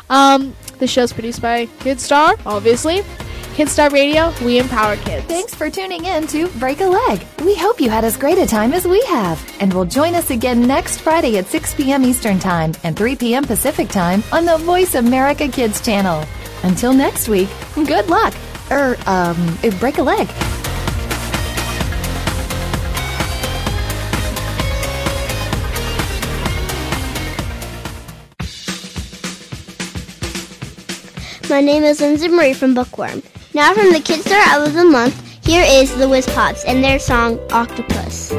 Um, 0.10 0.56
the 0.80 0.88
show's 0.88 1.14
produced 1.14 1.42
by 1.42 1.66
Kidstar, 1.80 2.40
obviously. 2.46 3.02
Kidstar 3.58 3.92
Radio, 3.92 4.32
we 4.46 4.60
empower 4.60 4.98
kids. 4.98 5.26
Thanks 5.26 5.56
for 5.56 5.68
tuning 5.70 6.06
in 6.06 6.28
to 6.28 6.48
Break 6.60 6.80
a 6.82 6.86
Leg. 6.86 7.26
We 7.44 7.56
hope 7.56 7.82
you 7.82 7.90
had 7.90 8.04
as 8.04 8.16
great 8.16 8.38
a 8.38 8.46
time 8.46 8.72
as 8.72 8.88
we 8.88 9.02
have. 9.06 9.44
And 9.60 9.74
will 9.74 9.86
join 9.86 10.14
us 10.14 10.30
again 10.30 10.68
next 10.68 11.00
Friday 11.00 11.40
at 11.40 11.48
6 11.48 11.74
p.m. 11.74 12.04
Eastern 12.04 12.38
Time 12.38 12.74
and 12.84 12.96
3 12.96 13.16
p.m. 13.16 13.44
Pacific 13.44 13.90
Time 13.90 14.22
on 14.32 14.46
the 14.46 14.58
Voice 14.58 14.94
America 14.94 15.48
Kids 15.48 15.82
channel. 15.84 16.24
Until 16.62 16.94
next 16.94 17.30
week, 17.30 17.50
good 17.74 18.08
luck. 18.10 18.36
Er, 18.70 18.96
um, 19.08 19.58
break 19.80 19.98
a 19.98 20.04
leg. 20.04 20.28
My 31.50 31.62
name 31.62 31.84
is 31.84 32.02
Lindsay 32.02 32.28
Marie 32.28 32.54
from 32.54 32.74
Bookworm. 32.74 33.24
Now 33.54 33.74
from 33.74 33.94
the 33.94 34.00
Kidstar 34.00 34.66
of 34.66 34.74
the 34.74 34.84
Month, 34.84 35.46
here 35.46 35.64
is 35.66 35.96
the 35.96 36.10
Whiz 36.10 36.26
Pops 36.26 36.66
and 36.66 36.84
their 36.84 37.00
song 37.00 37.40
Octopus. 37.52 38.34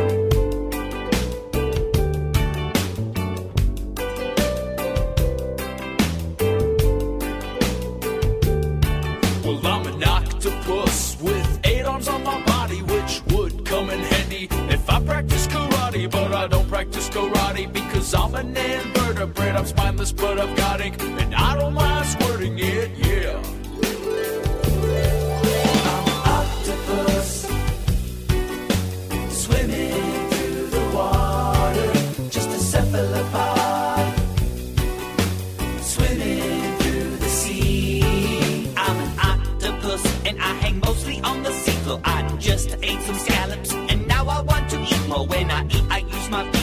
But 16.11 16.33
I 16.35 16.47
don't 16.47 16.69
practice 16.69 17.09
karate 17.11 17.71
because 17.73 18.15
I'm 18.15 18.35
an 18.35 18.57
invertebrate. 18.57 19.55
I'm 19.55 19.67
spineless, 19.67 20.13
but 20.13 20.39
I've 20.39 20.57
got 20.57 20.81
ink, 20.81 21.01
and 21.03 21.35
I 21.35 21.57
don't 21.57 21.75
mind 21.75 22.07
squirting 22.07 22.59
it, 22.59 22.91
yeah. 22.99 23.58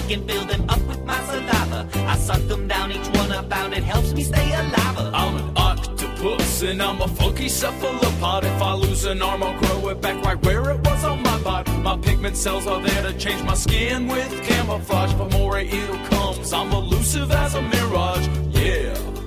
My 0.07 0.27
fill 0.27 0.45
them 0.45 0.69
up 0.69 0.81
with 0.87 1.03
my 1.03 1.19
saliva. 1.25 1.89
I 1.95 2.17
suck 2.17 2.41
them 2.47 2.67
down, 2.67 2.91
each 2.91 3.07
one 3.17 3.31
about 3.31 3.73
it 3.73 3.83
helps 3.83 4.13
me 4.13 4.23
stay 4.23 4.53
alive. 4.53 4.97
I'm 5.13 5.35
an 5.37 5.57
octopus 5.57 6.61
and 6.61 6.81
I'm 6.81 7.01
a 7.01 7.07
funky 7.07 7.49
cephalopod. 7.49 8.43
If 8.43 8.61
I 8.61 8.73
lose 8.73 9.05
an 9.05 9.21
arm, 9.21 9.43
I'll 9.43 9.59
grow 9.59 9.89
it 9.89 10.01
back 10.01 10.23
right 10.23 10.41
where 10.45 10.69
it 10.71 10.79
was 10.85 11.03
on 11.03 11.23
my 11.23 11.41
body. 11.41 11.71
My 11.77 11.97
pigment 11.97 12.37
cells 12.37 12.67
are 12.67 12.81
there 12.81 13.03
to 13.03 13.17
change 13.17 13.43
my 13.43 13.55
skin 13.55 14.07
with 14.07 14.31
camouflage. 14.43 15.13
But 15.13 15.31
more 15.31 15.59
ill 15.59 15.97
comes, 16.09 16.53
I'm 16.53 16.71
elusive 16.71 17.31
as 17.31 17.55
a 17.55 17.61
mirage. 17.61 18.27
Yeah. 18.49 19.24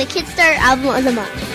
The 0.00 0.06
Kidstar 0.06 0.56
album 0.56 0.94
of 0.94 1.04
the 1.04 1.12
month. 1.12 1.49